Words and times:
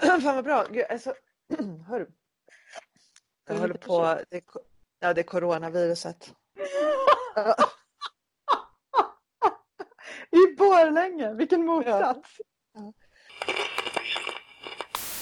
Fan 0.00 0.22
vad 0.22 0.44
bra. 0.44 0.66
Gud, 0.70 0.84
alltså, 0.88 1.14
hör 1.88 2.00
du? 2.00 2.10
Jag 3.48 3.54
håller 3.54 3.74
på, 3.74 4.20
det 4.30 4.44
ja 5.00 5.14
det 5.14 5.20
är 5.20 5.22
coronaviruset. 5.22 6.34
Ja. 7.34 7.56
I 10.30 10.56
Borlänge, 10.56 11.34
vilken 11.34 11.66
motsats! 11.66 12.40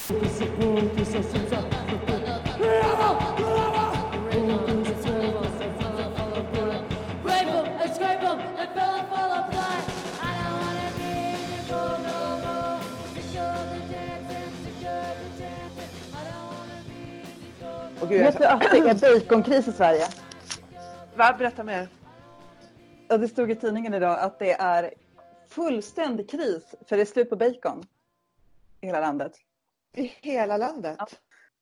Grateful 0.08 2.17
gud, 18.08 18.22
Vet 18.22 18.38
du 18.38 18.44
att 18.44 18.60
det 18.60 19.06
är 19.06 19.20
baconkris 19.20 19.68
i 19.68 19.72
Sverige? 19.72 20.06
va, 21.16 21.34
berätta 21.38 21.64
mer. 21.64 21.88
Ja, 23.08 23.18
det 23.18 23.28
stod 23.28 23.50
i 23.50 23.56
tidningen 23.56 23.94
idag 23.94 24.18
att 24.20 24.38
det 24.38 24.52
är 24.52 24.94
fullständig 25.48 26.30
kris 26.30 26.74
för 26.88 26.96
det 26.96 27.02
är 27.02 27.06
slut 27.06 27.30
på 27.30 27.36
bacon 27.36 27.86
i 28.80 28.86
hela 28.86 29.00
landet. 29.00 29.32
I 29.96 30.12
hela 30.20 30.56
landet. 30.56 30.96
Ja. 30.98 31.06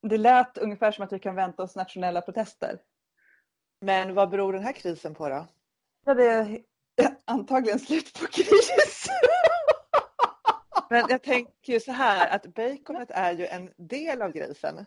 Det 0.02 0.18
lät 0.18 0.58
ungefär 0.58 0.92
som 0.92 1.04
att 1.04 1.12
vi 1.12 1.18
kan 1.18 1.34
vänta 1.34 1.62
oss 1.62 1.76
nationella 1.76 2.20
protester. 2.20 2.78
Men 3.80 4.14
vad 4.14 4.30
beror 4.30 4.52
den 4.52 4.62
här 4.62 4.72
krisen 4.72 5.14
på 5.14 5.28
då? 5.28 5.46
Ja, 6.04 6.14
det 6.14 6.24
är 6.24 6.60
antagligen 7.24 7.78
slut 7.78 8.20
på 8.20 8.26
kris. 8.26 8.70
Men 10.90 11.04
jag 11.08 11.22
tänker 11.22 11.72
ju 11.72 11.80
så 11.80 11.92
här 11.92 12.28
att 12.28 12.46
baconet 12.46 13.10
är 13.10 13.32
ju 13.32 13.46
en 13.46 13.70
del 13.76 14.22
av 14.22 14.32
grisen. 14.32 14.86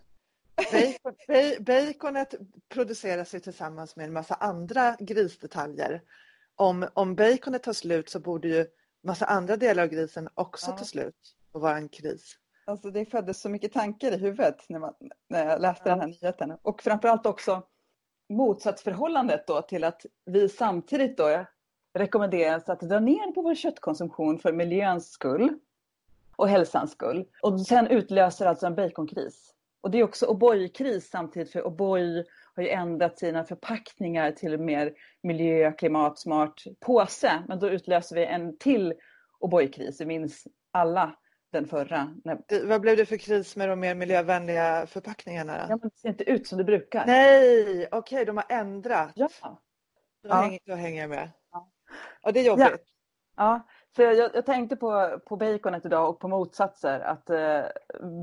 Bacon, 0.71 1.15
ba- 1.27 1.59
baconet 1.63 2.35
produceras 2.69 3.35
ju 3.35 3.39
tillsammans 3.39 3.95
med 3.95 4.05
en 4.05 4.13
massa 4.13 4.33
andra 4.35 4.95
grisdetaljer. 4.99 6.01
Om, 6.55 6.87
om 6.93 7.15
baconet 7.15 7.63
tar 7.63 7.73
slut 7.73 8.09
så 8.09 8.19
borde 8.19 8.47
ju 8.47 8.65
massa 9.03 9.25
andra 9.25 9.57
delar 9.57 9.83
av 9.83 9.89
grisen 9.89 10.29
också 10.35 10.71
Ja. 10.71 10.77
ta 10.77 10.83
slut 10.85 11.35
och 11.51 11.61
vara 11.61 11.77
en 11.77 11.89
kris. 11.89 12.35
Alltså 12.65 12.91
det 12.91 13.05
föddes 13.05 13.41
så 13.41 13.49
mycket 13.49 13.73
tankar 13.73 14.11
i 14.11 14.17
huvudet 14.17 14.69
när, 14.69 14.79
man, 14.79 14.93
när 15.29 15.45
jag 15.45 15.61
läste 15.61 15.89
den 15.89 15.99
här 15.99 16.07
nyheten. 16.07 16.57
Och 16.61 16.81
framförallt 16.81 17.25
också 17.25 17.63
motsatsförhållandet 18.29 19.47
då 19.47 19.61
till 19.61 19.83
att 19.83 20.05
vi 20.25 20.49
samtidigt 20.49 21.17
då 21.17 21.45
rekommenderas 21.93 22.69
att 22.69 22.79
dra 22.79 22.99
ner 22.99 23.31
på 23.31 23.41
vår 23.41 23.55
köttkonsumtion 23.55 24.39
för 24.39 24.53
miljöns 24.53 25.11
skull 25.11 25.59
och 26.35 26.49
hälsans 26.49 26.91
skull. 26.91 27.27
Och 27.41 27.61
sen 27.61 27.87
utlöser 27.87 28.45
alltså 28.45 28.65
en 28.65 28.75
baconkris. 28.75 29.53
Och 29.81 29.91
det 29.91 29.97
är 29.99 30.03
också 30.03 30.25
O'boy-kris 30.25 30.99
samtidigt 31.09 31.51
för 31.51 31.61
O'boy 31.63 32.25
har 32.55 32.63
ju 32.63 32.69
ändrat 32.69 33.19
sina 33.19 33.43
förpackningar 33.43 34.31
till 34.31 34.53
en 34.53 34.65
mer 34.65 34.93
miljö 35.23 35.71
klimatsmart 35.71 36.63
påse. 36.79 37.43
Men 37.47 37.59
då 37.59 37.69
utlöser 37.69 38.15
vi 38.15 38.25
en 38.25 38.57
till 38.57 38.93
O'boy-kris. 39.39 39.95
Vi 39.99 40.05
minns 40.05 40.47
alla 40.71 41.15
den 41.51 41.67
förra. 41.67 42.15
När, 42.23 42.65
Vad 42.67 42.81
blev 42.81 42.97
det 42.97 43.05
för 43.05 43.17
kris 43.17 43.55
med 43.55 43.69
de 43.69 43.79
mer 43.79 43.95
miljövänliga 43.95 44.87
förpackningarna? 44.87 45.57
ja, 45.69 45.77
men 45.77 45.79
det 45.89 45.97
ser 45.99 46.09
inte 46.09 46.23
ut 46.23 46.47
som 46.47 46.57
det 46.57 46.63
brukar. 46.63 47.05
Nej, 47.05 47.87
okej, 47.91 48.25
de 48.25 48.37
har 48.37 48.45
ändrat. 48.49 49.11
Ja. 49.15 49.29
Då, 50.23 50.29
Ja. 50.29 50.35
hänger, 50.35 50.59
då 50.65 50.75
hänger 50.75 51.01
jag 51.01 51.09
med. 51.09 51.29
Ja. 51.51 51.71
Ja, 52.21 52.31
det 52.31 52.39
är 52.39 52.43
jobbigt. 52.43 52.85
Ja, 53.37 53.67
för 53.95 54.03
jag, 54.03 54.31
jag 54.35 54.45
tänkte 54.45 54.75
på, 54.75 55.19
på 55.25 55.35
baconet 55.35 55.85
idag 55.85 56.09
och 56.09 56.19
på 56.19 56.27
motsatser. 56.27 56.99
Att 56.99 57.29
eh, 57.29 57.61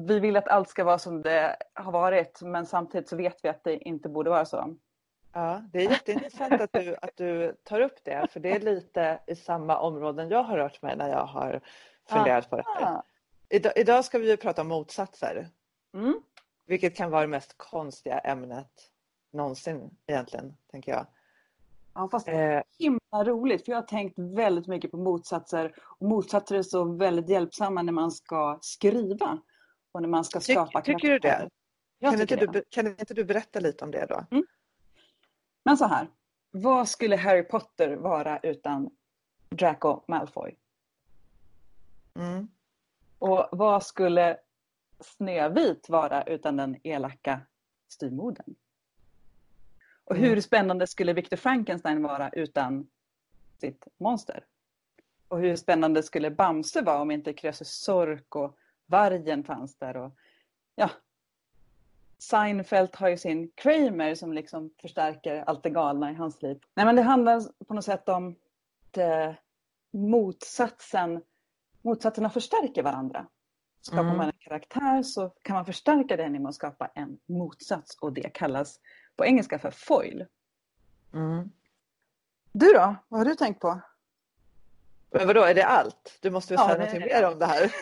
vi 0.06 0.20
vill 0.20 0.36
att 0.36 0.48
allt 0.48 0.68
ska 0.68 0.84
vara 0.84 0.98
som 0.98 1.22
det 1.22 1.56
har 1.74 1.92
varit 1.92 2.42
men 2.42 2.66
samtidigt 2.66 3.08
så 3.08 3.16
vet 3.16 3.44
vi 3.44 3.48
att 3.48 3.64
det 3.64 3.76
inte 3.76 4.08
borde 4.08 4.30
vara 4.30 4.44
så. 4.44 4.76
Ja, 5.32 5.62
det 5.72 5.78
är 5.78 5.90
jätteintressant 5.90 6.60
att 6.60 6.72
du, 6.72 6.96
att 7.02 7.16
du 7.16 7.56
tar 7.64 7.80
upp 7.80 8.04
det, 8.04 8.32
för 8.32 8.40
det 8.40 8.50
är 8.56 8.60
lite 8.60 9.18
i 9.26 9.36
samma 9.36 9.78
områden 9.78 10.28
jag 10.30 10.42
har 10.42 10.56
rört 10.56 10.82
mig 10.82 10.96
när 10.96 11.08
jag 11.08 11.26
har 11.26 11.60
funderat 12.08 12.50
på 12.50 12.56
det 12.56 12.64
här. 12.66 12.94
Ah. 12.96 13.02
Idag, 13.48 13.72
idag 13.76 14.04
ska 14.04 14.18
vi 14.18 14.30
ju 14.30 14.36
prata 14.36 14.60
om 14.62 14.68
motsatser, 14.68 15.48
Mm. 15.94 16.20
vilket 16.66 16.96
kan 16.96 17.10
vara 17.10 17.20
det 17.20 17.26
mest 17.26 17.54
konstiga 17.58 18.18
ämnet 18.18 18.90
någonsin 19.30 19.90
egentligen, 20.06 20.56
tänker 20.70 20.92
jag. 20.92 21.06
Ja, 21.94 22.08
fast 22.08 22.28
Eh, 22.28 22.62
himla 22.78 23.00
roligt 23.24 23.64
för 23.64 23.72
jag 23.72 23.78
har 23.78 23.86
tänkt 23.86 24.18
väldigt 24.18 24.66
mycket 24.66 24.90
på 24.90 24.96
motsatser. 24.96 25.74
Och 25.80 26.08
motsatser 26.08 26.56
är 26.56 26.62
så 26.62 26.84
väldigt 26.84 27.28
hjälpsamma 27.28 27.82
när 27.82 27.92
man 27.92 28.10
ska 28.10 28.58
skriva 28.62 29.38
och 29.92 30.02
när 30.02 30.08
man 30.08 30.24
ska 30.24 30.40
skapa 30.40 30.80
tycker 30.82 31.08
du 31.08 31.18
det? 31.18 31.50
Jag 31.98 32.12
kan, 32.12 32.20
inte 32.20 32.36
du, 32.36 32.64
kan 32.70 32.86
inte 32.86 33.14
du 33.14 33.24
berätta 33.24 33.60
lite 33.60 33.84
om 33.84 33.90
det 33.90 34.06
då? 34.06 34.26
Men 35.64 35.76
så 35.76 35.84
här, 35.86 36.08
vad 36.50 36.88
skulle 36.88 37.16
Harry 37.16 37.42
Potter 37.42 37.96
vara 37.96 38.38
utan 38.38 38.90
Draco 39.50 40.00
Malfoy? 40.08 40.56
Mm. 42.14 42.48
Och 43.18 43.48
vad 43.52 43.82
skulle 43.86 44.36
Snövit 45.00 45.88
vara 45.88 46.22
utan 46.22 46.56
den 46.56 46.76
elaka 46.86 47.40
styvmodern? 47.88 48.54
Och 50.04 50.16
hur 50.16 50.28
Mm. 50.28 50.42
spännande 50.42 50.86
skulle 50.86 51.12
Victor 51.12 51.36
Frankenstein 51.36 52.02
vara 52.02 52.30
utan 52.30 52.86
sitt 53.60 53.86
monster? 53.98 54.44
Och 55.28 55.40
hur 55.40 55.56
spännande 55.56 56.02
skulle 56.02 56.30
Bamse 56.30 56.82
vara 56.82 57.00
om 57.00 57.10
inte 57.10 57.32
Krösus 57.32 57.70
Sork 57.70 58.36
och 58.36 58.56
vargen 58.86 59.44
fanns 59.44 59.76
där? 59.78 59.96
Och, 59.96 60.12
ja. 60.74 60.90
Seinfeld 62.18 62.96
har 62.96 63.08
ju 63.08 63.16
sin 63.16 63.50
Kramer 63.54 64.14
som 64.14 64.32
liksom 64.32 64.70
förstärker 64.80 65.44
allt 65.46 65.62
det 65.62 65.70
galna 65.70 66.10
i 66.10 66.14
hans 66.14 66.42
liv. 66.42 66.58
Nej 66.74 66.86
men 66.86 66.96
det 66.96 67.02
handlar 67.02 67.64
på 67.64 67.74
något 67.74 67.84
sätt 67.84 68.08
om 68.08 68.36
att 68.90 68.96
eh, 68.96 69.34
motsatsen, 69.90 71.22
motsatserna 71.82 72.30
förstärker 72.30 72.82
varandra. 72.82 73.26
Skapar 73.80 74.04
Mm. 74.04 74.16
man 74.16 74.26
en 74.26 74.38
karaktär 74.38 75.02
så 75.02 75.28
kan 75.42 75.54
man 75.56 75.66
förstärka 75.66 76.16
den 76.16 76.32
genom 76.32 76.46
att 76.46 76.54
skapa 76.54 76.86
en 76.86 77.18
motsats 77.26 77.98
och 78.00 78.12
det 78.12 78.34
kallas 78.34 78.80
på 79.16 79.24
engelska 79.24 79.58
för 79.58 79.70
foil. 79.70 80.26
Mm. 81.14 81.50
Du 82.58 82.72
då? 82.72 82.96
Vad 83.08 83.20
har 83.20 83.24
du 83.24 83.34
tänkt 83.34 83.60
på? 83.60 83.80
Men 85.10 85.26
vadå, 85.26 85.42
är 85.42 85.54
det 85.54 85.66
allt? 85.66 86.18
Du 86.20 86.30
måste 86.30 86.54
väl 86.54 86.60
Ja, 86.60 86.74
säga 86.74 86.92
det 86.92 86.98
det. 86.98 87.06
mer 87.06 87.32
om 87.32 87.38
det 87.38 87.46
här? 87.46 87.72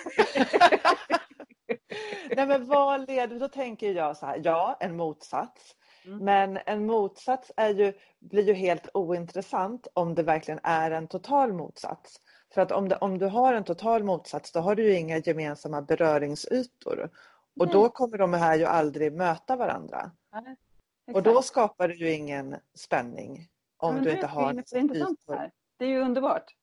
Nej 2.36 2.46
men 2.46 2.66
vad 2.66 3.08
leder, 3.08 3.40
då 3.40 3.48
tänker 3.48 3.94
jag 3.94 4.16
så 4.16 4.26
här, 4.26 4.40
ja 4.44 4.76
en 4.80 4.96
motsats. 4.96 5.76
Mm. 6.04 6.18
Men 6.18 6.58
en 6.66 6.86
motsats 6.86 7.52
är 7.56 7.68
ju, 7.70 7.92
blir 8.20 8.42
ju 8.42 8.52
helt 8.52 8.88
ointressant 8.94 9.86
om 9.94 10.14
det 10.14 10.22
verkligen 10.22 10.60
är 10.62 10.90
en 10.90 11.08
total 11.08 11.52
motsats. 11.52 12.20
För 12.54 12.62
att 12.62 12.72
om, 12.72 12.88
det, 12.88 12.96
om 12.96 13.18
du 13.18 13.26
har 13.26 13.54
en 13.54 13.64
total 13.64 14.04
motsats 14.04 14.52
då 14.52 14.60
har 14.60 14.74
du 14.74 14.82
ju 14.82 14.94
inga 14.94 15.18
gemensamma 15.18 15.82
beröringsytor. 15.82 17.10
Och 17.60 17.68
då 17.68 17.88
kommer 17.88 18.18
de 18.18 18.32
här 18.32 18.56
ju 18.56 18.64
aldrig 18.64 19.12
möta 19.12 19.56
varandra. 19.56 20.10
Och 21.12 21.22
då 21.22 21.42
skapar 21.42 21.88
du 21.88 21.94
ju 21.94 22.12
ingen 22.12 22.56
spänning. 22.74 23.48
Om 23.84 24.02
du 24.02 24.10
inte 24.10 24.26
har 24.26 24.52
Det 24.52 24.72
är 24.72 24.78
intressant 24.78 25.24
här. 25.28 25.50
Det 25.78 25.84
är 25.84 25.88
ju 25.88 26.00
underbart. 26.00 26.54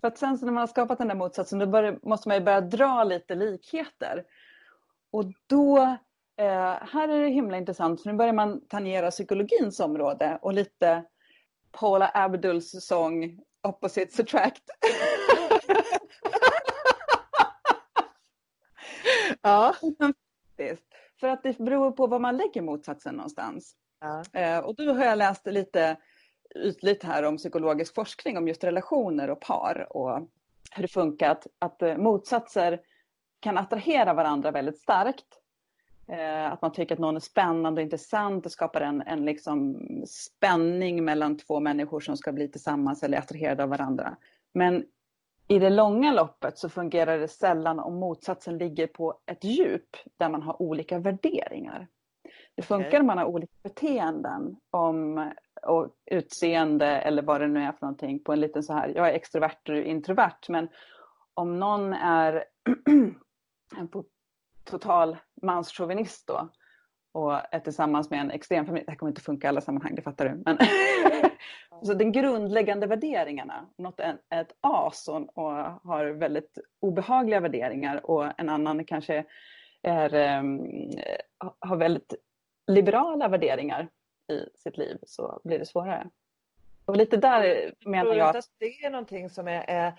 För 0.00 0.08
att 0.08 0.18
sen 0.18 0.38
så 0.38 0.44
när 0.44 0.52
man 0.52 0.60
har 0.60 0.66
skapat 0.66 0.98
den 0.98 1.08
där 1.08 1.14
motsatsen 1.14 1.58
då 1.58 1.66
börjar, 1.66 1.98
måste 2.02 2.28
man 2.28 2.36
ju 2.36 2.44
börja 2.44 2.60
dra 2.60 3.04
lite 3.04 3.34
likheter. 3.34 4.24
Och 5.10 5.24
då, 5.46 5.78
eh, 6.36 6.74
här 6.92 7.08
är 7.08 7.22
det 7.22 7.28
himla 7.28 7.56
intressant 7.56 8.02
för 8.02 8.10
nu 8.10 8.16
börjar 8.16 8.32
man 8.32 8.66
tangera 8.68 9.10
psykologins 9.10 9.80
område 9.80 10.38
och 10.42 10.52
lite 10.52 11.04
Paula 11.70 12.10
Abduls 12.14 12.86
sång 12.86 13.38
Opposites 13.62 14.20
Attract. 14.20 14.62
Ja. 19.42 19.74
För 21.20 21.28
att 21.28 21.42
det 21.42 21.58
beror 21.58 21.92
på 21.92 22.06
var 22.06 22.18
man 22.18 22.36
lägger 22.36 22.62
motsatsen 22.62 23.14
någonstans. 23.14 23.76
Ja. 24.00 24.40
Eh, 24.40 24.58
och 24.58 24.74
då 24.74 24.92
har 24.92 25.04
jag 25.04 25.18
läst 25.18 25.46
lite 25.46 25.96
ytligt 26.54 27.02
här 27.02 27.22
om 27.22 27.36
psykologisk 27.36 27.94
forskning 27.94 28.38
om 28.38 28.48
just 28.48 28.64
relationer 28.64 29.30
och 29.30 29.40
par 29.40 29.96
och 29.96 30.28
hur 30.74 30.82
det 30.82 30.88
funkar 30.88 31.30
att, 31.30 31.46
att 31.58 31.82
eh, 31.82 31.96
motsatser 31.96 32.80
kan 33.40 33.58
attrahera 33.58 34.14
varandra 34.14 34.50
väldigt 34.50 34.78
starkt. 34.78 35.26
Eh, 36.08 36.52
att 36.52 36.62
man 36.62 36.72
tycker 36.72 36.94
att 36.94 36.98
någon 36.98 37.16
är 37.16 37.20
spännande 37.20 37.80
och 37.80 37.82
intressant 37.82 38.46
och 38.46 38.52
skapar 38.52 38.80
en, 38.80 39.02
en 39.02 39.24
liksom 39.24 39.76
spänning 40.06 41.04
mellan 41.04 41.36
två 41.36 41.60
människor 41.60 42.00
som 42.00 42.16
ska 42.16 42.32
bli 42.32 42.48
tillsammans 42.48 43.02
eller 43.02 43.18
attraherade 43.18 43.62
av 43.62 43.68
varandra. 43.68 44.16
Men 44.52 44.84
i 45.48 45.58
det 45.58 45.70
långa 45.70 46.12
loppet 46.12 46.58
så 46.58 46.68
fungerar 46.68 47.18
det 47.18 47.28
sällan 47.28 47.78
om 47.78 47.94
motsatsen 47.94 48.58
ligger 48.58 48.86
på 48.86 49.18
ett 49.26 49.44
djup 49.44 49.96
där 50.16 50.28
man 50.28 50.42
har 50.42 50.62
olika 50.62 50.98
värderingar. 50.98 51.88
Det 52.56 52.62
funkar 52.62 52.88
Okej. 52.88 53.00
om 53.00 53.06
man 53.06 53.18
har 53.18 53.24
olika 53.24 53.54
beteenden 53.62 54.56
om 54.70 55.30
och 55.62 55.88
utseende 56.10 56.86
eller 56.86 57.22
vad 57.22 57.40
det 57.40 57.48
nu 57.48 57.62
är 57.62 57.72
för 57.72 57.80
någonting 57.80 58.24
på 58.24 58.32
en 58.32 58.40
liten 58.40 58.62
så 58.62 58.72
här, 58.72 58.88
jag 58.88 59.08
är 59.08 59.12
extrovert 59.12 59.68
och 59.68 59.74
du 59.74 59.78
är 59.78 59.84
introvert 59.84 60.48
men 60.48 60.68
om 61.34 61.58
någon 61.58 61.92
är 61.92 62.44
en 63.76 63.88
total 64.64 65.16
manschauvinist 65.42 66.26
då 66.26 66.48
och 67.12 67.54
är 67.54 67.60
tillsammans 67.60 68.10
med 68.10 68.20
en 68.20 68.30
extremfeminist. 68.30 68.86
Det 68.86 68.92
här 68.92 68.98
kommer 68.98 69.10
inte 69.10 69.20
funka 69.20 69.46
i 69.46 69.48
alla 69.48 69.60
sammanhang, 69.60 69.94
det 69.94 70.02
fattar 70.02 70.28
du. 70.28 70.42
Men 70.44 70.58
så 71.82 71.94
den 71.94 72.12
grundläggande 72.12 72.86
värderingarna. 72.86 73.66
Något 73.78 74.00
är 74.00 74.18
ett 74.30 74.52
as 74.60 75.08
och, 75.08 75.38
och 75.38 75.52
har 75.82 76.06
väldigt 76.06 76.58
obehagliga 76.80 77.40
värderingar 77.40 78.10
och 78.10 78.40
en 78.40 78.48
annan 78.48 78.84
kanske 78.84 79.24
är, 79.82 80.38
um, 80.38 80.60
har 81.58 81.76
väldigt 81.76 82.14
liberala 82.74 83.28
värderingar 83.28 83.88
i 84.32 84.58
sitt 84.58 84.76
liv 84.76 84.98
så 85.06 85.40
blir 85.44 85.58
det 85.58 85.66
svårare. 85.66 86.10
Och 86.84 86.96
lite 86.96 87.16
där 87.16 87.74
menar 87.86 88.14
jag 88.14 88.36
att 88.36 88.48
det 88.58 88.84
är 88.84 88.90
någonting 88.90 89.30
som 89.30 89.48
är, 89.48 89.64
är 89.68 89.94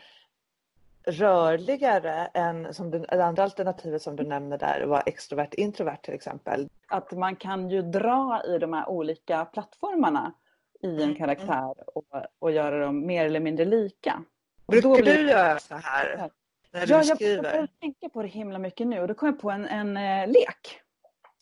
rörligare 1.05 2.25
än 2.33 2.73
som 2.73 2.91
du, 2.91 2.99
det 2.99 3.25
andra 3.25 3.43
alternativet 3.43 4.01
som 4.01 4.15
du 4.15 4.23
nämner 4.23 4.57
där, 4.57 4.85
var 4.85 5.03
extrovert 5.05 5.53
introvert 5.53 5.97
till 6.03 6.13
exempel. 6.13 6.69
att 6.87 7.11
man 7.11 7.35
kan 7.35 7.69
ju 7.69 7.81
dra 7.81 8.41
i 8.47 8.57
de 8.57 8.73
här 8.73 8.89
olika 8.89 9.45
plattformarna 9.45 10.33
i 10.81 10.87
en 10.87 11.01
Mm. 11.01 11.15
karaktär 11.15 11.97
och, 11.97 12.03
och 12.39 12.51
göra 12.51 12.79
dem 12.85 13.05
mer 13.05 13.25
eller 13.25 13.39
mindre 13.39 13.65
lika. 13.65 14.23
Och 14.65 14.71
Brukar 14.71 14.89
blir- 14.89 15.17
du 15.17 15.29
göra 15.29 15.59
så 15.59 15.75
här 15.75 16.29
när 16.71 16.85
du 16.85 16.93
Ja, 16.93 16.97
jag, 16.97 17.05
jag 17.05 17.15
skriver? 17.17 17.67
tänka 17.79 18.09
på 18.09 18.21
det 18.21 18.27
himla 18.27 18.59
mycket 18.59 18.87
nu 18.87 18.99
och 19.01 19.07
då 19.07 19.13
kom 19.13 19.27
jag 19.29 19.39
på 19.41 19.51
en, 19.51 19.65
en 19.65 19.97
eh, 19.97 20.27
lek. 20.27 20.81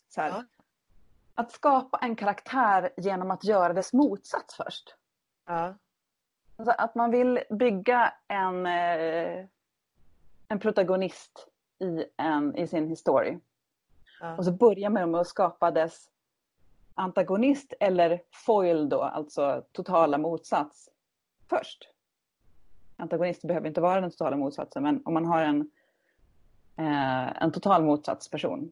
Så 0.10 0.22
här. 0.22 0.30
Ja. 0.30 0.44
Att 1.36 1.52
skapa 1.52 1.98
en 1.98 2.16
karaktär 2.16 2.94
genom 2.98 3.32
att 3.32 3.44
göra 3.44 3.74
dess 3.74 3.94
motsats 3.94 4.56
först. 4.56 4.96
Ja. 5.46 5.76
Alltså 6.58 6.76
att 6.78 6.96
man 6.96 7.12
vill 7.12 7.40
bygga 7.50 8.14
en, 8.28 8.66
eh, 8.66 9.46
en 10.48 10.60
protagonist 10.60 11.48
i, 11.80 12.06
en, 12.18 12.56
i 12.56 12.68
sin 12.68 12.88
historia. 12.88 13.40
Ja. 14.22 14.38
Och 14.38 14.46
så 14.46 14.52
börjar 14.52 14.90
man 14.90 15.12
med 15.12 15.22
att 15.22 15.28
skapa 15.28 15.72
dess 15.72 16.10
antagonist 16.96 17.74
eller 17.80 18.22
foil 18.46 18.90
då, 18.90 19.02
alltså 19.02 19.64
totala 19.72 20.18
motsats 20.18 20.90
först. 21.50 21.90
Antagonist 22.98 23.42
behöver 23.42 23.68
inte 23.68 23.82
vara 23.82 24.02
den 24.02 24.12
totala 24.12 24.38
motsatsen, 24.38 24.84
men 24.84 25.02
om 25.06 25.14
man 25.14 25.26
har 25.26 25.42
en, 25.42 25.72
eh, 26.78 27.44
en 27.44 27.52
total 27.52 27.84
motsatsperson. 27.84 28.72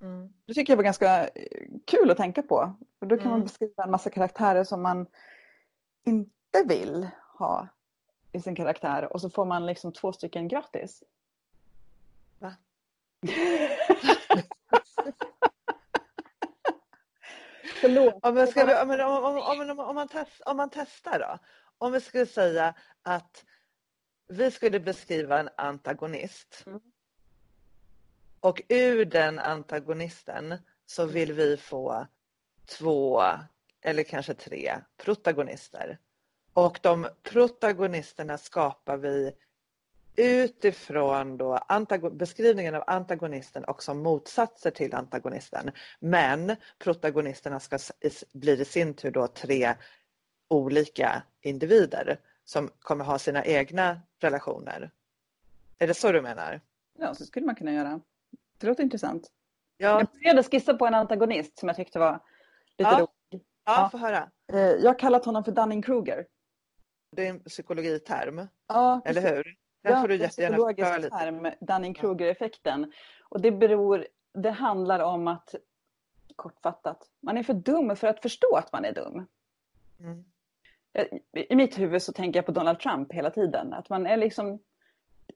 Mm. 0.00 0.32
Det 0.46 0.54
tycker 0.54 0.72
jag 0.72 0.76
var 0.76 0.84
ganska 0.84 1.28
eh, 1.28 1.68
kul 1.86 2.10
att 2.10 2.16
tänka 2.16 2.42
på. 2.42 2.74
För 2.98 3.06
då 3.06 3.16
kan 3.16 3.26
man 3.26 3.34
Mm. 3.34 3.44
beskriva 3.46 3.84
en 3.84 3.90
massa 3.90 4.10
karaktärer 4.10 4.64
som 4.64 4.82
man 4.82 5.06
inte 6.04 6.64
vill 6.66 7.08
ha 7.38 7.68
i 8.32 8.40
sin 8.40 8.54
karaktär 8.56 9.12
och 9.12 9.20
så 9.20 9.30
får 9.30 9.44
man 9.44 9.66
liksom 9.66 9.92
två 9.92 10.12
stycken 10.12 10.48
gratis. 10.48 11.02
Va? 12.38 12.54
Förlåt. 17.80 18.14
Om, 18.22 18.46
ska, 18.46 18.64
man 19.94 20.08
test, 20.08 20.40
om 20.46 20.56
man 20.56 20.70
testar 20.70 21.18
då? 21.18 21.38
Om 21.78 21.92
vi 21.92 22.00
skulle 22.00 22.26
säga 22.26 22.74
att 23.02 23.44
vi 24.28 24.50
skulle 24.50 24.80
beskriva 24.80 25.38
en 25.40 25.48
antagonist. 25.56 26.62
Mm. 26.66 26.80
Och 28.40 28.62
ur 28.68 29.04
den 29.04 29.38
antagonisten 29.38 30.54
så 30.86 31.06
vill 31.06 31.32
vi 31.32 31.56
få 31.56 32.06
två 32.66 33.22
eller 33.82 34.02
kanske 34.02 34.34
tre 34.34 34.78
protagonister. 34.96 35.98
Och 36.52 36.78
de 36.82 37.08
protagonisterna 37.22 38.38
skapar 38.38 38.96
vi 38.96 39.32
utifrån 40.16 41.36
då 41.36 41.60
beskrivningen 42.12 42.74
av 42.74 42.84
antagonisten 42.86 43.64
och 43.64 43.82
som 43.82 44.02
motsatser 44.02 44.70
till 44.70 44.94
antagonisten. 44.94 45.70
Men 46.00 46.56
protagonisterna 46.78 47.60
ska, 47.60 47.78
blir 48.32 48.60
i 48.60 48.64
sin 48.64 48.94
tur 48.94 49.10
då 49.10 49.26
tre 49.26 49.74
olika 50.48 51.22
individer 51.40 52.20
som 52.44 52.70
kommer 52.78 53.04
ha 53.04 53.18
sina 53.18 53.44
egna 53.44 54.00
relationer. 54.18 54.90
Är 55.78 55.86
det 55.86 55.94
så 55.94 56.12
du 56.12 56.22
menar? 56.22 56.60
Ja, 56.98 57.14
så 57.14 57.26
skulle 57.26 57.46
man 57.46 57.54
kunna 57.54 57.72
göra. 57.72 58.00
Det 58.60 58.66
låter 58.66 58.82
intressant. 58.82 59.28
Ja, 59.76 59.88
Jag 59.98 60.06
började 60.22 60.42
skissa 60.42 60.74
på 60.74 60.86
en 60.86 60.94
antagonist 60.94 61.58
som 61.58 61.68
jag 61.68 61.76
tyckte 61.76 61.98
var 61.98 62.12
lite 62.78 62.90
Ja. 62.90 62.98
rolig. 62.98 63.08
ja 63.30 63.82
Ja. 63.82 63.88
få 63.92 63.98
höra. 63.98 64.30
Eh, 64.52 64.58
Jag 64.58 64.90
har 64.90 64.98
kallat 64.98 65.24
honom 65.24 65.44
för 65.44 65.52
Dunning-Kruger. 65.52 66.26
Det 67.16 67.26
är 67.26 67.30
en 67.30 67.40
psykologiterm, 67.44 68.46
Ja, 68.68 69.00
eller 69.04 69.20
hur? 69.20 69.44
Den 69.82 69.92
Ja, 69.92 70.00
får 70.00 70.08
du 70.08 70.16
jättegärna 70.16 70.56
förklara 70.56 70.96
lite. 70.96 71.08
term, 71.18 71.48
Dunning-Kruger-effekten. 71.60 72.92
Och 73.28 73.40
det 73.40 73.52
beror, 73.52 74.06
det 74.34 74.50
handlar 74.50 75.00
om 75.00 75.28
att, 75.28 75.54
kortfattat, 76.36 77.06
man 77.22 77.38
är 77.38 77.42
för 77.42 77.54
dum 77.54 77.96
för 77.96 78.06
att 78.08 78.22
förstå 78.22 78.56
att 78.56 78.72
man 78.72 78.84
är 78.84 78.92
dum. 78.92 79.26
Mm. 80.00 80.24
Eh, 80.92 81.06
I 81.32 81.54
mitt 81.56 81.78
huvud 81.78 82.02
så 82.02 82.12
tänker 82.12 82.38
jag 82.38 82.46
på 82.46 82.52
Donald 82.52 82.80
Trump 82.80 83.12
hela 83.12 83.30
tiden. 83.30 83.72
Att 83.74 83.88
man 83.88 84.06
är 84.06 84.16
liksom 84.16 84.58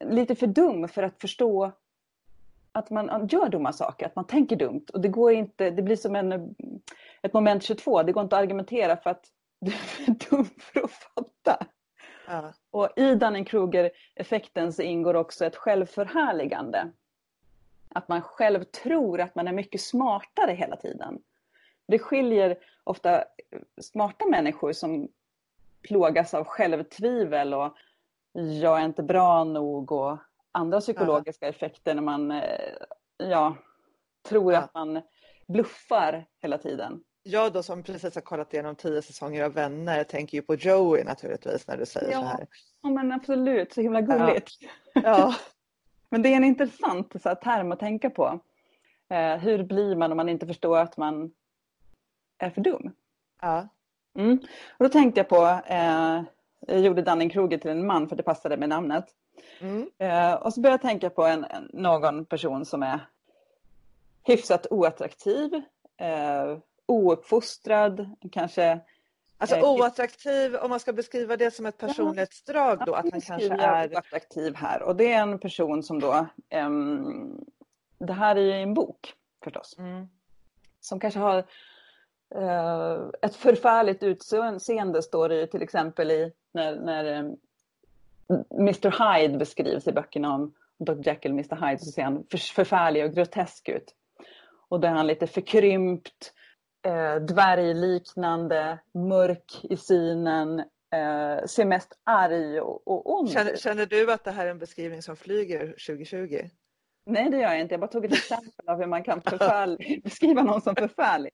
lite 0.01 0.35
för 0.35 0.47
dum 0.47 0.89
för 0.89 1.03
att 1.03 1.21
förstå 1.21 1.73
att 2.75 2.91
man 2.91 3.29
gör 3.31 3.49
dumma 3.49 3.73
saker, 3.73 4.07
att 4.07 4.17
man 4.17 4.27
tänker 4.27 4.57
dumt. 4.57 4.87
Och 4.93 5.01
det 5.01 5.09
går 5.09 5.33
inte, 5.33 5.71
det 5.71 5.83
blir 5.83 5.97
som 5.97 6.17
en, 6.17 6.55
ett 7.23 7.33
moment 7.33 7.63
22, 7.63 8.03
det 8.03 8.13
går 8.13 8.23
inte 8.23 8.37
att 8.37 8.43
argumentera 8.43 8.97
för 8.97 9.11
att 9.11 9.25
du 9.61 9.71
är 9.71 9.77
för 9.77 10.07
dum 10.31 10.45
för 10.59 10.85
att 10.85 10.91
fatta. 10.91 11.67
Ja. 12.27 12.53
Och 12.71 12.89
i 12.97 13.15
Dunning-Kruger-effekten 13.15 14.73
så 14.73 14.83
ingår 14.83 15.15
också 15.15 15.45
ett 15.45 15.57
självförhärligande. 15.57 16.91
Att 17.89 18.09
man 18.09 18.23
själv 18.23 18.65
tror 18.65 19.21
att 19.21 19.35
man 19.35 19.49
är 19.49 19.53
mycket 19.53 19.81
smartare 19.81 20.53
hela 20.53 20.77
tiden. 20.77 21.19
Det 21.87 21.99
skiljer 21.99 22.57
ofta 22.85 23.25
smarta 23.81 24.27
människor 24.27 24.73
som 24.73 25.09
plågas 25.83 26.35
av 26.35 26.45
självtvivel 26.45 27.55
och 27.55 27.77
jag 28.63 28.81
är 28.81 28.85
inte 28.85 29.03
bra 29.03 29.45
nog 29.45 29.93
och 29.93 30.19
andra 30.55 30.81
psykologiska 30.81 31.49
effekter 31.49 31.95
när 31.95 32.03
man 32.03 32.31
eh, 32.31 32.43
ja, 33.17 33.57
tror 34.29 34.53
Ja. 34.53 34.59
att 34.59 34.75
man 34.75 35.03
bluffar 35.49 36.27
hela 36.43 36.59
tiden. 36.59 37.05
Jag 37.23 37.53
då 37.53 37.63
som 37.63 37.83
precis 37.83 38.15
har 38.15 38.23
kollat 38.23 38.55
igenom 38.55 38.75
tio 38.77 39.03
säsonger 39.03 39.45
av 39.45 39.53
Vänner 39.53 40.05
tänker 40.05 40.39
ju 40.39 40.43
på 40.43 40.55
Joey 40.55 41.05
naturligtvis 41.05 41.69
när 41.69 41.77
du 41.77 41.87
säger 41.87 42.13
Ja. 42.13 42.21
så 42.21 42.27
här. 42.27 42.47
Ja 42.83 42.89
men 42.91 43.13
absolut, 43.13 43.73
så 43.73 43.81
himla 43.81 44.01
gulligt. 44.01 44.51
Ja. 44.95 45.35
Men 46.11 46.23
det 46.23 46.29
är 46.29 46.37
en 46.37 46.45
intressant 46.45 47.13
så 47.23 47.29
här, 47.29 47.35
term 47.35 47.73
att 47.73 47.81
tänka 47.81 48.11
på. 48.11 48.41
Eh, 49.09 49.37
hur 49.37 49.65
blir 49.65 49.97
man 49.97 50.11
om 50.11 50.17
man 50.17 50.29
inte 50.29 50.47
förstår 50.47 50.79
att 50.79 50.97
man 50.97 51.31
är 52.39 52.51
för 52.51 52.61
dum? 52.61 52.93
ja. 53.43 53.69
Mm. 54.19 54.39
Och 54.79 54.85
då 54.85 54.89
tänkte 54.89 55.21
jag 55.21 55.29
på, 55.29 55.61
eh, 55.67 56.23
jag 56.61 56.81
gjorde 56.81 57.03
Dunning-Kruger 57.03 57.59
till 57.59 57.71
en 57.71 57.87
man 57.87 58.09
för 58.09 58.17
det 58.17 58.23
passade 58.23 58.57
med 58.57 58.69
namnet. 58.69 59.05
Mm. 59.61 59.91
Eh, 59.99 60.35
och 60.35 60.55
så 60.55 60.61
började 60.61 60.75
jag 60.75 60.91
tänka 60.91 61.11
på 61.11 61.25
en, 61.25 61.45
en, 61.45 61.71
någon 61.73 62.25
person 62.25 62.65
som 62.65 62.83
är 62.83 63.01
hyfsat 64.23 64.67
oattraktiv, 64.71 65.55
eh, 65.97 66.59
ouppfostrad, 66.87 68.17
kanske 68.33 68.81
Alltså 69.39 69.57
Eh, 69.57 69.65
oattraktiv, 69.65 70.57
om 70.57 70.71
man 70.71 70.81
ska 70.81 70.93
beskriva 70.93 71.37
det 71.37 71.51
som 71.51 71.67
ett 71.67 71.79
personlighetsdrag 71.79 72.83
då, 72.87 72.95
att 72.95 73.11
han 73.13 73.21
kanske 73.21 73.55
är... 73.55 73.95
oattraktiv 73.95 74.55
här. 74.55 74.83
Och 74.83 74.97
det 74.97 75.13
är 75.13 75.23
en 75.23 75.39
person 75.39 75.83
som 75.83 76.01
då, 76.01 76.27
ehm, 76.51 77.45
det 77.99 78.13
här 78.13 78.37
är 78.37 78.41
ju 78.41 78.53
en 78.53 78.75
bok 78.75 79.15
förstås, 79.45 79.77
Mm. 79.79 80.09
som 80.81 81.01
kanske 81.01 81.21
har 81.21 81.39
eh, 82.35 83.03
ett 83.23 83.37
förfärligt 83.37 84.03
utseende 84.03 85.03
står 85.03 85.29
det 85.29 85.37
ju 85.37 85.47
till 85.47 85.63
exempel 85.63 86.11
i 86.11 86.33
när, 86.53 86.77
när 86.77 87.05
eh, 87.05 87.31
Mr 88.59 88.91
Hyde 88.91 89.39
beskrivs 89.39 89.89
i 89.89 89.93
böckerna 89.93 90.35
om 90.35 90.55
Dr 90.79 91.09
Jekyll 91.09 91.31
och 91.31 91.39
Mr 91.39 91.67
Hyde 91.67 91.79
så 91.79 91.91
ser 91.91 92.03
han 92.03 92.25
för, 92.31 92.39
förfärlig 92.39 93.05
och 93.05 93.15
grotesk 93.15 93.69
ut. 93.69 93.95
Och 94.69 94.81
då 94.81 94.89
är 94.89 94.93
han 94.93 95.07
lite 95.07 95.27
förkrympt, 95.27 96.33
eh, 96.87 97.17
dvärgliknande, 97.17 98.79
mörk 98.95 99.61
i 99.63 99.77
synen, 99.77 100.59
eh, 100.95 101.45
ser 101.47 101.65
mest 101.65 101.93
arg 102.05 102.61
och, 102.61 102.89
och 102.89 103.19
ond 103.19 103.31
Känner, 103.31 103.57
känner 103.57 103.87
du 103.87 104.13
att 104.13 104.25
det 104.25 104.31
här 104.31 104.47
är 104.47 104.51
en 104.51 104.59
beskrivning 104.59 105.03
som 105.03 105.17
flyger 105.17 105.67
2020? 105.67 106.49
Nej 107.07 107.31
det 107.31 107.37
gör 107.37 107.51
jag 107.51 107.61
inte, 107.61 107.75
jag 107.75 107.81
bara 107.81 107.91
tog 107.91 108.05
ett 108.05 108.13
exempel 108.13 108.69
av 108.69 108.79
hur 108.79 108.87
man 108.87 109.05
kan 109.05 109.21
beskriva 110.05 110.43
någon 110.43 110.61
som 110.61 110.77
förfärlig. 110.77 111.33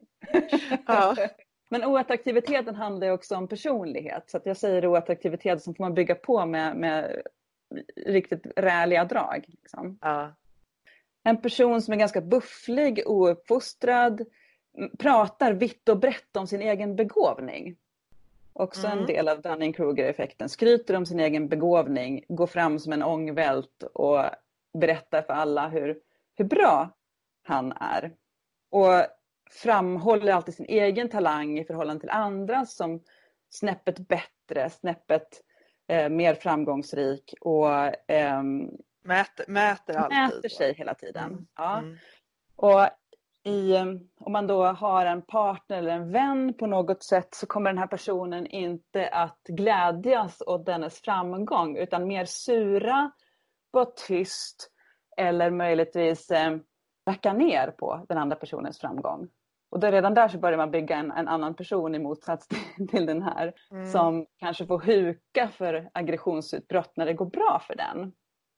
Ja. 0.87 1.17
Men 1.73 1.85
oattraktiviteten 1.85 2.75
handlar 2.75 3.07
ju 3.07 3.13
också 3.13 3.37
om 3.37 3.49
personlighet. 3.49 4.31
Så 4.31 4.37
att 4.37 4.47
jag 4.47 4.57
säger 4.57 4.87
oattraktivitet 4.87 5.63
som 5.63 5.75
får 5.75 5.85
man 5.85 5.95
bygga 5.95 6.15
på 6.15 6.47
med, 6.47 6.77
med 6.77 7.23
riktigt 7.97 8.47
räliga 8.57 9.05
drag. 9.05 9.45
Liksom. 9.49 9.99
Ja. 10.01 10.35
En 11.23 11.43
person 11.43 11.83
som 11.83 11.95
är 11.95 11.99
ganska 11.99 12.21
bufflig, 12.21 13.03
ouppfostrad, 13.07 14.27
pratar 14.99 15.53
vitt 15.53 15.89
och 15.89 15.99
brett 15.99 16.37
om 16.37 16.47
sin 16.47 16.63
egen 16.63 16.97
begåvning. 16.97 17.77
Också 18.53 18.87
en 18.87 18.93
Mm. 18.93 19.07
del 19.07 19.29
av 19.29 19.43
Dunning-Kruger-effekten. 19.43 20.49
Skryter 20.49 20.97
om 20.97 21.07
sin 21.07 21.21
egen 21.21 21.49
begåvning, 21.49 22.25
går 22.29 22.47
fram 22.47 22.79
som 22.79 22.93
en 22.93 23.03
ångvält 23.03 23.83
och 23.83 24.25
berättar 24.79 25.23
för 25.23 25.33
alla 25.33 25.69
hur, 25.69 26.01
hur 26.37 26.45
bra 26.45 26.91
han 27.43 27.73
är. 27.73 28.13
Och 28.71 29.07
framhåller 29.51 30.33
alltid 30.33 30.55
sin 30.55 30.67
egen 30.67 31.09
talang 31.09 31.59
i 31.59 31.65
förhållande 31.65 32.01
till 32.01 32.11
andra 32.11 32.67
som 32.67 33.03
snäppet 33.51 33.99
bättre, 33.99 34.71
snäppet 34.71 35.43
eh, 35.89 36.09
mer 36.09 36.35
framgångsrik 36.35 37.35
och 37.41 37.71
ehm, 38.11 38.71
Mäter, 39.03 39.45
mäter 39.49 39.97
alltid. 39.97 40.19
mäter 40.19 40.49
sig 40.49 40.75
hela 40.75 40.95
tiden. 40.95 41.25
Mm. 41.25 41.47
Ja. 41.57 41.79
Mm. 41.79 41.97
Och 42.57 42.89
i, 43.43 43.73
eh, 43.77 43.85
om 44.21 44.33
man 44.33 44.47
då 44.47 44.65
har 44.65 45.07
en 45.07 45.23
partner 45.23 45.79
eller 45.79 45.91
en 45.91 46.13
vän 46.13 46.55
på 46.55 46.67
något 46.67 47.05
sätt 47.05 47.35
så 47.35 47.47
kommer 47.47 47.71
den 47.71 47.79
här 47.79 47.87
personen 47.87 48.47
inte 48.47 49.09
att 49.09 49.41
glädjas 49.49 50.43
åt 50.47 50.67
dennes 50.67 51.01
framgång 51.01 51.77
utan 51.77 52.09
mer 52.09 52.25
sura, 52.25 53.11
vara 53.71 53.85
tyst 53.85 54.71
eller 55.17 55.51
möjligtvis 55.51 56.31
eh, 56.31 56.57
racka 57.09 57.33
ner 57.33 57.71
på 57.71 58.05
den 58.09 58.19
andra 58.19 58.37
personens 58.37 58.81
framgång. 58.81 59.29
Och 59.81 59.85
då 59.87 59.91
redan 59.91 60.15
där 60.15 60.29
så 60.29 60.39
börjar 60.39 60.59
man 60.59 60.71
bygga 60.71 60.97
en, 60.97 61.11
en 61.11 61.29
annan 61.29 61.55
person 61.55 61.95
i 61.95 61.99
motsats 61.99 62.49
till, 62.77 62.89
till 62.89 63.07
den 63.07 63.23
här 63.23 63.53
Mm. 63.71 63.91
som 63.93 64.27
kanske 64.39 64.67
får 64.67 64.81
huka 64.81 65.49
för 65.49 65.91
aggressionsutbrott 65.95 66.93
när 66.97 67.07
det 67.07 67.13
går 67.15 67.27
bra 67.27 67.63
för 67.67 67.75
den. 67.77 68.13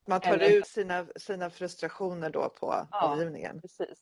Man 0.07 0.21
tar 0.21 0.33
eller- 0.33 0.59
ut 0.59 0.67
sina, 0.67 1.07
sina 1.17 1.51
frustrationer 1.51 2.31
då 2.31 2.49
på 2.49 2.87
Ja. 2.91 3.13
omgivningen. 3.13 3.61
Precis. 3.61 3.99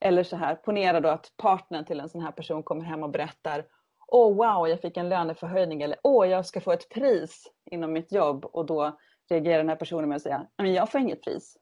Eller 0.00 0.22
så 0.24 0.36
här, 0.36 0.54
ponera 0.54 1.00
då 1.00 1.08
att 1.08 1.32
partnern 1.36 1.84
till 1.84 2.00
en 2.00 2.08
sån 2.08 2.20
här 2.20 2.32
person 2.32 2.62
kommer 2.62 2.84
hem 2.84 3.02
och 3.02 3.10
berättar 3.10 3.64
Åh 4.06 4.34
wow, 4.36 4.68
jag 4.68 4.80
fick 4.80 4.96
en 4.96 5.08
löneförhöjning 5.08 5.82
eller 5.82 5.98
Åh, 6.02 6.28
jag 6.28 6.46
ska 6.46 6.60
få 6.60 6.72
ett 6.72 6.88
pris 6.88 7.46
inom 7.70 7.92
mitt 7.92 8.12
jobb 8.12 8.44
och 8.44 8.66
då 8.66 8.98
reagerar 9.30 9.58
den 9.58 9.68
här 9.68 9.76
personen 9.76 10.08
med 10.08 10.16
att 10.16 10.22
säga 10.22 10.38
"Nej, 10.38 10.48
men 10.56 10.72
jag 10.72 10.90
får 10.90 11.00
inget 11.00 11.22
pris. 11.22 11.56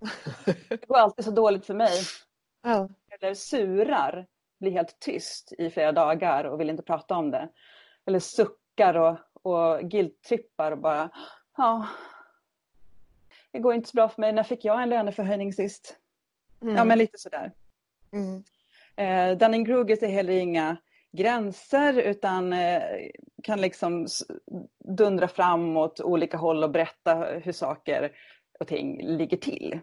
Det 0.68 0.86
går 0.88 0.96
alltid 0.96 1.24
så 1.24 1.30
dåligt 1.30 1.66
för 1.66 1.74
mig. 1.74 1.98
Ja. 2.62 2.88
Eller 3.10 3.34
surar, 3.34 4.26
blir 4.58 4.72
helt 4.72 5.00
tyst 5.00 5.52
i 5.58 5.70
flera 5.70 5.92
dagar 5.92 6.44
och 6.44 6.60
vill 6.60 6.70
inte 6.70 6.82
prata 6.82 7.16
om 7.16 7.30
det. 7.30 7.48
Eller 8.06 8.18
suckar 8.18 8.94
och, 8.94 9.18
och 9.42 9.80
guilt-trippar 9.80 10.72
och 10.72 10.78
bara 10.78 11.10
Ja, 11.56 11.86
det 13.50 13.58
går 13.58 13.74
inte 13.74 13.88
så 13.88 13.96
bra 13.96 14.08
för 14.08 14.20
mig. 14.20 14.32
När 14.32 14.42
fick 14.42 14.64
jag 14.64 14.82
en 14.82 14.88
löneförhöjning 14.88 15.52
sist? 15.52 15.96
Mm. 16.62 16.76
Ja, 16.76 16.84
men 16.84 16.98
lite 16.98 17.18
sådär. 17.18 17.52
Mm. 18.12 18.44
Eh, 18.96 19.38
Dunning-Kruger 19.38 19.96
ser 19.96 20.08
heller 20.08 20.32
inga 20.32 20.76
gränser 21.12 21.98
utan 21.98 22.52
eh, 22.52 22.82
kan 23.42 23.60
liksom 23.60 24.06
dundra 24.84 25.28
fram 25.28 25.76
åt 25.76 26.00
olika 26.00 26.36
håll 26.36 26.64
och 26.64 26.70
berätta 26.70 27.14
hur 27.14 27.52
saker 27.52 28.12
och 28.60 28.66
ting 28.66 29.06
ligger 29.06 29.36
till. 29.36 29.80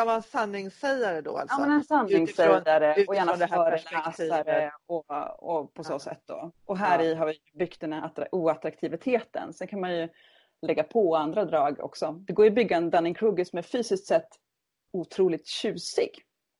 Kan 0.00 0.06
vara 0.06 0.16
en 0.16 0.22
sanningssägare 0.22 1.20
då 1.20 1.36
alltså? 1.36 1.56
Ja, 1.60 1.66
men 1.66 1.70
en 1.76 1.84
sanningssägare 1.84 2.90
utifrån 2.92 3.08
och 3.08 3.14
gärna 3.14 3.48
föreläsare 3.48 4.72
och, 4.86 5.04
och 5.38 5.74
på 5.74 5.84
så 5.84 5.92
Ja. 5.92 5.98
sätt 5.98 6.22
då. 6.26 6.52
Och 6.64 6.78
här 6.78 6.98
Ja. 6.98 7.04
i 7.04 7.14
har 7.14 7.26
vi 7.26 7.34
byggt 7.58 7.80
den 7.80 7.92
här 7.92 8.08
attra- 8.08 8.28
oattraktiviteten. 8.32 9.52
Sen 9.52 9.68
kan 9.68 9.80
man 9.80 9.96
ju 9.96 10.08
lägga 10.66 10.82
på 10.82 11.16
andra 11.16 11.44
drag 11.44 11.80
också. 11.84 12.12
Det 12.12 12.32
går 12.32 12.44
ju 12.44 12.50
att 12.50 12.54
bygga 12.54 12.76
en 12.76 12.90
Dunning-Kruger 12.90 13.44
som 13.44 13.58
är 13.58 13.62
fysiskt 13.62 14.06
sett 14.06 14.28
otroligt 14.92 15.46
tjusig. 15.46 16.10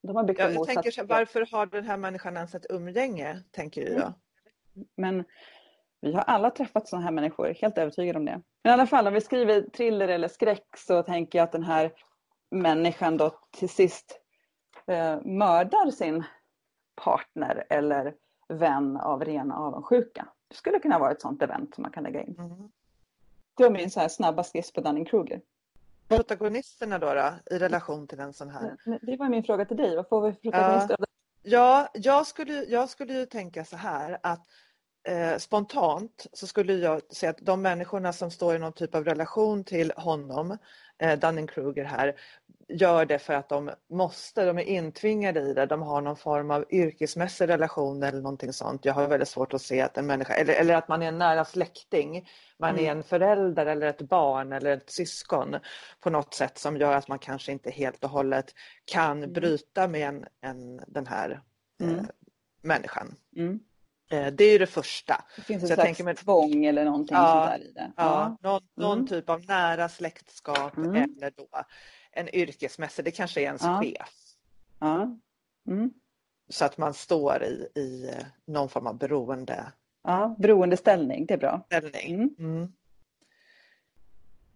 De 0.03 0.17
har 0.17 0.25
byggt 0.25 0.41
Jag, 0.41 0.49
en 0.49 0.55
jag 0.55 0.67
tänker 0.67 0.91
så, 0.91 1.05
varför 1.05 1.47
har 1.53 1.67
den 1.67 1.85
här 1.85 1.97
människan 1.97 2.37
ens 2.37 2.55
ett 2.55 2.67
umgänge? 2.71 3.43
Tänker 3.51 3.85
du 3.85 3.95
då? 3.95 4.13
Men 4.97 5.25
vi 6.01 6.13
har 6.13 6.23
alla 6.23 6.51
träffat 6.51 6.89
sådana 6.89 7.05
här 7.05 7.13
människor, 7.13 7.55
helt 7.61 7.79
övertygad 7.79 8.17
om 8.17 8.25
det. 8.25 8.41
Men 8.65 8.71
i 8.71 8.73
alla 8.73 8.87
fall, 8.87 9.07
om 9.07 9.15
vi 9.15 9.21
skriver 9.21 9.63
thriller 9.63 10.09
eller 10.09 10.29
skräck 10.29 10.67
så 10.77 11.03
tänker 11.03 11.39
jag 11.39 11.45
att 11.45 11.53
den 11.53 11.63
här 11.65 11.93
människan 12.51 13.17
då 13.17 13.31
till 13.51 13.69
sist 13.69 14.21
eh, 14.87 15.21
mördar 15.25 15.91
sin 15.91 16.25
partner 17.05 17.67
eller 17.71 18.15
vän 18.49 18.97
av 18.97 19.25
ren 19.25 19.53
avundsjuka. 19.53 20.29
Det 20.49 20.55
skulle 20.57 20.79
kunna 20.79 20.99
vara 20.99 21.13
ett 21.13 21.21
sådant 21.21 21.43
event 21.43 21.75
som 21.75 21.83
man 21.83 21.93
kan 21.93 22.03
lägga 22.03 22.23
in. 22.23 22.37
Mm. 22.39 22.71
Det 23.57 23.63
var 23.63 23.71
min 23.71 23.91
så 23.91 24.01
här 24.01 24.09
snabba 24.09 24.45
skiss 24.45 24.73
på 24.73 24.81
Dunning-Kruger. 24.81 25.41
Protagonisterna 26.09 26.99
då, 26.99 27.15
då 27.15 27.55
i 27.55 27.59
relation 27.59 28.07
till 28.07 28.21
en 28.21 28.33
sån 28.33 28.51
här? 28.51 28.77
Det 29.03 29.17
var 29.17 29.29
min 29.29 29.45
fråga 29.45 29.65
till 29.65 29.77
dig, 29.77 29.97
vad 29.97 30.09
får 30.09 30.27
vi 30.27 30.33
för 30.33 30.41
protagonister? 30.41 30.97
Ja, 31.43 31.89
jag 31.95 32.27
skulle, 32.27 32.53
jag 32.53 32.89
skulle 32.89 33.13
ju 33.13 33.27
tänka 33.27 33.65
så 33.65 33.77
här 33.77 34.19
att 34.23 34.47
eh, 35.09 35.39
spontant 35.39 36.27
så 36.33 36.47
skulle 36.47 36.73
jag 36.73 37.03
säga 37.13 37.31
att 37.31 37.39
de 37.39 37.63
människorna 37.63 38.13
som 38.13 38.31
står 38.31 38.55
i 38.55 38.59
någon 38.59 38.73
typ 38.73 38.95
av 38.95 39.05
relation 39.05 39.65
till 39.65 39.93
honom, 39.97 40.59
Dunning-Kruger 41.01 41.85
här, 41.85 42.15
gör 42.69 43.05
det 43.07 43.19
för 43.19 43.35
att 43.35 43.49
de 43.49 43.71
måste, 43.91 44.45
de 44.45 44.59
är 44.59 44.63
intvingade 44.63 45.41
i 45.41 45.55
det, 45.55 45.67
de 45.67 45.83
har 45.83 46.01
någon 46.01 46.17
form 46.17 46.51
av 46.51 46.65
yrkesmässig 46.71 47.49
relation 47.49 48.03
eller 48.03 48.21
någonting 48.21 48.53
sånt. 48.53 48.85
Jag 48.85 48.95
har 48.95 49.09
väldigt 49.09 49.29
svårt 49.29 49.55
att 49.55 49.63
se 49.63 49.81
att 49.81 49.99
en 49.99 50.07
människa, 50.07 50.35
eller, 50.35 50.55
eller 50.55 50.75
att 50.75 50.89
man 50.89 51.03
är 51.03 51.09
en 51.09 51.19
nära 51.19 51.45
släkting, 51.45 52.29
man 52.59 52.75
är 52.79 52.83
Mm. 52.83 52.97
en 52.99 53.03
förälder 53.03 53.67
eller 53.67 53.87
ett 53.87 54.03
barn 54.03 54.53
eller 54.53 54.71
ett 54.77 54.91
syskon 54.91 55.57
på 56.01 56.11
något 56.11 56.35
sätt 56.35 56.59
som 56.59 56.77
gör 56.77 56.93
att 56.97 57.09
man 57.09 57.19
kanske 57.19 57.53
inte 57.53 57.71
helt 57.71 58.05
och 58.05 58.11
hållet 58.11 58.55
kan 58.85 59.19
Mm. 59.19 59.33
bryta 59.33 59.89
med 59.89 60.09
en, 60.09 60.25
en, 60.41 60.81
den 60.87 61.07
här 61.07 61.41
eh, 61.83 61.89
Mm. 61.89 62.07
människan. 62.63 63.15
Mm. 63.37 63.61
Eh, 64.13 64.27
det 64.27 64.45
är 64.45 64.53
ju 64.53 64.59
det 64.59 64.67
första. 64.67 65.25
Det 65.37 65.43
finns 65.43 65.63
Så 65.63 65.69
jag 65.69 65.75
slags 65.79 66.01
mig- 66.01 66.15
tvång 66.17 66.65
eller 66.65 66.85
någonting 66.85 67.17
Ja, 67.17 67.33
sånt 67.33 67.63
där 67.63 67.69
i 67.69 67.73
det. 67.73 67.93
Ja, 67.97 68.37
någon, 68.43 68.63
någon 68.77 68.93
Mm. 68.99 69.07
typ 69.07 69.29
av 69.31 69.45
nära 69.47 69.89
släktskap 69.89 70.77
Mm. 70.77 70.95
eller 70.95 71.31
då 71.37 71.47
en 72.13 72.35
yrkesmässig, 72.35 73.05
det 73.05 73.11
kanske 73.11 73.41
är 73.41 73.45
ens 73.45 73.63
Ja. 73.63 73.81
chef. 73.83 74.15
ja. 74.81 75.17
Mm. 75.69 75.91
Så 76.49 76.65
att 76.65 76.79
man 76.79 76.95
står 76.95 77.43
i, 77.43 77.69
i 77.81 78.09
eh, 78.09 78.27
någon 78.47 78.69
form 78.69 78.87
av 78.87 78.99
beroendeställning. 78.99 79.73
ja. 80.05 80.37
Beroendeställning, 80.39 81.27
det 81.27 81.35
är 81.35 81.39
bra. 81.39 81.67
Mm. 82.39 82.73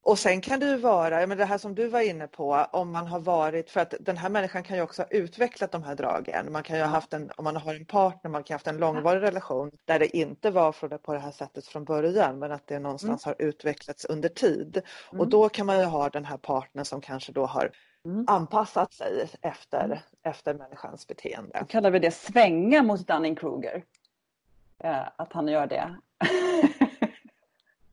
Mm. 0.05 0.11
Och 0.13 0.19
sen 0.19 0.41
kan 0.41 0.61
det 0.61 0.67
ju 0.67 0.77
vara, 0.77 1.27
men 1.27 1.39
det 1.39 1.45
här 1.45 1.59
som 1.59 1.75
du 1.75 1.89
var 1.89 2.01
inne 2.01 2.27
på, 2.27 2.67
om 2.73 2.93
man 2.93 3.07
har 3.07 3.21
varit, 3.21 3.71
för 3.71 3.81
att 3.81 3.95
den 4.01 4.17
här 4.17 4.29
människan 4.29 4.63
kan 4.63 4.77
ju 4.77 4.83
också 4.83 5.03
ha 5.03 5.09
utvecklat 5.09 5.73
de 5.73 5.83
här 5.83 5.95
dragen. 5.95 6.53
Man 6.53 6.63
kan 6.63 6.77
ju 6.77 6.83
ha 6.83 6.89
haft 6.91 7.13
en, 7.13 7.31
om 7.37 7.45
man 7.45 7.57
har 7.57 7.75
en 7.75 7.85
partner, 7.87 8.31
man 8.31 8.45
kan 8.45 8.55
ha 8.55 8.59
haft 8.59 8.67
en 8.67 8.77
långvarig 8.77 9.23
relation 9.23 9.71
där 9.85 9.99
det 9.99 10.17
inte 10.17 10.51
var 10.51 10.99
på 10.99 11.13
det 11.13 11.19
här 11.19 11.31
sättet 11.31 11.67
från 11.67 11.85
början 11.85 12.39
men 12.39 12.53
att 12.53 12.67
det 12.67 12.79
någonstans 12.79 13.25
har 13.25 13.35
utvecklats 13.39 14.05
under 14.05 14.29
tid. 14.29 14.83
Och 15.09 15.15
Mm. 15.15 15.29
då 15.31 15.49
kan 15.49 15.67
man 15.67 15.79
ju 15.79 15.85
ha 15.85 16.09
den 16.09 16.25
här 16.25 16.37
partnern 16.37 16.85
som 16.85 17.01
kanske 17.01 17.33
då 17.33 17.47
har 17.47 17.71
Mm. 18.07 18.25
anpassat 18.29 18.93
sig 18.93 19.29
efter, 19.43 20.03
efter 20.23 20.55
människans 20.55 21.07
beteende. 21.07 21.59
Då 21.61 21.67
kallar 21.67 21.91
vi 21.91 21.99
det 21.99 22.11
svänga 22.11 22.83
mot 22.83 23.01
Dunning-Kruger. 23.09 23.83
Eh, 24.79 25.09
att 25.17 25.33
han 25.33 25.49
gör 25.49 25.67
det. 25.67 25.97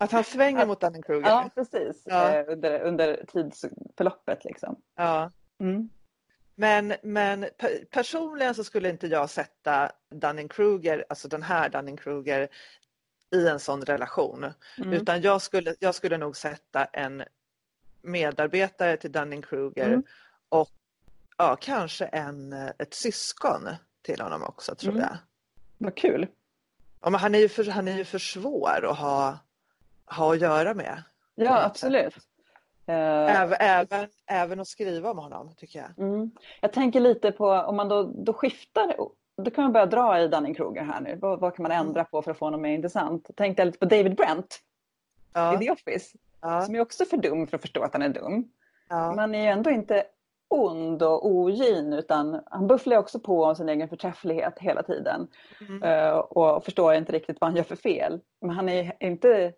Att 0.01 0.11
han 0.11 0.23
svänger 0.23 0.65
mot 0.65 0.81
Dunning-Kruger. 0.81 1.29
ja, 1.29 1.49
precis. 1.55 2.01
Ja. 2.05 2.29
Eh, 2.35 2.45
under, 2.47 2.79
under 2.81 3.25
tidsförloppet 3.27 4.45
liksom. 4.45 4.81
Ja. 4.95 5.31
Mm. 5.59 5.89
Men, 6.55 6.93
men 7.03 7.45
pe- 7.45 7.85
personligen 7.91 8.55
så 8.55 8.63
skulle 8.63 8.89
inte 8.89 9.07
jag 9.07 9.29
sätta 9.29 9.91
Dunning-Kruger, 10.09 11.05
alltså 11.09 11.27
den 11.27 11.43
här 11.43 11.69
Dunning-Kruger 11.69 12.47
i 13.35 13.47
en 13.47 13.59
sån 13.59 13.81
relation. 13.81 14.45
Mm. 14.77 14.93
Utan 14.93 15.21
jag 15.21 15.41
skulle, 15.41 15.75
jag 15.79 15.95
skulle 15.95 16.17
nog 16.17 16.37
sätta 16.37 16.85
en 16.85 17.23
medarbetare 18.01 18.97
till 18.97 19.11
Dunning-Kruger 19.11 19.87
Mm. 19.87 20.03
och 20.49 20.69
ja, 21.37 21.57
kanske 21.61 22.05
en, 22.05 22.53
ett 22.53 22.93
syskon 22.93 23.69
till 24.01 24.21
honom 24.21 24.43
också 24.43 24.75
tror 24.75 24.91
Mm. 24.93 25.01
jag. 25.03 25.17
Vad 25.77 25.95
kul. 25.95 26.27
Ja, 27.01 27.09
men 27.09 27.19
han, 27.19 27.35
är 27.35 27.39
ju 27.39 27.49
för, 27.49 27.63
han 27.65 27.87
är 27.87 27.97
ju 27.97 28.05
för 28.05 28.19
svår 28.19 28.85
att 28.85 28.97
ha, 28.97 29.37
ha 30.17 30.33
att 30.33 30.41
göra 30.41 30.73
med. 30.73 31.03
Ja, 31.35 31.63
absolut. 31.65 32.15
Eh, 32.87 33.41
Även, 33.41 33.57
även, 33.59 34.07
även 34.27 34.59
att 34.59 34.67
skriva 34.67 35.11
om 35.11 35.17
honom 35.17 35.53
tycker 35.57 35.79
jag. 35.79 36.07
Mm. 36.07 36.31
Jag 36.61 36.73
tänker 36.73 36.99
lite 36.99 37.31
på 37.31 37.49
om 37.51 37.75
man 37.75 37.89
då, 37.89 38.03
då 38.03 38.33
skiftar, 38.33 38.95
då 39.37 39.51
kan 39.51 39.63
man 39.63 39.73
börja 39.73 39.85
dra 39.85 40.19
i 40.19 40.27
Dunning-Kruger 40.27 40.83
här 40.83 41.01
nu. 41.01 41.17
Vad, 41.21 41.39
vad 41.39 41.55
kan 41.55 41.63
man 41.63 41.71
ändra 41.71 42.03
på 42.03 42.21
för 42.21 42.31
att 42.31 42.37
få 42.37 42.45
honom 42.45 42.61
mer 42.61 42.71
intressant? 42.73 43.29
Tänkte 43.35 43.61
jag 43.61 43.65
lite 43.65 43.79
på 43.79 43.85
David 43.85 44.15
Brent 44.15 44.59
Ja, 45.33 45.53
i 45.55 45.57
The 45.65 45.71
Office, 45.71 46.17
ja, 46.41 46.61
som 46.61 46.75
är 46.75 46.79
också 46.81 47.05
för 47.05 47.17
dum 47.17 47.47
för 47.47 47.55
att 47.57 47.61
förstå 47.61 47.83
att 47.83 47.93
han 47.93 48.01
är 48.01 48.09
dum. 48.09 48.43
ja. 48.89 49.13
Man 49.15 49.35
är 49.35 49.41
ju 49.41 49.47
ändå 49.47 49.69
inte 49.69 50.03
ond 50.47 51.03
och 51.03 51.25
ogin 51.27 51.93
utan 51.93 52.41
han 52.45 52.67
bufflar 52.67 52.97
också 52.97 53.19
på 53.19 53.43
om 53.43 53.55
sin 53.55 53.69
egen 53.69 53.89
förträfflighet 53.89 54.59
hela 54.59 54.83
tiden 54.83 55.27
Mm. 55.69 55.83
eh, 55.83 56.13
och 56.17 56.65
förstår 56.65 56.93
inte 56.93 57.11
riktigt 57.11 57.37
vad 57.41 57.49
han 57.49 57.57
gör 57.57 57.63
för 57.63 57.75
fel. 57.75 58.19
Men 58.41 58.49
han 58.49 58.69
är 58.69 58.93
inte 58.99 59.53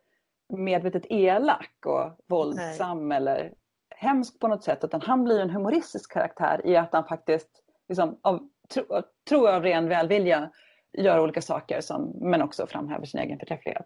medvetet 0.58 1.04
elak 1.10 1.76
och 1.86 2.18
våldsam 2.28 3.12
eller 3.12 3.54
hemsk 3.96 4.40
på 4.40 4.48
något 4.48 4.64
sätt 4.64 4.84
utan 4.84 5.02
han 5.02 5.24
blir 5.24 5.40
en 5.40 5.50
humoristisk 5.50 6.12
karaktär 6.12 6.62
i 6.66 6.76
att 6.76 6.94
han 6.94 7.08
faktiskt 7.08 7.50
liksom, 7.90 8.20
av, 8.22 8.40
tro, 8.74 8.84
tror 9.30 9.48
jag 9.48 9.56
av 9.56 9.64
ren 9.64 9.88
välvilja 9.90 10.52
gör 10.98 11.20
olika 11.20 11.42
saker 11.42 11.82
som, 11.82 12.12
men 12.22 12.42
också 12.42 12.68
framhäver 12.68 13.06
sin 13.06 13.20
egen 13.20 13.40
förträfflighet. 13.40 13.86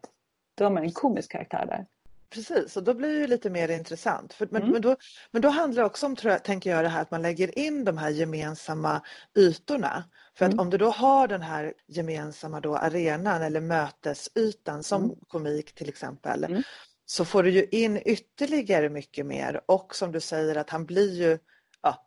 Då 0.55 0.63
har 0.63 0.71
man 0.71 0.83
en 0.83 0.91
komisk 0.91 1.31
karaktär 1.31 1.65
där. 1.65 1.85
Precis, 2.29 2.77
och 2.77 2.83
då 2.83 2.93
blir 2.93 3.19
det 3.19 3.27
lite 3.27 3.49
mer 3.49 3.69
intressant. 3.69 4.33
För, 4.33 4.47
men, 4.51 4.61
Mm. 4.61 4.73
men, 4.73 4.81
då, 4.81 4.95
men 5.31 5.41
då 5.41 5.49
handlar 5.49 5.81
det 5.83 5.87
också 5.87 6.05
om, 6.05 6.15
tror 6.15 6.31
jag, 6.31 6.43
tänker 6.43 6.69
jag, 6.69 6.83
det 6.83 6.89
här 6.89 7.01
att 7.01 7.11
man 7.11 7.21
lägger 7.21 7.59
in 7.59 7.85
de 7.85 7.97
här 7.97 8.09
gemensamma 8.09 9.01
ytorna. 9.37 10.03
För 10.37 10.45
att 10.45 10.51
Mm. 10.53 10.59
om 10.59 10.69
du 10.69 10.77
då 10.77 10.89
har 10.89 11.27
den 11.27 11.41
här 11.41 11.73
gemensamma 11.87 12.59
då 12.59 12.75
arenan 12.75 13.41
eller 13.41 13.61
mötesytan 13.61 14.83
som 14.83 15.03
Mm. 15.03 15.15
komik 15.27 15.75
till 15.75 15.89
exempel, 15.89 16.43
Mm. 16.43 16.61
så 17.05 17.25
får 17.25 17.43
du 17.43 17.49
ju 17.49 17.65
in 17.71 17.97
ytterligare 18.05 18.89
mycket 18.89 19.25
mer 19.25 19.61
och 19.65 19.95
som 19.95 20.11
du 20.11 20.19
säger 20.19 20.55
att 20.55 20.69
han 20.69 20.85
blir 20.85 21.13
ju, 21.13 21.39
ja, 21.81 22.05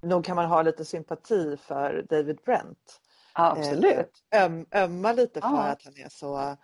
nog 0.00 0.24
kan 0.24 0.36
man 0.36 0.46
ha 0.46 0.62
lite 0.62 0.84
sympati 0.84 1.56
för 1.56 2.06
David 2.08 2.38
Brent. 2.44 3.00
Ja, 3.34 3.50
absolut. 3.58 4.24
Eh, 4.30 4.44
Öm, 4.44 4.66
ömma 4.74 5.12
lite 5.12 5.40
för 5.40 5.48
Ja. 5.48 5.62
att 5.62 5.84
han 5.84 5.96
är 5.96 6.08
så... 6.08 6.36
Att, 6.36 6.58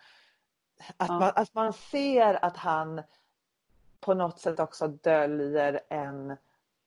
Ja. 0.97 1.19
man, 1.19 1.31
att 1.35 1.53
man 1.53 1.73
ser 1.73 2.45
att 2.45 2.57
han 2.57 3.01
på 3.99 4.13
något 4.13 4.39
sätt 4.39 4.59
också 4.59 4.87
döljer 4.87 5.81
en 5.89 6.37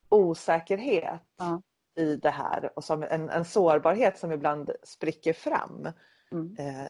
osäkerhet 0.09 1.21
Ja. 1.37 1.63
I 1.99 2.17
det 2.17 2.31
här 2.31 2.71
och 2.75 2.85
som 2.85 3.03
en, 3.03 3.31
en 3.31 3.45
sårbarhet 3.45 4.19
som 4.19 4.33
ibland 4.33 4.71
spricker 4.83 5.33
fram. 5.33 5.89
Mm. 6.33 6.57
Eh, 6.59 6.87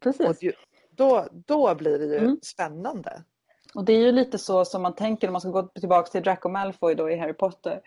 Precis. 0.00 0.26
och 0.28 0.42
ju, 0.42 0.52
då, 0.90 1.26
då 1.32 1.74
blir 1.74 1.98
det 1.98 2.04
ju 2.04 2.16
Mm. 2.18 2.38
spännande. 2.42 3.22
Och 3.74 3.84
det 3.84 3.92
är 3.92 3.98
ju 3.98 4.12
lite 4.12 4.38
så 4.38 4.64
som 4.64 4.82
man 4.82 4.94
tänker 4.94 5.28
om 5.28 5.32
man 5.32 5.40
ska 5.40 5.50
gå 5.50 5.62
tillbaka 5.62 6.10
till 6.10 6.22
Draco 6.22 6.48
Malfoy 6.48 6.94
då 6.94 7.10
i 7.10 7.16
Harry 7.16 7.32
Potter. 7.32 7.80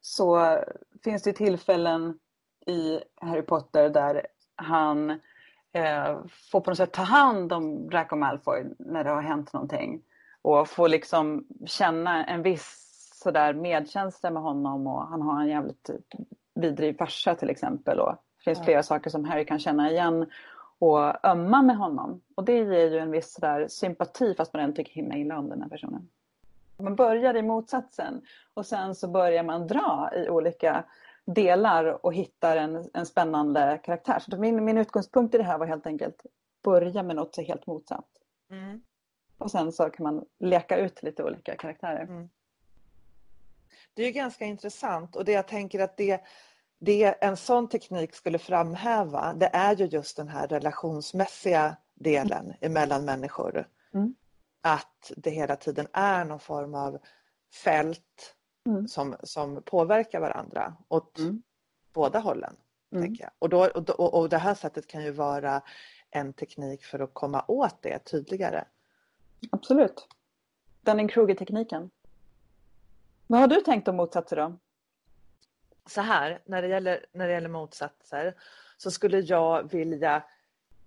Så 0.00 0.58
finns 1.04 1.22
det 1.22 1.32
tillfällen 1.32 2.18
i 2.66 3.00
Harry 3.14 3.42
Potter 3.42 3.88
där 3.90 4.26
han 4.56 5.10
eh, 5.72 6.18
får 6.50 6.60
på 6.60 6.70
något 6.70 6.76
sätt 6.76 6.92
ta 6.92 7.02
hand 7.02 7.52
om 7.52 7.88
Draco 7.90 8.16
Malfoy 8.16 8.64
när 8.78 9.04
det 9.04 9.10
har 9.10 9.22
hänt 9.22 9.52
någonting. 9.52 10.02
Och 10.42 10.68
får 10.68 10.88
liksom 10.88 11.46
känna 11.66 12.24
en 12.26 12.42
viss 12.42 12.85
sådär 13.26 13.54
medkänsla 13.54 14.30
med 14.30 14.42
honom 14.42 14.86
och 14.86 15.06
han 15.06 15.22
har 15.22 15.40
en 15.40 15.48
jävligt 15.48 15.90
vidrig 16.54 16.98
farsa 16.98 17.34
till 17.34 17.50
exempel. 17.50 18.00
Och 18.00 18.12
det 18.12 18.44
finns 18.44 18.64
flera 18.64 18.82
saker 18.82 19.10
som 19.10 19.24
Harry 19.24 19.44
kan 19.44 19.58
känna 19.58 19.90
igen 19.90 20.30
och 20.78 21.26
ömma 21.26 21.62
med 21.62 21.76
honom. 21.76 22.20
Och 22.34 22.44
det 22.44 22.52
ger 22.52 22.90
ju 22.90 22.98
en 22.98 23.10
viss 23.10 23.32
sådär 23.32 23.68
sympati 23.68 24.34
fast 24.34 24.52
man 24.52 24.62
ändå 24.62 24.76
tycker 24.76 24.92
himla 24.92 25.16
illa 25.16 25.38
om 25.38 25.48
den 25.48 25.62
här 25.62 25.68
personen. 25.68 26.08
Man 26.78 26.96
börjar 26.96 27.36
i 27.36 27.42
motsatsen 27.42 28.22
och 28.54 28.66
sen 28.66 28.94
så 28.94 29.08
börjar 29.08 29.42
man 29.42 29.66
dra 29.66 30.10
i 30.14 30.28
olika 30.28 30.84
delar 31.24 32.06
och 32.06 32.14
hittar 32.14 32.56
en, 32.56 32.90
en 32.94 33.06
spännande 33.06 33.80
karaktär. 33.82 34.18
Så 34.18 34.36
min, 34.36 34.64
min 34.64 34.78
utgångspunkt 34.78 35.34
i 35.34 35.38
det 35.38 35.44
här 35.44 35.58
var 35.58 35.66
helt 35.66 35.86
enkelt 35.86 36.26
börja 36.64 37.02
med 37.02 37.16
något 37.16 37.34
så 37.34 37.42
helt 37.42 37.66
motsatt. 37.66 38.08
Och 39.38 39.50
sen 39.50 39.72
så 39.72 39.90
kan 39.90 40.04
man 40.04 40.24
leka 40.38 40.76
ut 40.78 41.02
lite 41.02 41.24
olika 41.24 41.56
karaktärer. 41.56 42.02
Mm. 42.02 42.28
Det 43.96 44.02
är 44.02 44.10
ganska 44.12 44.44
intressant 44.44 45.16
och 45.16 45.24
det 45.24 45.32
jag 45.32 45.48
tänker 45.48 45.80
att 45.80 45.96
det, 45.96 46.20
det 46.78 47.04
en 47.04 47.36
sån 47.36 47.68
teknik 47.68 48.14
skulle 48.14 48.38
framhäva 48.38 49.34
det 49.34 49.50
är 49.52 49.76
ju 49.76 49.84
just 49.84 50.16
den 50.16 50.28
här 50.28 50.48
relationsmässiga 50.48 51.76
delen 51.94 52.54
emellan 52.60 53.04
människor. 53.04 53.68
Mm. 53.94 54.14
Att 54.60 55.12
det 55.16 55.30
hela 55.30 55.56
tiden 55.56 55.86
är 55.92 56.24
någon 56.24 56.40
form 56.40 56.74
av 56.74 56.98
fält 57.64 58.32
Mm. 58.66 58.88
som, 58.88 59.16
som 59.22 59.62
påverkar 59.62 60.20
varandra 60.20 60.76
åt 60.88 61.18
Mm. 61.18 61.42
båda 61.92 62.18
hållen. 62.18 62.56
Mm. 62.92 63.04
Tänker 63.04 63.24
jag. 63.24 63.32
Och, 63.38 63.48
då, 63.48 63.66
och, 63.66 63.90
och, 63.90 64.14
och 64.14 64.28
det 64.28 64.38
här 64.38 64.54
sättet 64.54 64.86
kan 64.86 65.04
ju 65.04 65.10
vara 65.10 65.62
en 66.10 66.32
teknik 66.32 66.84
för 66.84 66.98
att 66.98 67.14
komma 67.14 67.44
åt 67.48 67.82
det 67.82 67.98
tydligare. 67.98 68.64
Absolut. 69.50 70.08
Dunning-Kruger-tekniken. 70.84 71.90
Vad 73.26 73.40
har 73.40 73.48
du 73.48 73.60
tänkt 73.60 73.88
om 73.88 73.96
motsatser 73.96 74.36
då? 74.36 74.58
så 75.86 76.00
här, 76.00 76.38
när 76.44 76.62
det 76.62 76.68
gäller, 76.68 77.06
när 77.12 77.26
det 77.26 77.32
gäller 77.32 77.48
motsatser 77.48 78.34
så 78.76 78.90
skulle 78.90 79.20
jag 79.20 79.70
vilja 79.72 80.22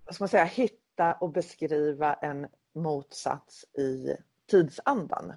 vad 0.04 0.14
ska 0.14 0.22
man 0.22 0.28
säga, 0.28 0.44
hitta 0.44 1.12
och 1.12 1.30
beskriva 1.30 2.14
en 2.14 2.46
motsats 2.72 3.64
i 3.64 4.16
tidsandan. 4.46 5.32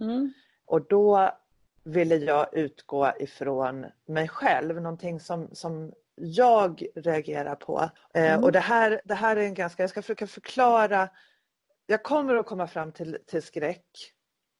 Mm. 0.00 0.32
Och 0.64 0.86
då 0.88 1.30
ville 1.82 2.16
jag 2.16 2.54
utgå 2.54 3.12
ifrån 3.18 3.86
mig 4.06 4.28
själv, 4.28 4.80
någonting 4.80 5.20
som, 5.20 5.48
som 5.52 5.92
jag 6.14 6.86
reagerar 6.94 7.54
på. 7.54 7.90
Eh, 8.14 8.32
Mm. 8.32 8.44
och 8.44 8.52
det 8.52 8.60
här, 8.60 9.00
det 9.04 9.14
här 9.14 9.36
är 9.36 9.40
en 9.40 9.54
ganska, 9.54 9.82
jag 9.82 9.90
ska 9.90 10.02
försöka 10.02 10.26
förklara, 10.26 11.08
jag 11.86 12.02
kommer 12.02 12.34
att 12.34 12.46
komma 12.46 12.66
fram 12.66 12.92
till, 12.92 13.18
till 13.26 13.42
skräck 13.42 14.14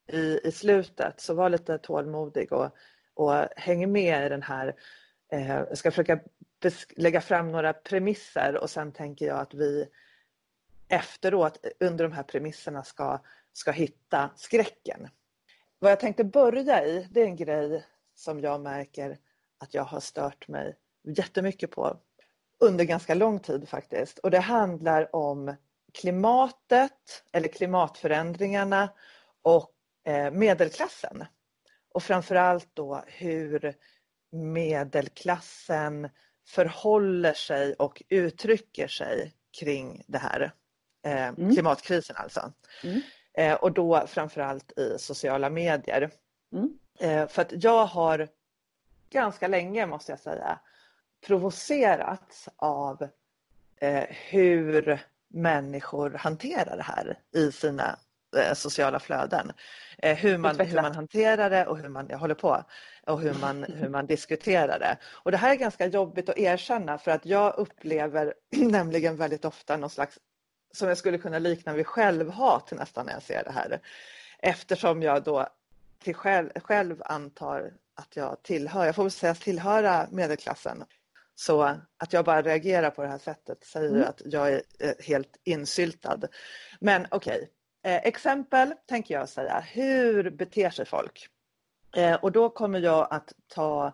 i, 0.06 0.40
i 0.44 0.52
slutet, 0.52 1.20
så 1.20 1.34
var 1.34 1.50
lite 1.50 1.78
tålmodig 1.78 2.52
och, 2.52 2.70
och 3.14 3.32
häng 3.56 3.92
med 3.92 4.26
i 4.26 4.28
den 4.28 4.42
här, 4.42 4.76
eh, 5.32 5.48
jag 5.48 5.78
ska 5.78 5.90
försöka 5.90 6.20
lägga 6.96 7.20
fram 7.20 7.52
några 7.52 7.72
premisser 7.72 8.56
och 8.56 8.70
sen 8.70 8.92
tänker 8.92 9.26
jag 9.26 9.38
att 9.38 9.54
vi 9.54 9.88
efteråt 10.88 11.66
under 11.80 12.04
de 12.04 12.12
här 12.12 12.22
premisserna 12.22 12.84
ska, 12.84 13.20
ska 13.52 13.70
hitta 13.70 14.30
skräcken. 14.36 15.08
Vad 15.78 15.90
jag 15.90 16.00
tänkte 16.00 16.24
börja 16.24 16.86
i, 16.86 17.08
det 17.10 17.20
är 17.20 17.26
en 17.26 17.36
grej 17.36 17.84
som 18.14 18.40
jag 18.40 18.60
märker 18.60 19.18
att 19.58 19.74
jag 19.74 19.84
har 19.84 20.00
stört 20.00 20.48
mig 20.48 20.76
jättemycket 21.02 21.70
på 21.70 22.00
under 22.58 22.84
ganska 22.84 23.14
lång 23.14 23.38
tid 23.38 23.68
faktiskt. 23.68 24.18
Och 24.18 24.30
det 24.30 24.38
handlar 24.38 25.16
om 25.16 25.56
klimatet 25.92 27.24
eller 27.32 27.48
klimatförändringarna 27.48 28.88
och 29.42 29.75
medelklassen. 30.32 31.24
Och 31.94 32.02
framförallt 32.02 32.68
då 32.74 33.04
hur 33.06 33.74
medelklassen 34.32 36.08
förhåller 36.48 37.32
sig 37.32 37.74
och 37.74 38.02
uttrycker 38.08 38.88
sig 38.88 39.34
kring 39.60 40.04
det 40.06 40.18
här. 40.18 40.52
Eh, 41.06 41.26
Mm. 41.28 41.52
Klimatkrisen 41.54 42.16
alltså. 42.16 42.52
Mm. 42.84 43.00
Eh, 43.34 43.54
och 43.54 43.72
då 43.72 44.06
framförallt 44.06 44.78
i 44.78 44.96
sociala 44.98 45.50
medier. 45.50 46.10
Mm. 46.52 46.78
Eh, 47.00 47.28
för 47.28 47.42
att 47.42 47.64
jag 47.64 47.86
har 47.86 48.28
ganska 49.10 49.48
länge 49.48 49.86
måste 49.86 50.12
jag 50.12 50.20
säga 50.20 50.58
provocerats 51.26 52.48
av 52.56 53.08
eh, 53.80 54.04
hur 54.10 55.00
människor 55.28 56.10
hanterar 56.10 56.76
det 56.76 56.82
här 56.82 57.18
i 57.34 57.52
sina 57.52 57.88
eh, 57.88 57.96
sociala 58.54 59.00
flöden. 59.00 59.52
Eh, 59.98 60.16
hur, 60.16 60.38
man, 60.38 60.60
hur 60.60 60.82
man 60.82 60.94
hanterar 60.94 61.50
det 61.50 61.66
och 61.66 61.78
hur 61.78 61.88
man, 61.88 62.06
jag 62.08 62.18
håller 62.18 62.34
på, 62.34 62.64
och 63.06 63.20
hur 63.20 63.34
man, 63.34 63.64
hur 63.64 63.88
man 63.88 64.06
diskuterar 64.06 64.78
det. 64.78 64.96
Och 65.06 65.30
det 65.30 65.36
här 65.36 65.50
är 65.50 65.54
ganska 65.54 65.86
jobbigt 65.86 66.28
att 66.28 66.38
erkänna 66.38 66.98
för 66.98 67.10
att 67.10 67.26
jag 67.26 67.54
upplever 67.58 68.34
nämligen 68.56 69.16
väldigt 69.16 69.44
ofta 69.44 69.76
någon 69.76 69.90
slags 69.90 70.18
som 70.72 70.88
jag 70.88 70.98
skulle 70.98 71.18
kunna 71.18 71.38
likna 71.38 71.72
vid 71.72 71.86
självhat 71.86 72.72
nästan 72.72 73.06
när 73.06 73.12
jag 73.12 73.22
ser 73.22 73.44
det 73.44 73.52
här. 73.52 73.80
Eftersom 74.38 75.02
jag 75.02 75.22
då 75.22 75.46
till 76.02 76.14
själv, 76.14 76.50
själv 76.60 77.02
antar 77.04 77.72
att 77.94 78.16
jag 78.16 78.42
tillhör, 78.42 78.86
jag 78.86 78.94
får 78.94 79.02
väl 79.02 79.10
säga 79.10 79.34
tillhöra 79.34 80.06
medelklassen. 80.10 80.84
Så 81.34 81.62
att 81.96 82.12
jag 82.12 82.24
bara 82.24 82.42
reagerar 82.42 82.90
på 82.90 83.02
det 83.02 83.08
här 83.08 83.18
sättet 83.18 83.64
säger 83.64 83.90
Mm. 83.90 84.08
att 84.08 84.22
jag 84.24 84.52
är 84.52 84.62
eh, 84.78 84.92
helt 85.00 85.36
insyltad. 85.44 86.20
Men 86.80 87.06
okej, 87.10 87.50
eh, 87.86 88.06
exempel 88.06 88.74
tänker 88.86 89.14
jag 89.14 89.28
säga. 89.28 89.60
Hur 89.60 90.30
beter 90.30 90.70
sig 90.70 90.86
folk? 90.86 91.28
Eh, 91.96 92.14
och 92.14 92.32
då 92.32 92.48
kommer 92.48 92.80
jag 92.80 93.08
att 93.10 93.32
ta 93.48 93.92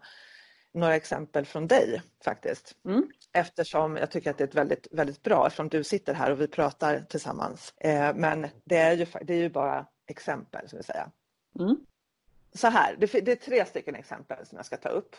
några 0.73 0.97
exempel 0.97 1.47
från 1.47 1.67
dig 1.67 2.03
faktiskt. 2.25 2.77
Mm. 2.85 3.09
Eftersom 3.33 3.97
jag 3.97 4.11
tycker 4.11 4.31
att 4.31 4.39
det 4.39 4.45
är 4.45 4.49
ett 4.49 4.55
väldigt, 4.55 4.87
väldigt 4.91 5.23
bra, 5.23 5.47
eftersom 5.47 5.69
du 5.69 5.85
sitter 5.85 6.15
här 6.15 6.31
och 6.31 6.41
vi 6.41 6.49
pratar 6.49 7.01
tillsammans. 7.01 7.75
Eh, 7.77 8.15
men 8.15 8.49
det 8.65 8.77
är, 8.77 8.93
ju, 8.93 9.07
det 9.23 9.35
är 9.35 9.39
ju 9.39 9.49
bara 9.49 9.87
exempel, 10.07 10.69
ska 10.69 10.77
vi 10.77 10.83
säga. 10.83 11.11
Mm. 11.59 11.77
Så 12.53 12.69
här, 12.69 12.97
det, 12.99 13.07
det 13.07 13.33
är 13.33 13.37
tre 13.37 13.65
stycken 13.65 13.95
exempel 13.95 14.47
som 14.47 14.57
jag 14.57 14.67
ska 14.67 14.77
ta 14.77 14.89
upp. 14.89 15.17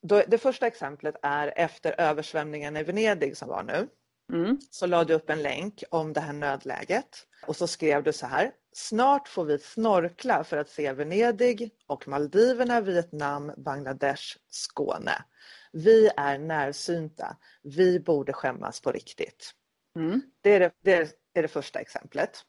Då, 0.00 0.22
det 0.28 0.38
första 0.38 0.66
exemplet 0.66 1.16
är 1.22 1.52
efter 1.56 2.00
översvämningen 2.00 2.76
i 2.76 2.82
Venedig 2.82 3.36
som 3.36 3.48
var 3.48 3.62
nu. 3.62 3.88
Mm. 4.32 4.58
Så 4.70 4.86
la 4.86 5.04
du 5.04 5.14
upp 5.14 5.30
en 5.30 5.42
länk 5.42 5.84
om 5.90 6.12
det 6.12 6.20
här 6.20 6.32
nödläget 6.32 7.26
och 7.46 7.56
så 7.56 7.66
skrev 7.66 8.02
du 8.02 8.12
så 8.12 8.26
här. 8.26 8.52
Snart 8.72 9.28
får 9.28 9.44
vi 9.44 9.58
snorkla 9.58 10.44
för 10.44 10.56
att 10.56 10.70
se 10.70 10.92
Venedig 10.92 11.70
och 11.86 12.08
Maldiverna, 12.08 12.80
Vietnam, 12.80 13.52
Bangladesh, 13.56 14.36
Skåne. 14.50 15.24
Vi 15.72 16.10
är 16.16 16.38
närsynta. 16.38 17.36
Vi 17.62 18.00
borde 18.00 18.32
skämmas 18.32 18.80
på 18.80 18.92
riktigt. 18.92 19.50
Mm. 19.96 20.22
Det 20.40 20.50
är 20.50 20.60
det, 20.60 20.72
det 20.82 21.14
är 21.34 21.42
det 21.42 21.48
första 21.48 21.80
exemplet. 21.80 22.44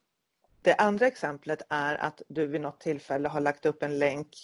Det 0.62 0.76
andra 0.76 1.08
exemplet 1.08 1.62
är 1.70 1.96
att 1.96 2.22
du 2.28 2.48
vid 2.48 2.62
något 2.62 2.80
tillfälle 2.80 3.30
har 3.30 3.42
lagt 3.42 3.65
upp 3.65 3.84
en 3.84 4.00
länk 4.00 4.36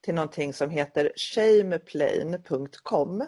till 0.00 0.14
någonting 0.14 0.52
som 0.52 0.70
heter 0.70 1.12
shameplane.com. 1.16 3.26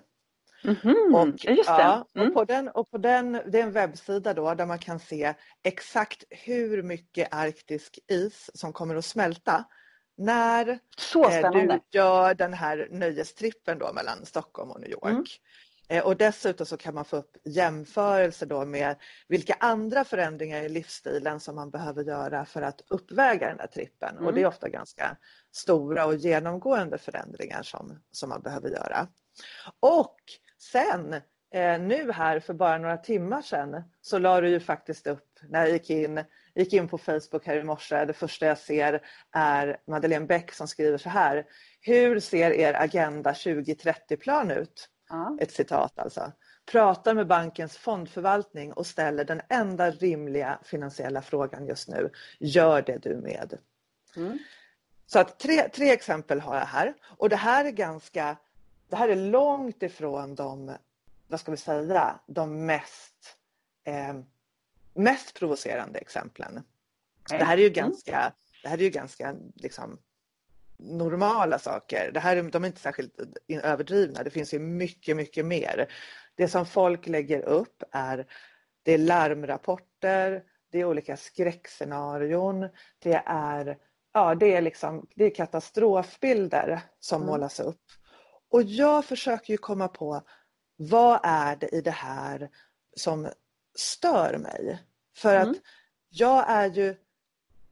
Mhm, 0.65 1.15
Och, 1.15 1.29
just 1.29 1.45
det. 1.45 1.63
ja, 1.67 2.07
Mm. 2.15 2.29
och 2.29 2.35
på 2.35 2.45
den, 2.45 2.69
och 2.69 2.91
på 2.91 2.99
den, 2.99 3.33
det 3.33 3.59
är 3.61 3.63
en 3.63 3.73
webbsida 3.73 4.35
då 4.35 4.55
där 4.55 4.67
man 4.67 4.79
kan 4.79 4.99
se 4.99 5.35
exakt 5.63 6.25
hur 6.31 6.83
mycket 6.83 7.29
arktisk 7.35 7.99
is 8.09 8.51
som 8.55 8.73
kommer 8.73 8.97
att 8.97 9.05
smälta 9.05 9.65
när 10.17 10.69
eh, 10.69 11.51
du 11.53 11.81
gör 11.91 12.35
den 12.35 12.55
här 12.55 12.89
nöjestrippen 12.91 13.79
då 13.79 13.93
mellan 13.93 14.27
Stockholm 14.27 14.71
och 14.71 14.81
New 14.81 14.91
York. 14.91 15.07
Mm. 15.09 15.23
Eh, 15.89 16.05
Och 16.05 16.17
dessutom 16.17 16.67
så 16.67 16.77
kan 16.77 16.95
man 16.95 17.05
få 17.05 17.17
upp 17.17 17.37
jämförelser 17.45 18.47
då 18.47 18.65
med 18.65 18.97
vilka 19.29 19.57
andra 19.61 20.05
förändringar 20.05 20.63
i 20.63 20.69
livsstilen 20.69 21.41
som 21.41 21.55
man 21.55 21.71
behöver 21.71 22.05
göra 22.05 22.45
för 22.45 22.63
att 22.63 22.81
uppväga 22.91 23.49
den 23.49 23.59
här 23.61 23.67
trippen. 23.67 24.11
Mm. 24.17 24.27
Och 24.27 24.35
det 24.35 24.41
är 24.43 24.47
ofta 24.47 24.69
ganska 24.69 25.17
stora 25.53 26.07
och 26.07 26.15
genomgående 26.15 26.99
förändringar 26.99 27.63
som, 27.63 28.03
som 28.11 28.29
man 28.29 28.43
behöver 28.43 28.69
göra. 28.71 29.09
Och 29.81 30.17
sen 30.63 31.15
eh, 31.55 31.81
nu 31.81 32.13
här 32.13 32.41
för 32.41 32.55
bara 32.55 32.79
några 32.79 32.97
timmar 32.97 33.43
sedan 33.43 33.83
så 34.01 34.19
la 34.19 34.41
du 34.41 34.49
ju 34.49 34.61
faktiskt 34.61 35.07
upp 35.07 35.39
när 35.49 35.61
jag 35.61 35.71
gick 35.71 35.91
in, 35.91 36.25
gick 36.55 36.73
in 36.73 36.89
på 36.89 36.99
Facebook 36.99 37.47
här 37.47 37.57
i 37.57 37.63
morse. 37.63 38.05
Det 38.05 38.13
första 38.13 38.47
jag 38.47 38.59
ser 38.59 39.03
är 39.33 39.77
Madeleine 39.87 40.27
Bäck 40.27 40.53
som 40.53 40.69
skriver 40.69 40.99
så 40.99 41.09
här. 41.09 41.47
Hur 41.81 42.21
ser 42.21 42.51
er 42.51 42.75
Agenda 42.75 43.33
2030-plan 43.33 44.51
ut? 44.51 44.89
Ja. 45.09 45.37
Ett 45.41 45.53
citat 45.53 45.99
alltså. 45.99 46.33
Pratar 46.73 47.15
med 47.15 47.27
bankens 47.27 47.77
fondförvaltning 47.77 48.73
och 48.73 48.87
ställer 48.87 49.25
den 49.25 49.41
enda 49.49 49.91
rimliga 49.91 50.59
finansiella 50.63 51.23
frågan 51.23 51.67
just 51.67 51.89
nu. 51.89 52.11
Gör 52.41 52.83
det 52.83 52.99
du 53.03 53.17
med. 53.17 53.59
Mm. 54.17 54.39
Så 55.07 55.19
att 55.19 55.39
tre, 55.39 55.69
tre 55.69 55.91
exempel 55.91 56.41
har 56.41 56.57
jag 56.57 56.67
här 56.67 56.95
och 57.03 57.29
det 57.29 57.37
här 57.37 57.65
är 57.65 57.71
ganska, 57.71 58.37
det 58.93 58.97
här 58.97 59.09
är 59.09 59.17
långt 59.17 59.83
ifrån 59.83 60.35
de, 60.35 60.77
vad 61.29 61.41
ska 61.41 61.51
vi 61.51 61.57
säga, 61.57 62.19
de 62.27 62.67
mest, 62.67 63.37
eh, 63.85 64.15
mest 64.95 65.35
provocerande 65.39 65.99
exemplen. 65.99 66.63
Det 67.29 67.45
här 67.45 67.57
är 67.57 67.61
ju 67.61 67.67
Mm. 67.67 67.75
ganska, 67.75 68.33
det 68.63 68.69
här 68.69 68.79
är 68.79 68.83
ju 68.83 68.91
ganska 68.91 69.35
liksom, 69.55 69.99
normala 70.77 71.59
saker. 71.59 72.11
Det 72.15 72.21
här 72.21 72.37
är, 72.37 72.43
de 72.43 72.65
är 72.65 72.67
inte 72.69 72.81
särskilt 72.81 73.21
överdrivna. 73.49 74.23
Det 74.23 74.31
finns 74.31 74.55
ju 74.55 74.59
mycket, 74.59 75.17
mycket 75.17 75.45
mer. 75.45 75.93
Det 76.35 76.49
som 76.49 76.67
folk 76.67 77.07
lägger 77.07 77.41
upp 77.43 77.83
är, 77.93 78.27
det 78.83 78.93
är 78.93 78.99
larmrapporter, 78.99 80.43
det 80.71 80.81
är 80.81 80.85
olika 80.85 81.17
skräckscenarion, 81.17 82.69
det 82.99 83.23
är, 83.27 83.79
ja, 84.13 84.35
det 84.35 84.55
är, 84.55 84.63
liksom, 84.63 85.07
det 85.15 85.25
är 85.25 85.35
katastrofbilder 85.35 86.81
som 87.01 87.23
Mm. 87.23 87.31
målas 87.33 87.61
upp. 87.61 87.81
Och 88.53 88.63
jag 88.63 89.05
försöker 89.05 89.53
ju 89.53 89.59
komma 89.59 89.89
på 89.89 90.23
vad 90.77 91.21
är 91.23 91.57
det 91.57 91.69
i 91.69 91.81
det 91.81 91.91
här 91.91 92.51
som 92.97 93.29
stör 93.75 94.39
mig? 94.39 94.83
För 95.17 95.37
att 95.37 95.47
Mm. 95.47 95.59
jag 96.09 96.51
är 96.51 96.71
ju 96.71 96.97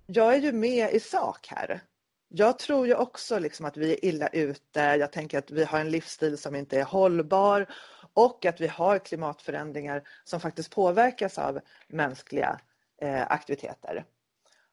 jag 0.07 0.35
är 0.35 0.39
ju 0.39 0.53
med 0.53 0.95
i 0.95 1.01
sak 1.01 1.47
här. 1.49 1.81
Jag 2.29 2.59
tror 2.59 2.87
ju 2.87 2.95
också 2.95 3.39
liksom 3.39 3.67
att 3.67 3.77
vi 3.77 3.93
är 3.93 4.05
illa 4.05 4.29
ute. 4.29 4.81
Jag 4.81 5.13
tänker 5.13 5.39
att 5.39 5.51
vi 5.51 5.65
har 5.65 5.81
en 5.81 5.91
livsstil 5.91 6.39
som 6.39 6.55
inte 6.55 6.81
är 6.81 6.85
hållbar 6.85 7.67
och 8.15 8.45
att 8.47 8.61
vi 8.61 8.67
har 8.67 8.99
klimatförändringar 8.99 10.03
som 10.25 10.41
faktiskt 10.41 10.71
påverkas 10.71 11.39
av 11.39 11.61
mänskliga 11.89 12.61
eh, 12.99 13.31
aktiviteter. 13.31 14.05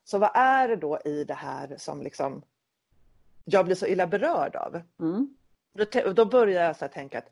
Så 0.03 0.17
vad 0.17 0.31
är 0.33 0.67
det 0.67 0.75
då 0.75 0.99
i 1.05 1.23
det 1.23 1.33
här 1.33 1.75
som 1.77 2.01
liksom 2.01 2.41
jag 3.45 3.65
blir 3.65 3.75
så 3.75 3.85
illa 3.85 4.07
berörd 4.07 4.55
av? 4.55 4.81
Mm. 4.99 5.36
Då, 6.15 6.25
börjar 6.25 6.65
jag 6.65 6.75
så 6.75 6.87
tänka 6.87 7.17
att 7.17 7.29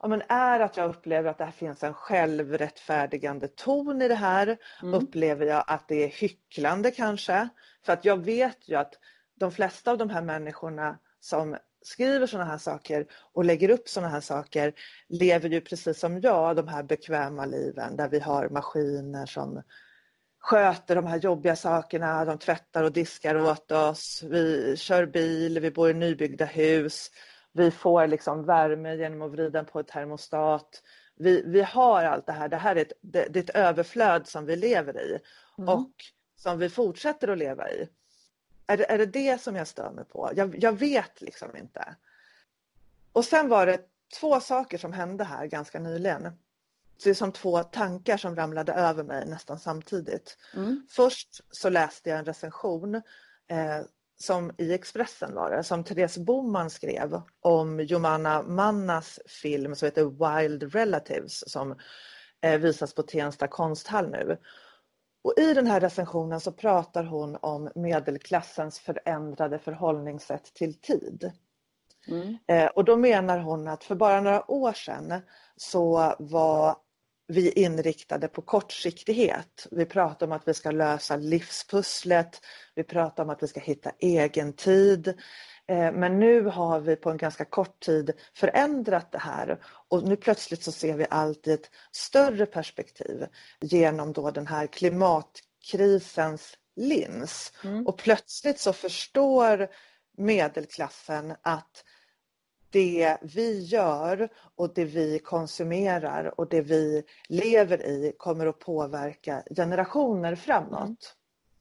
ja, 0.00 0.08
men 0.08 0.22
är 0.28 0.60
att 0.60 0.76
jag 0.76 0.90
upplever 0.90 1.30
att 1.30 1.38
det 1.38 1.52
finns 1.52 1.82
en 1.82 1.94
självrättfärdigande 1.94 3.48
ton 3.48 4.02
i 4.02 4.08
det 4.08 4.14
här? 4.14 4.56
Mm. 4.82 4.94
Upplever 4.94 5.46
jag 5.46 5.64
att 5.66 5.88
det 5.88 6.04
är 6.04 6.08
hycklande 6.08 6.90
kanske? 6.90 7.48
För 7.84 7.92
att 7.92 8.04
jag 8.04 8.24
vet 8.24 8.68
ju 8.68 8.74
att 8.74 8.94
de 9.40 9.52
flesta 9.52 9.90
av 9.90 9.98
de 9.98 10.10
här 10.10 10.22
människorna 10.22 10.98
som 11.20 11.56
skriver 11.82 12.26
sådana 12.26 12.50
här 12.50 12.58
saker 12.58 13.06
och 13.32 13.44
lägger 13.44 13.70
upp 13.70 13.88
sådana 13.88 14.12
här 14.12 14.20
saker 14.20 14.72
lever 15.08 15.48
ju 15.48 15.60
precis 15.60 15.98
som 15.98 16.20
jag 16.20 16.56
de 16.56 16.68
här 16.68 16.82
bekväma 16.82 17.46
liven 17.46 17.96
där 17.96 18.08
vi 18.08 18.20
har 18.20 18.48
maskiner 18.48 19.26
som 19.26 19.62
sköter 20.40 20.94
de 20.96 21.06
här 21.06 21.18
jobbiga 21.18 21.56
sakerna, 21.56 22.24
de 22.24 22.38
tvättar 22.38 22.84
och 22.84 22.92
diskar 22.92 23.34
åt 23.34 23.72
oss, 23.72 24.22
vi 24.22 24.76
kör 24.76 25.06
bil, 25.06 25.60
vi 25.60 25.70
bor 25.70 25.90
i 25.90 25.94
nybyggda 25.94 26.44
hus, 26.44 27.10
vi 27.52 27.70
får 27.70 28.06
liksom 28.06 28.44
värme 28.44 28.94
genom 28.96 29.22
att 29.22 29.30
vrida 29.30 29.64
på 29.64 29.80
ett 29.80 29.88
termostat. 29.88 30.82
Vi, 31.16 31.42
vi 31.46 31.62
har 31.62 32.04
allt 32.04 32.26
det 32.26 32.32
här, 32.32 32.48
det 32.48 32.56
här 32.56 32.76
är 32.76 32.80
ett, 32.80 32.92
det, 33.00 33.26
det 33.30 33.38
är 33.38 33.44
ett 33.44 33.56
överflöd 33.56 34.26
som 34.26 34.46
vi 34.46 34.56
lever 34.56 35.00
i 35.00 35.18
Mm. 35.58 35.68
och 35.68 35.90
som 36.36 36.58
vi 36.58 36.68
fortsätter 36.70 37.28
att 37.28 37.38
leva 37.38 37.70
i. 37.70 37.88
Är 38.66 38.76
det 38.76 38.90
är 38.90 38.98
det, 38.98 39.06
det 39.06 39.40
som 39.40 39.56
jag 39.56 39.68
stör 39.68 39.90
mig 39.90 40.04
på? 40.04 40.30
Jag, 40.36 40.62
jag 40.62 40.72
vet 40.78 41.20
liksom 41.20 41.56
inte. 41.56 41.96
Och 43.12 43.24
sen 43.24 43.48
var 43.48 43.66
det 43.66 43.80
två 44.20 44.40
saker 44.40 44.78
som 44.78 44.92
hände 44.92 45.24
här 45.24 45.46
ganska 45.46 45.80
nyligen. 45.80 46.32
Det 47.04 47.10
är 47.10 47.14
som 47.14 47.32
två 47.32 47.62
tankar 47.62 48.16
som 48.16 48.36
ramlade 48.36 48.72
över 48.72 49.04
mig 49.04 49.26
nästan 49.26 49.58
samtidigt. 49.58 50.38
Mm. 50.54 50.86
Först 50.90 51.40
så 51.50 51.68
läste 51.68 52.10
jag 52.10 52.18
en 52.18 52.24
recension 52.24 52.94
eh, 53.46 53.80
som 54.18 54.52
i 54.58 54.72
Expressen 54.72 55.34
var 55.34 55.50
det, 55.50 55.64
som 55.64 55.84
Therese 55.84 56.18
Boman 56.18 56.70
skrev 56.70 57.22
om 57.40 57.80
Jomana 57.80 58.42
Mannas 58.42 59.20
film 59.26 59.74
som 59.74 59.86
heter 59.86 60.04
Wild 60.04 60.74
Relatives 60.74 61.50
som 61.50 61.78
eh, 62.42 62.60
visas 62.60 62.94
på 62.94 63.02
Tensta 63.02 63.48
konsthall 63.48 64.10
nu. 64.10 64.38
Och 65.24 65.34
i 65.36 65.54
den 65.54 65.66
här 65.66 65.80
recensionen 65.80 66.40
så 66.40 66.52
pratar 66.52 67.04
hon 67.04 67.36
om 67.36 67.70
medelklassens 67.74 68.78
förändrade 68.78 69.58
förhållningssätt 69.58 70.54
till 70.54 70.80
tid. 70.80 71.32
Mm. 72.08 72.38
Eh, 72.46 72.66
och 72.66 72.84
då 72.84 72.96
menar 72.96 73.38
hon 73.38 73.68
att 73.68 73.84
för 73.84 73.94
bara 73.94 74.20
några 74.20 74.50
år 74.50 74.72
sedan 74.72 75.22
så 75.56 76.14
var 76.18 76.76
vi 77.28 77.52
inriktade 77.52 78.28
på 78.28 78.42
kortsiktighet. 78.42 79.66
Vi 79.70 79.86
pratar 79.86 80.26
om 80.26 80.32
att 80.32 80.48
vi 80.48 80.54
ska 80.54 80.70
lösa 80.70 81.16
livspusslet. 81.16 82.40
Vi 82.74 82.84
pratar 82.84 83.22
om 83.22 83.30
att 83.30 83.42
vi 83.42 83.46
ska 83.46 83.60
hitta 83.60 83.92
egen 83.98 84.52
tid. 84.52 85.08
Eh, 85.68 85.92
Men 85.92 86.18
nu 86.18 86.42
har 86.44 86.80
vi 86.80 86.96
på 86.96 87.10
en 87.10 87.16
ganska 87.16 87.44
kort 87.44 87.80
tid 87.80 88.12
förändrat 88.34 89.12
det 89.12 89.18
här 89.18 89.58
och 89.88 90.02
nu 90.02 90.16
plötsligt 90.16 90.62
så 90.62 90.72
ser 90.72 90.96
vi 90.96 91.06
allt 91.10 91.46
i 91.46 91.52
ett 91.52 91.70
större 91.92 92.46
perspektiv 92.46 93.26
genom 93.60 94.12
då 94.12 94.30
den 94.30 94.46
här 94.46 94.66
klimatkrisens 94.66 96.54
lins. 96.76 97.52
Mm. 97.64 97.86
Och 97.86 97.98
plötsligt 97.98 98.60
så 98.60 98.72
förstår 98.72 99.68
medelklassen 100.16 101.34
att 101.42 101.84
det 102.70 103.16
vi 103.22 103.60
gör 103.60 104.28
och 104.54 104.74
det 104.74 104.84
vi 104.84 105.18
konsumerar 105.18 106.40
och 106.40 106.48
det 106.48 106.60
vi 106.60 107.02
lever 107.28 107.86
i 107.86 108.12
kommer 108.18 108.46
att 108.46 108.58
påverka 108.58 109.42
generationer 109.56 110.34
framåt. 110.34 110.82
Mm. 110.82 110.96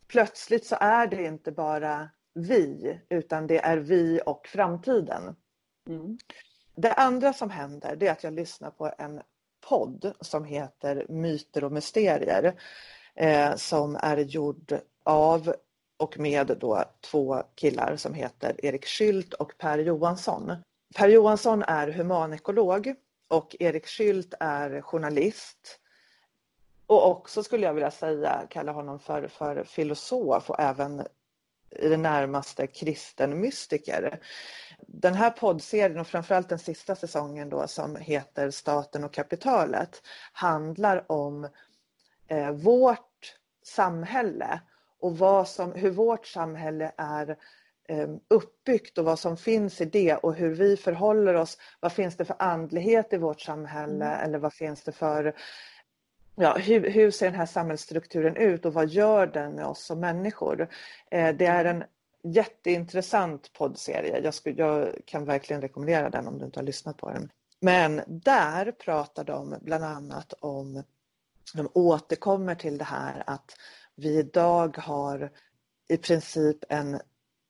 Plötsligt 0.08 0.66
så 0.66 0.76
är 0.80 1.08
det 1.08 1.24
inte 1.24 1.52
bara 1.52 2.10
vi 2.34 3.00
utan 3.10 3.48
det 3.48 3.60
är 3.60 3.78
vi 3.78 4.22
och 4.26 4.48
framtiden. 4.48 5.36
Mm. 5.88 6.18
Det 6.76 6.94
andra 6.94 7.34
som 7.34 7.50
händer 7.50 7.96
det 7.96 8.08
är 8.08 8.12
att 8.12 8.24
jag 8.24 8.34
lyssnar 8.34 8.72
på 8.72 8.92
en 8.98 9.22
podd 9.70 10.14
som 10.22 10.46
heter 10.46 11.06
Myter 11.10 11.64
och 11.64 11.72
mysterier 11.72 12.60
eh, 13.16 13.56
som 13.56 13.96
är 13.96 14.18
gjord 14.18 14.80
av 15.04 15.54
och 15.98 16.20
med 16.20 16.58
då 16.60 16.84
två 17.12 17.44
killar 17.56 17.96
som 17.96 18.14
heter 18.14 18.66
Erik 18.66 18.86
Skylt 18.86 19.34
och 19.34 19.54
Per 19.58 19.78
Johansson. 19.78 20.52
Per 20.96 21.08
Johansson 21.08 21.64
är 21.64 21.88
humanekolog 21.88 22.96
och 23.28 23.56
Erik 23.60 23.88
Skylt 23.88 24.34
är 24.40 24.82
journalist. 24.82 25.80
Och 26.88 27.10
också 27.10 27.44
skulle 27.44 27.66
jag 27.66 27.74
vilja 27.74 27.92
säga 27.92 28.48
kalla 28.50 28.72
honom 28.72 29.00
för, 29.00 29.28
för 29.28 29.64
filosof 29.64 30.50
och 30.50 30.60
även 30.60 31.08
i 31.70 31.90
det 31.90 31.98
närmaste 31.98 32.68
kristen 32.68 33.42
mystiker. 33.42 34.20
Den 34.80 35.14
här 35.14 35.30
poddserien 35.30 36.00
och 36.00 36.08
framförallt 36.08 36.50
den 36.50 36.60
sista 36.60 36.96
säsongen 36.96 37.50
då 37.50 37.68
som 37.68 37.96
heter 37.96 38.52
Staten 38.52 39.04
och 39.04 39.14
kapitalet 39.14 40.02
handlar 40.32 41.12
om 41.12 41.50
eh, 42.28 42.52
vårt 42.52 43.36
samhälle 43.64 44.62
och 45.00 45.18
vad 45.18 45.48
som, 45.48 45.72
hur 45.72 45.92
vårt 45.92 46.28
samhälle 46.28 46.92
är 46.98 47.38
uppbyggt 48.28 48.98
och 48.98 49.06
vad 49.06 49.20
som 49.20 49.38
finns 49.38 49.82
i 49.82 49.86
det 49.86 50.16
och 50.16 50.36
hur 50.36 50.56
vi 50.56 50.78
förhåller 50.78 51.34
oss. 51.34 51.58
Vad 51.80 51.92
finns 51.92 52.18
det 52.18 52.26
för 52.26 52.36
andlighet 52.40 53.14
i 53.14 53.18
vårt 53.18 53.42
samhälle 53.42 54.06
eller 54.06 54.40
vad 54.40 54.54
finns 54.54 54.84
det 54.84 54.92
för 54.92 55.36
Ja, 56.40 56.58
hur, 56.58 56.90
hur 56.90 57.12
ser 57.12 57.26
den 57.26 57.40
här 57.40 57.46
samhällsstrukturen 57.46 58.36
ut 58.36 58.66
och 58.66 58.74
vad 58.74 58.90
gör 58.90 59.28
den 59.28 59.52
med 59.52 59.66
oss 59.66 59.86
som 59.86 60.00
människor? 60.00 60.70
Eh, 61.12 61.36
det 61.36 61.46
är 61.46 61.66
en 61.66 61.84
jätteintressant 62.24 63.54
poddserie. 63.54 64.22
Jag, 64.24 64.34
skulle, 64.34 64.56
jag 64.56 65.02
kan 65.06 65.26
verkligen 65.26 65.62
rekommendera 65.62 66.10
den 66.10 66.28
om 66.28 66.40
du 66.40 66.46
inte 66.46 66.60
har 66.60 66.66
lyssnat 66.66 66.98
på 66.98 67.10
den. 67.10 67.32
Men 67.60 68.02
där 68.08 68.72
pratar 68.72 69.24
de 69.24 69.56
bland 69.62 69.84
annat 69.84 70.34
om, 70.40 70.84
de 71.54 71.70
återkommer 71.74 72.56
till 72.56 72.78
det 72.78 72.84
här 72.84 73.24
att 73.28 73.52
vi 73.96 74.18
idag 74.18 74.78
har 74.78 75.32
i 75.88 75.98
princip 75.98 76.58
en 76.70 77.00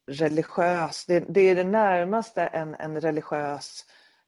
religiös, 0.08 1.06
det, 1.06 1.20
det 1.20 1.42
är 1.42 1.56
det 1.56 1.64
närmaste 1.64 2.42
en, 2.44 2.76
en 2.76 3.02
religiös 3.02 3.86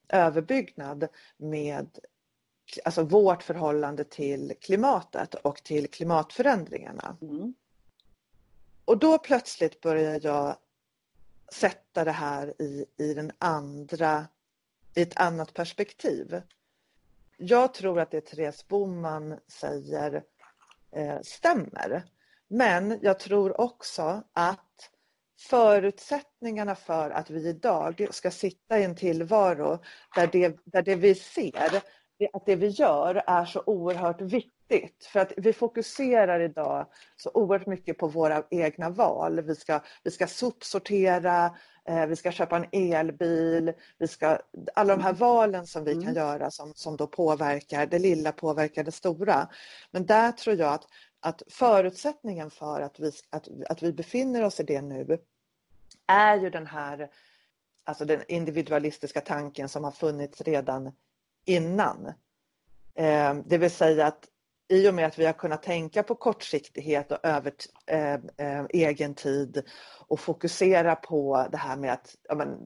överbyggnad 0.09 1.07
med 1.37 1.99
alltså 2.85 3.03
vårt 3.03 3.43
förhållande 3.43 4.03
till 4.03 4.53
klimatet 4.61 5.33
och 5.33 5.63
till 5.63 5.89
klimatförändringarna. 5.89 7.17
Mm. 7.21 7.53
Och 8.85 8.97
då 8.97 9.17
plötsligt 9.17 9.81
börjar 9.81 10.19
jag 10.23 10.57
sätta 11.51 12.03
det 12.03 12.11
här 12.11 12.61
i, 12.61 12.85
i 12.97 13.13
den 13.13 13.31
andra, 13.37 14.27
i 14.95 15.01
ett 15.01 15.19
annat 15.19 15.53
perspektiv. 15.53 16.41
Jag 17.37 17.73
tror 17.73 17.99
att 17.99 18.11
det 18.11 18.21
Therese 18.21 18.67
Boman 18.67 19.39
säger 19.47 20.23
eh, 20.91 21.19
stämmer. 21.21 22.03
Men 22.47 22.99
jag 23.01 23.19
tror 23.19 23.61
också 23.61 24.23
att 24.33 24.89
förutsättningarna 25.39 26.75
för 26.75 27.09
att 27.09 27.29
vi 27.29 27.49
idag 27.49 28.07
ska 28.11 28.31
sitta 28.31 28.79
i 28.79 28.83
en 28.83 28.95
tillvaro 28.95 29.79
där 30.15 30.29
det, 30.31 30.57
där 30.65 30.81
det 30.81 30.95
vi 30.95 31.15
ser, 31.15 31.81
att 32.33 32.45
det 32.45 32.55
vi 32.55 32.67
gör 32.67 33.23
är 33.27 33.45
så 33.45 33.63
oerhört 33.65 34.21
viktigt. 34.21 35.05
För 35.13 35.19
att 35.19 35.31
vi 35.37 35.53
fokuserar 35.53 36.39
idag 36.39 36.85
så 37.17 37.31
oerhört 37.33 37.67
mycket 37.67 37.97
på 37.97 38.07
våra 38.07 38.43
egna 38.49 38.89
val. 38.89 39.41
Vi 39.41 39.55
ska, 39.55 39.79
vi 40.03 40.11
ska 40.11 40.27
sopsortera, 40.27 41.55
eh, 41.87 42.05
vi 42.05 42.15
ska 42.15 42.31
köpa 42.31 42.55
en 42.57 42.65
elbil, 42.71 43.73
vi 43.97 44.07
ska, 44.07 44.39
alla 44.75 44.95
de 44.95 45.03
här 45.03 45.13
valen 45.13 45.67
som 45.67 45.83
vi 45.83 45.91
Mm. 45.91 46.05
kan 46.05 46.13
göra 46.13 46.51
som, 46.51 46.73
som 46.75 46.97
då 46.97 47.07
påverkar, 47.07 47.85
det 47.85 47.99
lilla 47.99 48.31
påverkar 48.31 48.83
det 48.83 48.91
stora. 48.91 49.47
Men 49.91 50.05
där 50.05 50.31
tror 50.31 50.55
jag 50.55 50.73
att, 50.73 50.87
att 51.19 51.41
förutsättningen 51.47 52.49
för 52.49 52.81
att 52.81 52.99
vi, 52.99 53.11
att, 53.29 53.47
att 53.69 53.83
vi 53.83 53.93
befinner 53.93 54.43
oss 54.43 54.59
i 54.59 54.63
det 54.63 54.81
nu 54.81 55.17
är 56.07 56.35
ju 56.35 56.49
den 56.49 56.67
här 56.67 57.09
alltså 57.89 58.05
den 58.05 58.21
individualistiska 58.27 59.21
tanken 59.21 59.69
som 59.69 59.83
har 59.83 59.91
funnits 59.91 60.41
redan 60.41 60.91
innan. 61.45 62.13
Eh, 62.95 63.35
det 63.45 63.57
vill 63.57 63.71
säga 63.71 64.05
att 64.07 64.27
i 64.67 64.89
och 64.89 64.93
med 64.93 65.05
att 65.07 65.19
vi 65.19 65.25
har 65.25 65.33
kunnat 65.33 65.63
tänka 65.63 66.03
på 66.03 66.15
kortsiktighet 66.15 67.11
och 67.11 67.25
över, 67.25 67.53
eh, 67.85 68.13
eh, 68.13 68.65
egen 68.69 69.15
tid 69.15 69.63
och 70.07 70.19
fokusera 70.19 70.95
på 70.95 71.47
det 71.51 71.57
här 71.57 71.77
med 71.77 71.93
att 71.93 72.15
ja, 72.23 72.35
men, 72.35 72.57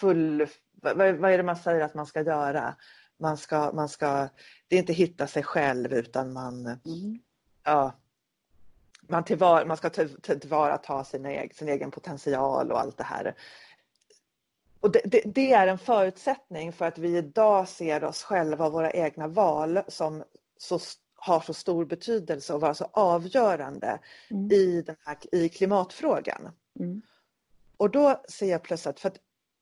full, 0.00 0.46
vad, 0.72 0.96
vad 0.96 1.32
är 1.32 1.36
det 1.36 1.42
man 1.42 1.56
säger 1.56 1.80
att 1.80 1.94
man 1.94 2.06
ska 2.06 2.22
göra? 2.22 2.76
Man 3.18 3.36
ska, 3.36 3.72
man 3.72 3.88
ska, 3.88 4.28
det 4.68 4.76
är 4.76 4.80
inte 4.80 4.92
hitta 4.92 5.26
sig 5.26 5.42
själv 5.42 5.92
utan 5.92 6.32
man, 6.32 6.66
Mm 6.66 7.18
ja, 7.64 7.92
man, 9.08 9.24
tillvar, 9.24 9.64
man 9.64 9.76
ska 9.76 9.90
till- 9.90 10.20
till- 10.20 10.40
tillvarata 10.40 11.04
sin, 11.04 11.26
egen, 11.26 11.54
sin 11.54 11.68
egen 11.68 11.90
potential 11.90 12.72
och 12.72 12.80
allt 12.80 12.98
det 12.98 13.04
här. 13.04 13.34
Och 14.80 14.92
det, 14.92 15.00
det, 15.04 15.22
det 15.24 15.52
är 15.52 15.66
en 15.66 15.78
förutsättning 15.78 16.72
för 16.72 16.84
att 16.84 16.98
vi 16.98 17.16
idag 17.16 17.68
ser 17.68 18.04
oss 18.04 18.22
själva 18.22 18.66
och 18.66 18.72
våra 18.72 18.90
egna 18.92 19.28
val 19.28 19.80
som 19.88 20.24
så, 20.56 20.78
har 21.14 21.40
så 21.40 21.54
stor 21.54 21.84
betydelse 21.84 22.54
och 22.54 22.60
vara 22.60 22.74
så 22.74 22.88
avgörande 22.92 23.98
Mm. 24.30 24.52
i, 24.52 24.82
den 24.82 24.96
här, 25.04 25.16
i 25.34 25.48
klimatfrågan. 25.48 26.50
Mm. 26.80 27.02
Och 27.76 27.90
då 27.90 28.22
ser 28.28 28.46
jag 28.50 28.62
plötsligt, 28.62 29.00
för 29.00 29.08
att 29.08 29.18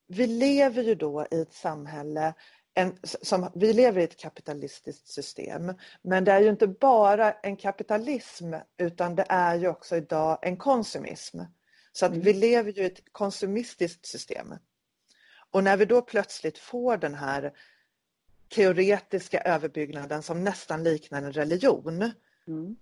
vi 0.06 0.26
lever 0.26 0.82
ju 0.82 0.94
då 0.94 1.26
i 1.30 1.40
ett 1.40 1.52
samhälle, 1.52 2.34
en, 2.74 2.98
som, 3.02 3.50
vi 3.54 3.72
lever 3.72 4.00
i 4.00 4.04
ett 4.04 4.16
kapitalistiskt 4.16 5.09
system, 5.09 5.74
men 6.02 6.24
det 6.24 6.33
är 6.33 6.40
ju 6.40 6.48
inte 6.50 6.66
bara 6.66 7.33
en 7.33 7.56
kapitalism 7.56 8.54
utan 8.76 9.14
det 9.14 9.26
är 9.28 9.54
ju 9.54 9.68
också 9.68 9.96
idag 9.96 10.38
en 10.42 10.56
konsumism. 10.56 11.40
Så 11.92 12.06
att 12.06 12.12
Mm. 12.12 12.24
vi 12.24 12.33
lever 12.33 12.72
ju 12.72 12.83
i 12.83 12.87
ett 12.87 13.12
konsumistiskt 13.12 14.06
system. 14.06 14.54
Och 15.50 15.64
när 15.64 15.76
vi 15.76 15.85
då 15.85 16.02
plötsligt 16.02 16.59
får 16.59 16.96
den 16.96 17.14
här 17.14 17.52
teoretiska 18.48 19.40
överbyggnaden 19.40 20.22
som 20.22 20.44
nästan 20.44 20.83
liknar 20.83 21.22
en 21.22 21.33
religion, 21.33 22.12
Mm. 22.46 22.76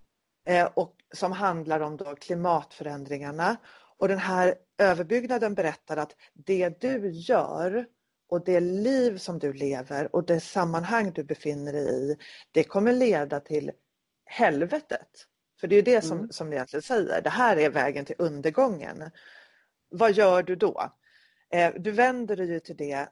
eh, 0.45 0.65
och 0.73 0.95
som 1.13 1.31
handlar 1.31 1.79
om 1.79 1.97
då 1.97 2.15
klimatförändringarna. 2.15 3.57
Och 3.97 4.07
den 4.07 4.17
här 4.19 4.55
överbyggnaden 4.77 5.53
berättar 5.55 5.97
att 5.97 6.15
det 6.33 6.81
du 6.81 7.09
gör 7.09 7.85
och 8.29 8.43
det 8.43 8.59
liv 8.59 9.17
som 9.17 9.39
du 9.39 9.53
lever 9.53 10.15
och 10.15 10.25
det 10.25 10.39
sammanhang 10.39 11.11
du 11.11 11.23
befinner 11.23 11.73
dig 11.73 12.11
i, 12.11 12.17
det 12.51 12.63
kommer 12.63 12.93
leda 12.93 13.39
till 13.39 13.71
helvetet. 14.25 15.25
För 15.59 15.67
det 15.67 15.75
är 15.75 15.81
det 15.81 16.01
som, 16.01 16.17
Mm. 16.17 16.31
som 16.31 16.49
det 16.49 16.55
egentligen 16.55 16.83
säger, 16.83 17.21
det 17.21 17.29
här 17.29 17.57
är 17.57 17.69
vägen 17.69 18.05
till 18.05 18.15
undergången. 18.17 19.11
Vad 19.89 20.11
gör 20.11 20.43
du 20.43 20.55
då? 20.55 20.91
Eh, 21.53 21.73
du 21.77 21.91
vänder 21.91 22.35
dig 22.35 22.47
ju 22.51 22.59
till 22.59 22.77
det 22.77 23.07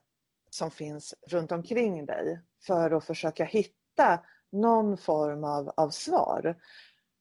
som 0.49 0.71
finns 0.71 1.15
runt 1.27 1.51
omkring 1.51 2.06
dig 2.06 2.39
för 2.63 2.91
att 2.91 3.06
försöka 3.06 3.43
hitta 3.45 4.23
någon 4.51 4.97
form 4.97 5.43
av, 5.43 5.73
av 5.77 5.89
svar. 5.89 6.56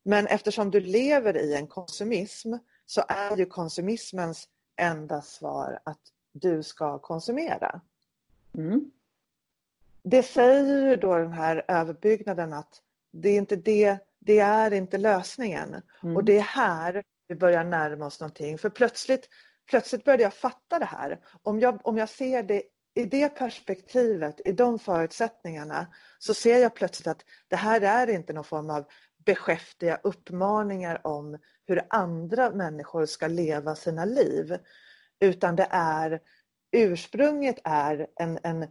Men 0.04 0.26
eftersom 0.26 0.70
du 0.70 0.80
lever 0.80 1.36
i 1.36 1.54
en 1.54 1.66
konsumism 1.66 2.54
så 2.86 3.04
är 3.08 3.36
ju 3.36 3.46
konsumismens 3.46 4.48
enda 4.80 5.22
svar 5.22 5.80
att 5.84 6.00
du 6.40 6.62
ska 6.62 6.98
konsumera. 6.98 7.80
Mm. 8.54 8.90
Det 10.02 10.22
säger 10.22 10.88
ju 10.88 10.96
då 10.96 11.16
den 11.16 11.32
här 11.32 11.64
överbyggnaden 11.68 12.52
att 12.52 12.82
det 13.12 13.28
är 13.28 13.36
inte 13.36 13.56
det, 13.56 13.98
det 14.18 14.38
är 14.38 14.70
inte 14.70 14.98
lösningen. 14.98 15.82
Mm. 16.02 16.16
Och 16.16 16.24
det 16.24 16.38
är 16.38 16.42
här 16.42 17.02
vi 17.28 17.34
börjar 17.34 17.64
närma 17.64 18.06
oss 18.06 18.20
någonting. 18.20 18.58
För 18.58 18.70
plötsligt, 18.70 19.28
plötsligt 19.70 20.04
började 20.04 20.22
jag 20.22 20.34
fatta 20.34 20.78
det 20.78 20.84
här. 20.84 21.20
Om 21.42 21.60
jag, 21.60 21.80
om 21.86 21.98
jag 21.98 22.08
ser 22.08 22.42
det 22.42 22.62
i 22.94 23.04
det 23.04 23.28
perspektivet, 23.28 24.40
i 24.44 24.52
de 24.52 24.78
förutsättningarna, 24.78 25.86
så 26.18 26.34
ser 26.34 26.58
jag 26.58 26.74
plötsligt 26.74 27.06
att 27.06 27.24
det 27.48 27.56
här 27.56 27.80
är 27.80 28.10
inte 28.10 28.32
någon 28.32 28.44
form 28.44 28.70
av 28.70 28.84
beskäftiga 29.24 30.00
uppmaningar 30.02 31.06
om 31.06 31.38
hur 31.66 31.82
andra 31.90 32.50
människor 32.50 33.06
ska 33.06 33.26
leva 33.26 33.74
sina 33.74 34.04
liv. 34.04 34.58
Utan 35.20 35.56
det 35.56 35.68
är, 35.70 36.20
ursprunget 36.72 37.58
är 37.64 38.06
en, 38.16 38.38
en 38.42 38.66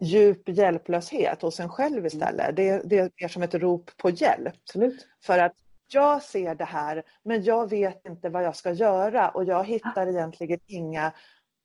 djup 0.00 0.48
hjälplöshet 0.48 1.42
hos 1.42 1.60
en 1.60 1.68
själv 1.68 2.06
istället. 2.06 2.56
Det, 2.56 2.82
det 2.84 3.12
är 3.16 3.28
som 3.28 3.42
ett 3.42 3.54
rop 3.54 3.96
på 3.96 4.10
hjälp. 4.10 4.54
Absolut. 4.62 5.06
För 5.24 5.38
att 5.38 5.54
jag 5.88 6.22
ser 6.22 6.54
det 6.54 6.64
här 6.64 7.02
men 7.22 7.42
jag 7.42 7.70
vet 7.70 8.06
inte 8.06 8.28
vad 8.28 8.44
jag 8.44 8.56
ska 8.56 8.72
göra 8.72 9.28
och 9.28 9.44
jag 9.44 9.64
hittar 9.64 10.06
egentligen 10.06 10.60
inga, 10.66 11.12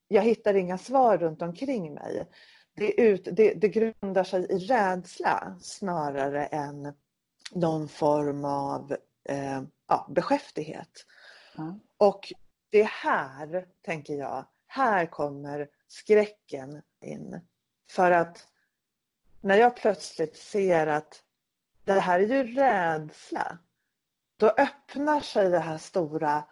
jag 0.08 0.22
hittar 0.22 0.54
inga 0.54 0.78
svar 0.78 1.18
runt 1.18 1.42
omkring 1.42 1.94
mig. 1.94 2.28
Det, 2.76 3.02
ut, 3.02 3.28
det, 3.32 3.54
det 3.54 3.70
grundar 3.70 4.24
sig 4.24 4.46
i 4.50 4.58
rädsla 4.58 5.58
snarare 5.62 6.46
än 6.46 6.94
någon 7.52 7.88
form 7.88 8.46
av 8.46 8.96
eh, 9.30 9.62
ja, 9.88 10.08
beskäftighet. 10.10 11.06
Ja. 11.56 11.80
Och 11.98 12.34
det 12.70 12.82
är 12.82 12.86
här, 13.04 13.68
tänker 13.82 14.14
jag, 14.14 14.46
här 14.68 15.06
kommer 15.06 15.70
skräcken 15.88 16.82
in. 17.02 17.42
För 17.90 18.12
att 18.12 18.48
när 19.42 19.58
jag 19.58 19.76
plötsligt 19.76 20.38
ser 20.38 20.88
att 20.88 21.24
det 21.84 21.94
här 22.00 22.20
är 22.20 22.28
ju 22.28 22.44
rädsla, 22.56 23.58
då 24.38 24.48
öppnar 24.48 25.20
sig 25.20 25.50
det 25.50 25.60
här 25.60 25.78
stora, 25.78 26.44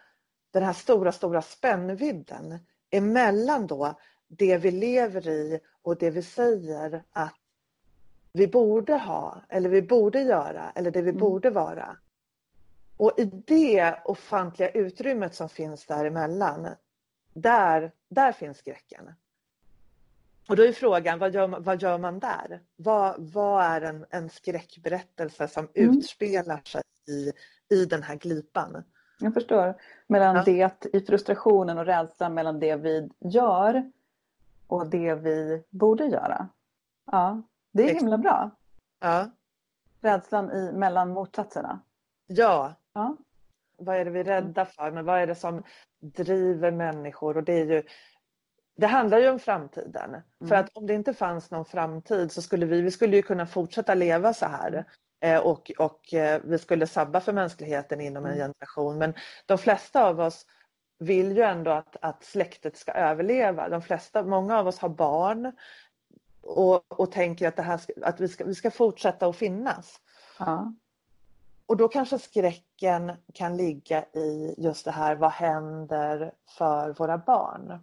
den 0.52 0.64
här 0.64 0.74
stora, 0.74 1.12
stora 1.12 1.42
spännvidden 1.42 2.60
emellan 2.90 3.68
då 3.68 4.00
det 4.28 4.58
vi 4.58 4.72
lever 4.72 5.28
i 5.28 5.60
och 5.82 5.98
det 5.98 6.10
vi 6.10 6.22
säger 6.24 7.04
att 7.12 7.36
vi 8.32 8.48
borde 8.48 8.94
ha 8.98 9.42
eller 9.50 9.70
vi 9.70 9.82
borde 9.82 10.22
göra 10.22 10.72
eller 10.76 10.92
det 10.92 11.02
vi 11.02 11.10
Mm. 11.10 11.20
borde 11.20 11.50
vara. 11.50 11.98
Och 12.98 13.14
i 13.18 13.26
det 13.26 13.96
ofantliga 14.06 14.70
utrymmet 14.70 15.36
som 15.36 15.50
finns 15.50 15.86
däremellan, 15.86 16.68
där, 17.34 17.92
där 18.10 18.32
finns 18.32 18.58
skräcken. 18.58 19.14
Och 20.50 20.56
då 20.56 20.64
är 20.64 20.72
frågan, 20.72 21.20
vad 21.20 21.34
gör 21.34 21.48
man, 21.48 21.64
vad 21.64 21.82
gör 21.82 21.98
man 21.98 22.20
där? 22.20 22.62
Vad, 22.76 23.16
vad 23.18 23.64
är 23.64 23.82
en, 23.82 24.06
en 24.10 24.30
skräckberättelse 24.30 25.48
som 25.48 25.68
Mm. 25.76 25.98
utspelar 25.98 26.62
sig 26.66 26.82
i, 27.08 27.32
i 27.76 27.86
den 27.86 28.04
här 28.04 28.16
glipan? 28.16 28.84
Jag 29.20 29.34
förstår. 29.34 29.76
Mellan 30.08 30.36
Ja. 30.36 30.44
det 30.46 30.86
i 30.94 31.02
frustrationen 31.06 31.78
och 31.78 31.86
rädslan 31.86 32.34
mellan 32.34 32.60
det 32.60 32.76
vi 32.76 33.10
gör 33.20 33.92
och 34.68 34.88
det 34.88 35.16
vi 35.16 35.64
borde 35.70 36.06
göra. 36.06 36.50
Ja, 37.12 37.42
det 37.72 37.90
är 37.92 37.96
himla 37.96 38.18
bra. 38.18 38.52
Ja, 39.00 39.30
Rädslan 40.02 40.52
i, 40.52 40.72
mellan 40.74 41.10
motsatserna. 41.10 41.80
ja. 42.28 42.74
Ja. 42.96 43.18
vad 43.78 43.96
är 43.96 44.06
det 44.06 44.12
vi 44.12 44.20
är 44.20 44.24
rädda 44.24 44.66
för? 44.66 44.92
Men 44.92 45.06
vad 45.06 45.20
är 45.20 45.28
det 45.28 45.36
som 45.36 45.64
driver 46.00 46.72
människor? 46.72 47.38
Och 47.38 47.44
det 47.44 47.54
är 47.54 47.66
ju 47.66 47.84
det 48.78 48.88
handlar 48.88 49.20
ju 49.20 49.30
om 49.30 49.40
framtiden. 49.40 50.10
Mm. 50.10 50.24
För 50.48 50.56
att 50.56 50.70
om 50.74 50.88
det 50.88 50.94
inte 50.94 51.14
fanns 51.14 51.52
någon 51.52 51.66
framtid 51.66 52.32
så 52.32 52.42
skulle 52.42 52.66
vi, 52.66 52.82
vi 52.82 52.92
skulle 52.92 53.16
ju 53.16 53.22
kunna 53.22 53.46
fortsätta 53.48 53.94
leva 53.94 54.34
så 54.34 54.46
här. 54.46 54.86
Eh, 55.20 55.40
och, 55.40 55.72
och 55.78 56.14
eh, 56.14 56.42
vi 56.44 56.58
skulle 56.60 56.88
sabba 56.88 57.22
för 57.22 57.34
mänskligheten 57.34 58.02
inom 58.02 58.26
en 58.26 58.34
Mm. 58.34 58.44
generation. 58.44 58.98
Men 58.98 59.14
de 59.46 59.58
flesta 59.58 60.06
av 60.06 60.20
oss 60.20 60.46
vill 61.00 61.38
ju 61.38 61.44
ändå 61.44 61.72
att, 61.72 61.96
att 62.02 62.24
släktet 62.24 62.78
ska 62.78 62.92
överleva. 62.92 63.70
De 63.70 63.82
flesta, 63.82 64.24
många 64.24 64.60
av 64.60 64.68
oss 64.68 64.80
har 64.80 64.90
barn 64.90 65.52
och, 66.42 67.00
och 67.00 67.12
tänker 67.12 67.48
att, 67.48 67.56
det 67.56 67.62
här 67.64 67.78
ska, 67.78 67.94
att 68.02 68.20
vi, 68.20 68.28
ska, 68.28 68.46
vi 68.46 68.56
ska 68.56 68.72
fortsätta 68.72 69.28
att 69.28 69.36
finnas. 69.36 70.02
Ja. 70.40 70.74
Och 71.66 71.78
då 71.78 71.88
kanske 71.88 72.20
skräcken 72.76 73.12
kan 73.34 73.58
ligga 73.58 74.06
i 74.14 74.56
just 74.58 74.86
det 74.86 74.92
här, 74.92 75.16
vad 75.16 75.32
händer 75.32 76.32
för 76.58 76.94
våra 76.94 77.18
barn? 77.18 77.80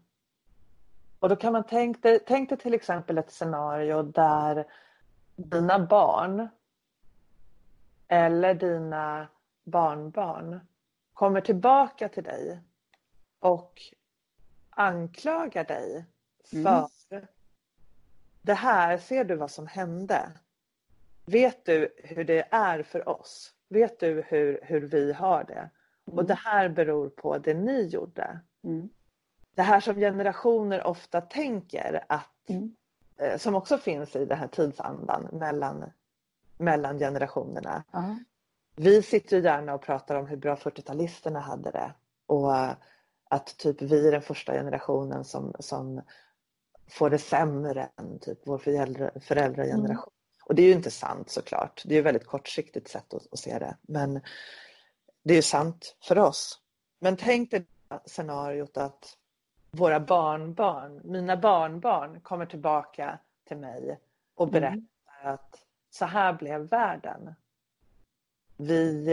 Och 1.19 1.29
då 1.29 1.37
kan 1.37 1.53
man 1.53 1.65
tänka 1.65 2.09
dig, 2.09 2.19
tänk 2.27 2.49
dig 2.49 2.59
till 2.59 2.75
exempel 2.75 3.19
ett 3.19 3.31
scenario 3.33 4.03
där 4.03 4.65
dina 5.37 5.79
barn 5.87 6.49
eller 8.09 8.55
dina 8.55 9.29
barnbarn 9.65 10.61
kommer 11.15 11.41
tillbaka 11.41 12.09
till 12.09 12.25
dig 12.25 12.61
och 13.41 13.81
anklagar 14.71 15.65
dig 15.65 16.05
för 16.45 16.89
Mm. 17.11 17.27
det 18.43 18.55
här, 18.55 18.99
ser 18.99 19.25
du 19.25 19.37
vad 19.37 19.51
som 19.51 19.67
hände? 19.67 20.33
Vet 21.27 21.65
du 21.65 21.95
hur 22.05 22.25
det 22.25 22.49
är 22.51 22.83
för 22.83 23.09
oss? 23.09 23.55
Vet 23.73 24.01
du 24.01 24.25
hur, 24.29 24.61
hur 24.63 24.81
vi 24.81 25.13
har 25.13 25.45
det? 25.45 25.71
Och 26.05 26.25
det 26.25 26.35
här 26.35 26.69
beror 26.69 27.09
på 27.09 27.39
det 27.39 27.55
ni 27.55 27.87
gjorde. 27.87 28.41
Mm. 28.65 28.89
Det 29.55 29.63
här 29.63 29.81
som 29.81 29.95
generationer 29.97 30.87
ofta 30.87 31.21
tänker 31.21 32.05
att, 32.09 32.29
Mm. 32.49 32.77
eh, 33.17 33.39
som 33.39 33.55
också 33.55 33.79
finns 33.79 34.17
i 34.17 34.25
den 34.25 34.39
här 34.39 34.49
tidsandan 34.49 35.29
mellan, 35.33 35.85
mellan 36.59 36.99
generationerna. 36.99 37.85
Vi 38.77 39.03
sitter 39.03 39.37
ju 39.37 39.43
gärna 39.43 39.75
och 39.75 39.83
pratar 39.83 40.15
om 40.17 40.27
hur 40.27 40.37
bra 40.37 40.55
40-talisterna 40.57 41.41
hade 41.41 41.71
det 41.71 41.93
och 42.27 42.57
eh, 42.57 42.73
att 43.31 43.57
typ 43.59 43.83
vi 43.83 44.09
är 44.09 44.13
den 44.13 44.23
första 44.23 44.53
generationen 44.53 45.25
som, 45.25 45.53
som 45.59 46.03
får 46.91 47.11
det 47.11 47.19
sämre 47.19 47.89
än 47.97 48.19
typ 48.19 48.39
vår 48.47 48.59
föräldra, 48.59 49.11
föräldrageneration. 49.21 50.13
Och 50.53 50.57
det 50.57 50.63
är 50.63 50.67
ju 50.67 50.73
inte 50.73 50.91
sant 50.91 51.31
såklart. 51.31 51.83
Det 51.85 51.91
är 51.91 51.95
ju 51.95 51.99
ett 52.01 52.07
väldigt 52.07 52.27
kortsiktigt 52.27 52.89
sätt 52.89 53.15
att, 53.15 53.33
att 53.33 53.39
se 53.39 53.59
det. 53.59 53.77
Men 53.83 54.21
det 55.23 55.35
är 55.35 55.37
ju 55.37 55.43
sant 55.43 55.97
för 56.03 56.19
oss. 56.19 56.61
Men 57.01 57.17
tänk 57.17 57.51
dig 57.51 57.67
scenariot 58.07 58.77
att 58.77 59.17
våra 59.71 60.01
barnbarn, 60.01 61.01
mina 61.05 61.37
barnbarn 61.37 62.21
kommer 62.21 62.47
tillbaka 62.47 63.19
till 63.49 63.57
mig 63.57 63.99
och 64.35 64.49
Mm. 64.49 64.61
berättar 64.61 65.35
att 65.35 65.59
så 65.91 66.05
här 66.05 66.33
blev 66.33 66.61
världen. 66.61 67.35
Vi, 68.57 69.05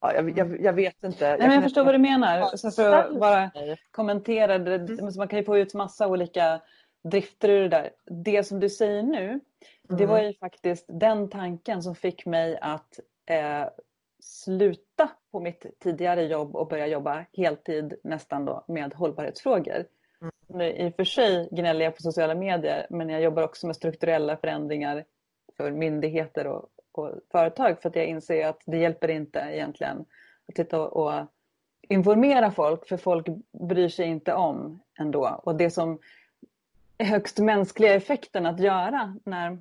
ja, 0.00 0.14
jag, 0.14 0.38
jag, 0.38 0.60
jag 0.60 0.72
vet 0.72 1.04
inte. 1.04 1.28
Nej, 1.28 1.38
men 1.38 1.52
jag 1.52 1.62
förstår 1.62 1.84
vad 1.84 1.94
du 1.94 1.98
menar. 1.98 2.38
Ja, 2.38 2.56
Så 2.56 2.70
för 2.70 2.92
att 2.92 3.20
bara 3.20 3.50
kommentera 3.90 4.58
det, 4.58 4.74
Mm. 4.74 5.12
så 5.12 5.18
man 5.18 5.28
kan 5.28 5.38
ju 5.38 5.44
få 5.44 5.58
ut 5.58 5.74
massa 5.74 6.06
olika 6.08 6.60
drifter 7.02 7.48
ur 7.48 7.62
det 7.62 7.68
där. 7.68 7.90
Det 8.04 8.44
som 8.44 8.60
du 8.60 8.70
säger 8.70 9.02
nu, 9.02 9.40
det 9.88 9.94
Mm. 10.04 10.08
var 10.08 10.22
ju 10.22 10.34
faktiskt 10.34 10.84
den 10.88 11.28
tanken 11.30 11.82
som 11.82 11.94
fick 11.94 12.26
mig 12.26 12.58
att 12.60 13.00
eh, 13.26 13.64
sluta 14.20 15.10
på 15.32 15.40
mitt 15.40 15.66
tidigare 15.80 16.24
jobb 16.24 16.56
och 16.56 16.68
börja 16.68 16.86
jobba 16.86 17.24
heltid 17.36 17.94
nästan 18.04 18.44
då 18.44 18.64
med 18.68 18.94
hållbarhetsfrågor. 18.94 19.84
Mm. 20.20 20.32
Nu, 20.46 20.72
I 20.72 20.88
och 20.88 20.94
för 20.96 21.04
sig 21.04 21.48
gnäller 21.52 21.84
jag 21.84 21.96
på 21.96 22.02
sociala 22.02 22.34
medier 22.34 22.86
men 22.90 23.08
jag 23.08 23.22
jobbar 23.22 23.42
också 23.42 23.66
med 23.66 23.76
strukturella 23.76 24.36
förändringar 24.36 25.04
för 25.56 25.70
myndigheter 25.70 26.46
och, 26.46 26.68
och 26.92 27.10
företag 27.32 27.82
för 27.82 27.88
att 27.88 27.96
jag 27.96 28.06
inser 28.06 28.46
att 28.46 28.62
det 28.66 28.78
hjälper 28.78 29.08
inte 29.08 29.38
egentligen 29.38 30.04
att 30.48 30.54
titta 30.54 30.80
och, 30.80 31.06
och 31.06 31.26
informera 31.88 32.50
folk 32.50 32.88
för 32.88 32.96
folk 32.96 33.26
bryr 33.52 33.88
sig 33.88 34.06
inte 34.06 34.34
om 34.34 34.80
ändå. 34.98 35.40
Och 35.42 35.54
det 35.56 35.70
som 35.70 35.98
är 36.98 37.04
högst 37.04 37.38
mänskliga 37.38 37.94
effekten 37.94 38.46
att 38.46 38.60
göra 38.60 39.16
när 39.24 39.58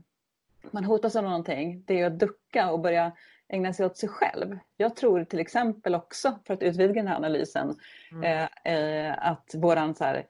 man 0.73 0.83
hotas 0.83 1.15
av 1.15 1.23
någonting 1.23 1.83
det 1.87 1.99
är 1.99 2.05
att 2.07 2.19
ducka 2.19 2.71
och 2.71 2.79
börja 2.79 3.11
ägna 3.49 3.73
sig 3.73 3.85
åt 3.85 3.97
sig 3.97 4.09
själv. 4.09 4.57
Jag 4.77 4.95
tror 4.95 5.23
till 5.23 5.39
exempel 5.39 5.95
också, 5.95 6.39
för 6.47 6.53
att 6.53 6.63
utvidga 6.63 6.93
den 6.93 7.07
här 7.07 7.15
analysen, 7.15 7.75
Mm. 8.11 8.23
eh, 8.63 8.73
eh, 8.73 9.15
att 9.31 9.55
våran 9.55 9.95
så 9.95 10.03
här, 10.03 10.25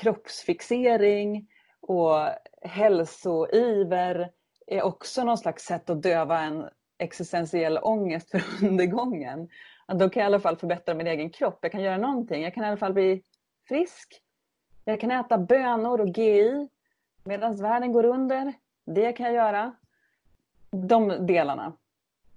kroppsfixering 0.00 1.48
och 1.80 2.28
hälsoiver 2.62 4.30
är 4.66 4.82
också 4.82 5.24
någon 5.24 5.38
slags 5.38 5.64
sätt 5.64 5.90
att 5.90 6.02
döva 6.02 6.40
en 6.40 6.68
existentiell 6.98 7.78
ångest 7.78 8.30
för 8.30 8.42
undergången. 8.66 9.48
Att 9.86 9.98
då 9.98 10.08
kan 10.10 10.20
jag 10.20 10.26
i 10.26 10.32
alla 10.32 10.40
fall 10.40 10.56
förbättra 10.56 10.94
min 10.94 11.06
egen 11.06 11.30
kropp. 11.30 11.58
Jag 11.62 11.72
kan 11.72 11.82
göra 11.82 11.96
någonting. 11.98 12.42
Jag 12.42 12.54
kan 12.54 12.64
i 12.64 12.66
alla 12.66 12.76
fall 12.76 12.92
bli 12.92 13.22
frisk. 13.68 14.22
Jag 14.84 15.00
kan 15.00 15.10
äta 15.10 15.38
bönor 15.38 16.00
och 16.00 16.08
GI 16.08 16.68
medan 17.24 17.56
världen 17.56 17.92
går 17.92 18.04
under. 18.04 18.52
Det 18.86 19.12
kan 19.12 19.26
jag 19.26 19.34
göra. 19.34 19.72
De 20.70 21.26
delarna. 21.26 21.72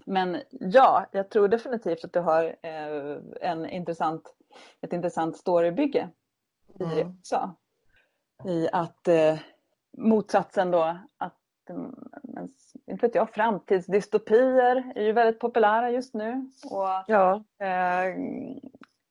Men 0.04 0.36
ja, 0.50 1.06
jag 1.12 1.30
tror 1.30 1.48
definitivt 1.48 2.04
att 2.04 2.12
du 2.12 2.20
har 2.20 2.44
eh, 2.62 3.16
en 3.40 3.66
intressant, 3.70 4.34
ett 4.80 4.92
intressant 4.92 5.36
storybygge 5.36 6.08
i 6.74 6.84
det 6.84 7.00
Mm. 7.00 7.16
också. 7.18 7.54
I 8.44 8.68
att 8.72 9.08
eh, 9.08 9.38
motsatsen 9.98 10.70
då, 10.70 10.98
att 11.16 11.38
mm, 11.70 11.94
inte 12.86 13.06
vet 13.06 13.14
jag, 13.14 13.30
framtidsdystopier 13.30 14.92
är 14.94 15.02
ju 15.02 15.12
väldigt 15.12 15.40
populära 15.40 15.90
just 15.90 16.14
nu. 16.14 16.50
Och 16.70 16.88
Ja, 17.06 17.34
eh, 17.58 18.16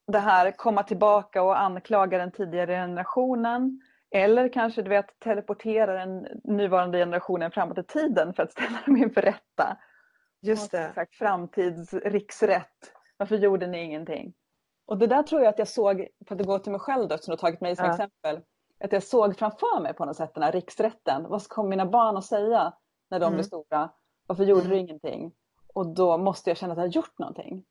det 0.07 0.19
här 0.19 0.51
komma 0.51 0.83
tillbaka 0.83 1.43
och 1.43 1.59
anklaga 1.59 2.17
den 2.17 2.31
tidigare 2.31 2.73
generationen. 2.75 3.81
Eller 4.11 4.49
kanske 4.49 4.81
du 4.81 4.89
vet 4.89 5.19
teleportera 5.19 5.93
den 6.05 6.27
nuvarande 6.43 6.97
generationen 6.97 7.51
framåt 7.51 7.77
i 7.77 7.83
tiden 7.83 8.33
för 8.33 8.43
att 8.43 8.51
ställa 8.51 8.79
dem 8.85 8.97
inför 8.97 9.21
rätta. 9.21 9.77
just 10.43 10.71
det. 10.71 10.91
Sagt, 10.95 11.15
framtidsriksrätt. 11.15 12.93
Varför 13.17 13.35
gjorde 13.35 13.67
ni 13.67 13.83
ingenting? 13.83 14.33
Och 14.85 14.97
det 14.97 15.07
där 15.07 15.23
tror 15.23 15.41
jag 15.41 15.49
att 15.49 15.59
jag 15.59 15.67
såg, 15.67 16.07
för 16.27 16.35
att 16.35 16.45
gå 16.45 16.59
till 16.59 16.71
mig 16.71 16.81
själv 16.81 17.07
då, 17.07 17.17
som 17.17 17.31
du 17.31 17.31
har 17.31 17.37
tagit 17.37 17.61
mig 17.61 17.75
som 17.75 17.85
Ja. 17.85 17.91
exempel. 17.91 18.39
Att 18.83 18.91
jag 18.91 19.03
såg 19.03 19.37
framför 19.37 19.81
mig 19.81 19.93
på 19.93 20.05
något 20.05 20.15
sätt 20.17 20.33
den 20.33 20.43
här 20.43 20.51
riksrätten. 20.51 21.23
Vad 21.29 21.47
kommer 21.47 21.69
mina 21.69 21.85
barn 21.85 22.17
att 22.17 22.25
säga 22.25 22.73
när 23.09 23.19
de 23.19 23.25
Mm. 23.25 23.33
blir 23.35 23.43
stora? 23.43 23.89
Varför 24.27 24.43
gjorde 24.43 24.61
Mm. 24.61 24.71
du 24.71 24.77
ingenting? 24.77 25.31
Och 25.73 25.87
då 25.87 26.17
måste 26.17 26.49
jag 26.49 26.57
känna 26.57 26.71
att 26.73 26.77
jag 26.77 26.83
har 26.83 26.89
gjort 26.91 27.19
någonting. 27.19 27.63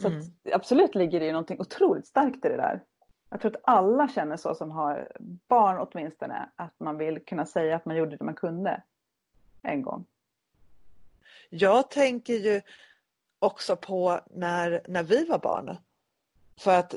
Så 0.00 0.08
Mm. 0.08 0.18
att, 0.20 0.54
absolut 0.54 0.94
ligger 0.94 1.20
det 1.20 1.26
ju 1.26 1.32
någonting 1.32 1.60
otroligt 1.60 2.06
starkt 2.06 2.44
i 2.44 2.48
det 2.48 2.56
där. 2.56 2.84
Jag 3.30 3.40
tror 3.40 3.56
att 3.56 3.62
alla 3.64 4.08
känner 4.08 4.36
så 4.36 4.54
som 4.54 4.70
har 4.70 5.12
barn 5.48 5.78
åtminstone. 5.78 6.48
Att 6.56 6.80
man 6.80 6.98
vill 6.98 7.24
kunna 7.24 7.46
säga 7.46 7.76
att 7.76 7.84
man 7.84 7.96
gjorde 7.96 8.16
det 8.16 8.24
man 8.24 8.34
kunde. 8.34 8.82
En 9.62 9.82
gång. 9.82 10.04
Jag 11.50 11.90
tänker 11.90 12.34
ju 12.34 12.62
också 13.38 13.76
på 13.76 14.20
när, 14.30 14.82
när 14.88 15.02
vi 15.02 15.24
var 15.24 15.38
barn. 15.38 15.76
För 16.58 16.78
att 16.78 16.94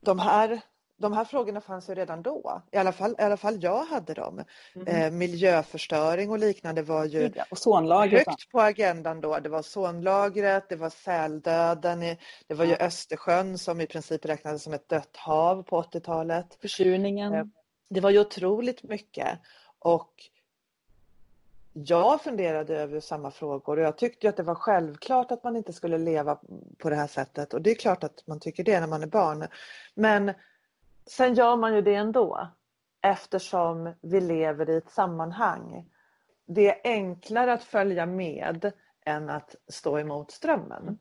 de 0.00 0.18
här, 0.18 0.60
de 0.98 1.12
här 1.12 1.24
frågorna 1.24 1.60
fanns 1.60 1.90
ju 1.90 1.94
redan 1.94 2.22
då. 2.22 2.62
I 2.72 2.76
alla 2.76 2.92
fall, 2.92 3.16
i 3.18 3.22
alla 3.22 3.36
fall 3.36 3.62
jag 3.62 3.84
hade 3.84 4.14
dem. 4.14 4.44
Mm. 4.74 4.86
Eh, 4.88 5.10
miljöförstöring 5.10 6.30
och 6.30 6.38
liknande 6.38 6.82
var 6.82 7.04
ju 7.04 7.30
Ja, 7.34 8.18
högt 8.18 8.50
på 8.52 8.60
agendan 8.60 9.20
då. 9.20 9.38
Det 9.38 9.48
var 9.48 9.58
ozonlagret, 9.58 10.68
det 10.68 10.76
var 10.76 10.90
säldöden, 10.90 12.02
i- 12.02 12.18
det 12.46 12.54
var 12.54 12.64
ju 12.64 12.70
Ja. 12.70 12.86
Östersjön 12.86 13.58
som 13.58 13.80
i 13.80 13.86
princip 13.86 14.24
räknades 14.24 14.62
som 14.62 14.72
ett 14.72 14.88
dött 14.88 15.16
hav 15.16 15.62
på 15.62 15.76
80-talet. 15.76 16.58
Försurningen. 16.60 17.34
Eh, 17.34 17.44
Det 17.88 18.00
var 18.00 18.10
ju 18.10 18.20
otroligt 18.20 18.82
mycket. 18.82 19.38
Och 19.78 20.12
jag 21.72 22.20
funderade 22.22 22.76
över 22.76 23.00
samma 23.00 23.30
frågor 23.30 23.78
och 23.78 23.84
jag 23.84 23.98
tyckte 23.98 24.28
att 24.28 24.36
det 24.36 24.42
var 24.42 24.54
självklart 24.54 25.30
att 25.32 25.44
man 25.44 25.56
inte 25.56 25.72
skulle 25.72 25.98
leva 25.98 26.38
på 26.78 26.90
det 26.90 26.96
här 26.96 27.06
sättet. 27.06 27.54
Och 27.54 27.62
det 27.62 27.70
är 27.70 27.74
klart 27.74 28.04
att 28.04 28.26
man 28.26 28.40
tycker 28.40 28.64
det 28.64 28.80
när 28.80 28.86
man 28.86 29.02
är 29.02 29.06
barn. 29.06 29.46
Men 29.94 30.32
sen 31.10 31.34
gör 31.34 31.56
man 31.56 31.74
ju 31.74 31.82
det 31.82 31.94
ändå 31.94 32.48
eftersom 33.02 33.94
vi 34.02 34.20
lever 34.20 34.70
i 34.70 34.76
ett 34.76 34.90
sammanhang. 34.90 35.90
Det 36.46 36.68
är 36.68 36.92
enklare 36.92 37.52
att 37.52 37.64
följa 37.64 38.06
med 38.06 38.72
än 39.06 39.30
att 39.30 39.54
stå 39.68 39.98
emot 39.98 40.30
strömmen. 40.30 40.98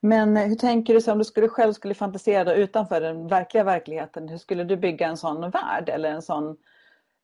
Men 0.00 0.36
hur 0.36 0.56
tänker 0.56 0.94
du 0.94 1.00
så 1.00 1.12
om 1.12 1.18
du 1.18 1.24
skulle 1.24 1.48
själv 1.48 1.72
skulle 1.72 1.94
fantisera 1.94 2.54
utanför 2.54 3.00
den 3.00 3.28
verkliga 3.28 3.64
verkligheten? 3.64 4.28
Hur 4.28 4.38
skulle 4.38 4.64
du 4.64 4.76
bygga 4.76 5.06
en 5.06 5.16
sån 5.16 5.50
värld 5.50 5.88
eller 5.88 6.10
en 6.10 6.22
sån 6.22 6.56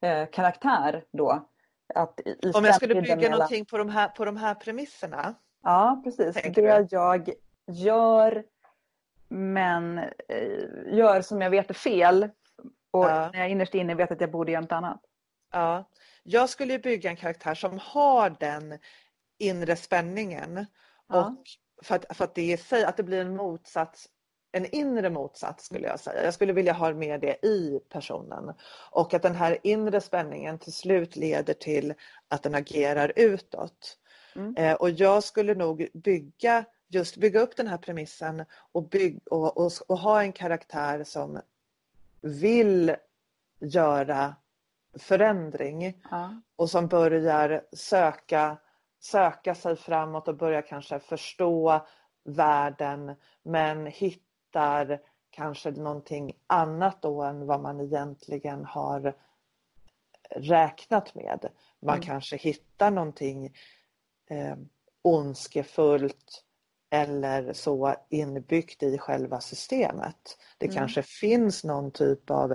eh, 0.02 0.26
karaktär 0.32 1.04
då? 1.12 1.48
Att 1.94 2.20
i, 2.24 2.52
Om 2.54 2.64
jag 2.64 2.74
skulle 2.74 2.94
bygga 2.94 3.16
mellan- 3.16 3.30
någonting 3.30 3.64
på 3.64 3.78
de 3.78 3.88
här, 3.88 4.08
på 4.08 4.24
de 4.24 4.36
här 4.36 4.54
premisserna. 4.54 5.34
Ja, 5.62 6.00
precis. 6.04 6.34
Det 6.54 6.88
jag 6.90 7.28
gör 7.66 8.44
men 9.32 9.98
eh, 10.28 10.94
gör 10.96 11.22
som 11.22 11.40
jag 11.40 11.50
vet 11.50 11.70
är 11.70 11.74
fel 11.74 12.28
Och 12.90 13.04
Ja. 13.04 13.30
när 13.32 13.40
jag 13.40 13.50
innerst 13.50 13.74
inne 13.74 13.94
vet 13.94 14.10
att 14.12 14.20
jag 14.20 14.30
borde 14.30 14.52
göra 14.52 14.60
något 14.60 14.72
annat. 14.72 15.00
Ja. 15.52 15.88
Jag 16.22 16.48
skulle 16.48 16.78
bygga 16.78 17.10
en 17.10 17.16
karaktär 17.16 17.54
som 17.54 17.78
har 17.82 18.36
den 18.40 18.78
inre 19.38 19.76
spänningen. 19.76 20.66
Ja. 21.08 21.24
Och 21.26 21.44
för 21.84 21.94
att, 21.94 22.16
för 22.16 22.24
att 22.24 22.34
det 22.34 22.42
i 22.52 22.56
sig, 22.56 22.84
att 22.84 22.96
det 22.96 23.02
blir 23.02 23.20
en 23.20 23.36
motsats, 23.36 24.08
en 24.52 24.66
inre 24.74 25.10
motsats 25.10 25.64
skulle 25.64 25.88
jag 25.88 26.00
säga. 26.00 26.24
Jag 26.24 26.34
skulle 26.34 26.52
vilja 26.52 26.72
ha 26.72 26.94
med 26.94 27.20
det 27.20 27.46
i 27.46 27.80
personen. 27.88 28.54
Och 28.90 29.14
att 29.14 29.22
den 29.22 29.34
här 29.34 29.58
inre 29.62 30.00
spänningen 30.00 30.58
till 30.58 30.72
slut 30.72 31.16
leder 31.16 31.54
till 31.54 31.94
att 32.28 32.42
den 32.42 32.54
agerar 32.54 33.12
utåt. 33.16 33.98
Mm. 34.36 34.56
Eh, 34.56 34.74
och 34.74 34.90
jag 34.90 35.24
skulle 35.24 35.54
nog 35.54 35.88
bygga, 35.94 36.64
just 36.92 37.16
bygga 37.16 37.40
upp 37.40 37.56
den 37.56 37.66
här 37.66 37.78
premissen 37.78 38.44
och, 38.72 38.88
bygg, 38.88 39.20
och, 39.28 39.56
och, 39.56 39.72
och 39.88 39.98
ha 39.98 40.22
en 40.22 40.32
karaktär 40.32 41.04
som 41.04 41.40
vill 42.20 42.96
göra 43.60 44.36
förändring 44.98 46.02
Ja. 46.10 46.40
och 46.56 46.70
som 46.70 46.86
börjar 46.88 47.64
söka, 47.72 48.56
söka 49.00 49.54
sig 49.54 49.76
framåt 49.76 50.28
och 50.28 50.36
börjar 50.36 50.62
kanske 50.62 50.98
förstå 51.00 51.86
världen 52.24 53.14
men 53.42 53.86
hittar 53.86 55.00
kanske 55.30 55.70
någonting 55.70 56.32
annat 56.46 57.02
då 57.02 57.22
än 57.22 57.46
vad 57.46 57.60
man 57.60 57.80
egentligen 57.80 58.64
har 58.64 59.14
räknat 60.30 61.14
med. 61.14 61.48
Man 61.80 61.94
Mm. 61.94 62.06
kanske 62.06 62.36
hittar 62.36 62.90
någonting 62.90 63.56
eh, 64.26 64.56
ondskefullt 65.02 66.44
eller 66.92 67.52
så 67.52 67.94
inbyggt 68.08 68.82
i 68.82 68.98
själva 68.98 69.40
systemet. 69.40 70.38
Det 70.58 70.66
Mm. 70.66 70.76
kanske 70.76 71.02
finns 71.02 71.64
någon 71.64 71.90
typ 71.90 72.30
av 72.30 72.54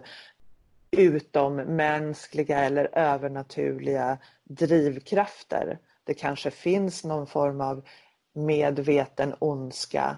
utommänskliga 0.91 2.59
eller 2.59 2.89
övernaturliga 2.97 4.17
drivkrafter. 4.43 5.79
Det 6.03 6.13
kanske 6.13 6.51
finns 6.51 7.03
någon 7.03 7.27
form 7.27 7.61
av 7.61 7.85
medveten 8.33 9.35
ondska 9.39 10.17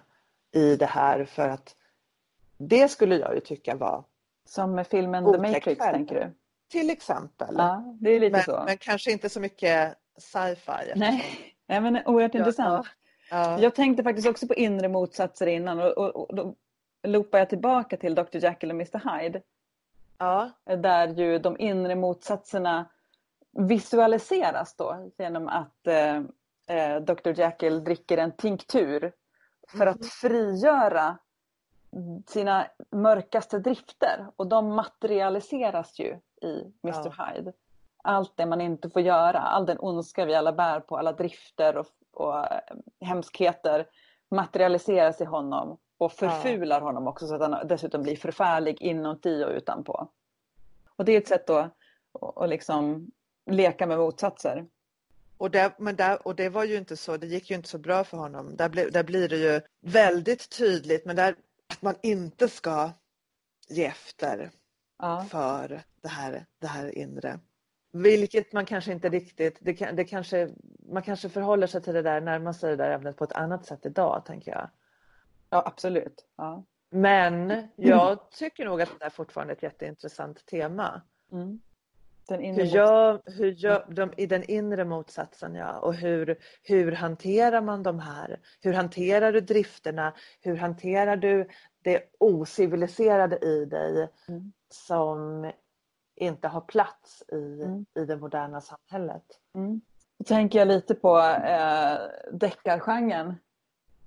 i 0.55 0.75
det 0.75 0.85
här 0.85 1.25
för 1.25 1.49
att 1.49 1.75
det 2.57 2.87
skulle 2.91 3.15
jag 3.17 3.35
ju 3.35 3.39
tycka 3.39 3.75
var 3.75 4.03
Som 4.45 4.75
med 4.75 4.87
filmen 4.87 5.31
The 5.33 5.37
Matrix 5.39 5.77
tänker 5.79 6.15
du? 6.15 6.33
till 6.71 6.89
exempel. 6.89 7.55
Ja, 7.57 7.97
det 8.01 8.09
är 8.09 8.19
lite 8.19 8.31
men, 8.31 8.43
så. 8.43 8.63
men 8.65 8.77
kanske 8.77 9.11
inte 9.11 9.29
så 9.29 9.39
mycket 9.39 9.95
sci-fi. 10.17 10.93
Nej. 10.95 11.25
Nej, 11.67 11.81
men 11.81 11.97
oerhört 12.05 12.33
Ja, 12.33 12.39
intressant. 12.39 12.85
Ja, 12.85 12.91
Jag 13.31 13.75
tänkte 13.75 14.03
faktiskt 14.03 14.27
också 14.27 14.47
på 14.47 14.53
inre 14.53 14.87
motsatser 14.87 15.47
innan 15.47 15.79
och, 15.79 15.97
och, 15.97 16.15
och 16.15 16.35
då 16.35 16.55
loopar 17.03 17.37
jag 17.37 17.49
tillbaka 17.49 17.97
till 17.97 18.15
Dr. 18.15 18.37
Jekyll 18.37 18.69
och 18.69 18.75
Mr. 18.75 19.19
Hyde. 19.19 19.41
ja, 20.17 20.51
Där 20.65 21.07
ju 21.07 21.39
de 21.39 21.59
inre 21.59 21.95
motsatserna 21.95 22.85
visualiseras 23.51 24.75
då 24.75 25.11
genom 25.17 25.47
att 25.47 25.87
eh, 25.87 26.15
eh, 26.67 27.01
Dr. 27.01 27.39
Jekyll 27.39 27.83
dricker 27.83 28.17
en 28.17 28.31
tinktur 28.31 29.11
för 29.77 29.87
att 29.87 30.05
frigöra 30.05 31.17
sina 32.27 32.67
mörkaste 32.91 33.59
drifter 33.59 34.27
och 34.35 34.47
de 34.47 34.75
materialiseras 34.75 35.99
ju 35.99 36.19
i 36.41 36.73
Mr. 36.83 37.33
Hyde. 37.33 37.53
Allt 38.03 38.37
det 38.37 38.45
man 38.45 38.61
inte 38.61 38.89
får 38.89 39.01
göra, 39.01 39.39
all 39.39 39.65
den 39.65 39.77
ondska 39.79 40.25
vi 40.25 40.35
alla 40.35 40.53
bär 40.53 40.79
på, 40.79 40.97
alla 40.97 41.11
drifter 41.11 41.77
och, 41.77 41.87
och 42.19 42.53
eh, 42.53 42.61
hemskheter 43.01 43.87
materialiseras 44.31 45.21
i 45.21 45.25
honom 45.25 45.77
och 45.97 46.11
förfular 46.11 46.81
honom 46.81 47.07
också 47.07 47.27
så 47.27 47.35
att 47.35 47.41
han 47.41 47.67
dessutom 47.67 48.03
blir 48.03 48.15
förfärlig 48.15 48.81
inuti 48.81 49.43
och 49.43 49.51
utanpå. 49.51 50.07
Och 50.95 51.05
det 51.05 51.11
är 51.11 51.17
ett 51.17 51.27
sätt 51.27 51.47
då 51.47 51.57
att, 51.57 52.37
att 52.37 52.49
liksom 52.49 53.11
leka 53.45 53.87
med 53.87 53.97
motsatser. 53.97 54.65
Och, 55.37 55.51
där, 55.51 55.71
men 55.77 55.95
där, 55.95 56.27
och 56.27 56.35
det 56.35 56.49
var 56.49 56.63
ju 56.63 56.77
inte 56.77 56.97
så, 56.97 57.17
det 57.17 57.27
gick 57.27 57.49
ju 57.49 57.55
inte 57.55 57.69
så 57.69 57.77
bra 57.77 58.03
för 58.03 58.17
honom. 58.17 58.55
Där, 58.55 58.69
ble, 58.69 58.89
där 58.89 59.03
blir 59.03 59.29
det 59.29 59.37
ju 59.37 59.61
väldigt 59.81 60.57
tydligt 60.57 61.05
men 61.05 61.15
där 61.15 61.35
att 61.73 61.81
man 61.81 61.95
inte 62.01 62.49
ska 62.49 62.91
ge 63.67 63.85
efter 63.85 64.51
Ja. 65.01 65.25
för 65.29 65.81
det 66.01 66.07
här, 66.07 66.45
det 66.59 66.67
här 66.67 66.97
inre. 66.97 67.39
Vilket 67.91 68.53
man 68.53 68.65
kanske 68.65 68.91
inte 68.91 69.09
riktigt, 69.09 69.57
det, 69.61 69.73
kan- 69.73 69.95
det 69.95 70.03
kanske, 70.05 70.49
man 70.91 71.03
kanske 71.03 71.29
förhåller 71.29 71.67
sig 71.67 71.81
till 71.81 71.93
det 71.93 72.01
där, 72.01 72.21
närmar 72.21 72.53
sig 72.53 72.69
det 72.69 72.75
där 72.83 72.91
ämnet 72.91 73.17
på 73.17 73.23
ett 73.23 73.31
annat 73.31 73.65
sätt 73.65 73.85
idag 73.85 74.23
tänker 74.25 74.51
jag. 74.51 74.69
ja, 75.49 75.63
absolut. 75.65 76.25
Ja. 76.37 76.63
Men 76.89 77.63
jag 77.75 78.31
tycker 78.31 78.65
nog 78.65 78.81
att 78.81 78.99
det 78.99 79.05
är 79.05 79.09
fortfarande 79.09 79.53
ett 79.53 79.63
jätteintressant 79.63 80.45
tema. 80.45 81.01
Mm. 81.31 81.59
Den 82.27 82.41
inre 82.41 82.63
Hur 82.63 82.69
gör, 82.69 83.21
hur 83.25 83.51
gör 83.51 83.85
de 83.89 84.13
i 84.17 84.25
den 84.25 84.43
inre 84.43 84.85
motsatsen 84.85 85.55
ja 85.55 85.79
och 85.79 85.93
hur, 85.93 86.37
hur 86.63 86.91
hanterar 86.91 87.61
man 87.61 87.83
de 87.83 87.99
här? 87.99 88.39
Hur 88.61 88.73
hanterar 88.73 89.31
du 89.33 89.41
drifterna? 89.41 90.13
Hur 90.41 90.55
hanterar 90.55 91.17
du 91.17 91.47
det 91.83 92.03
ociviliserade 92.19 93.37
i 93.37 93.65
dig 93.65 94.09
Mm. 94.27 94.51
som 94.69 95.51
inte 96.19 96.47
har 96.47 96.61
plats 96.61 97.23
i, 97.31 97.61
Mm. 97.63 97.85
i 97.99 98.05
det 98.05 98.17
moderna 98.17 98.61
samhället? 98.61 99.23
Mm. 99.55 99.81
Då 100.17 100.23
tänker 100.23 100.59
jag 100.59 100.67
lite 100.67 100.95
på 100.95 101.19
eh, 101.19 101.97
deckargenren 102.31 103.35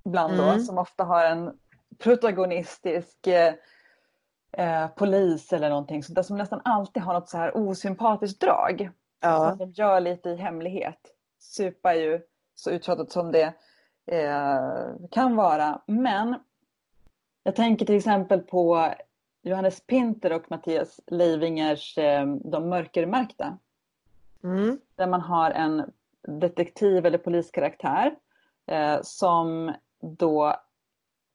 ibland 0.05 0.37
då, 0.39 0.43
Mm. 0.43 0.61
som 0.61 0.79
ofta 0.79 1.05
har 1.05 1.25
en 1.25 1.59
protagonistisk 1.99 3.27
eh, 3.27 3.55
eh, 4.53 4.89
polis 4.89 5.53
eller 5.53 5.69
någonting 5.71 6.03
sånt 6.03 6.15
där 6.15 6.23
som 6.23 6.37
nästan 6.39 6.61
alltid 6.65 7.03
har 7.03 7.15
något 7.15 7.29
så 7.29 7.39
här 7.39 7.57
osympatiskt 7.57 8.41
drag. 8.41 8.91
Ja, 9.21 9.49
Som 9.49 9.59
de 9.59 9.71
gör 9.71 10.01
lite 10.01 10.29
i 10.31 10.37
hemlighet. 10.37 10.99
Supa 11.41 11.95
är 11.95 11.99
ju 12.01 12.21
så 12.55 12.71
uttjatat 12.71 13.11
som 13.13 13.33
det 13.33 13.55
eh, 14.07 14.93
kan 15.11 15.37
vara. 15.37 15.83
Men 15.87 16.35
jag 17.43 17.57
tänker 17.57 17.87
till 17.87 17.97
exempel 17.97 18.41
på 18.41 18.93
Johannes 19.43 19.81
Pinter 19.87 20.33
och 20.33 20.51
Mattias 20.51 21.01
Leivingers 21.07 21.99
eh, 21.99 22.27
De 22.27 22.69
mörkermärkta. 22.69 23.59
mm. 24.45 24.81
Där 24.95 25.07
man 25.07 25.21
har 25.21 25.51
en 25.51 25.93
detektiv 26.41 27.07
eller 27.07 27.19
poliskaraktär 27.19 28.15
eh, 28.67 28.99
som 29.03 29.73
då 30.01 30.57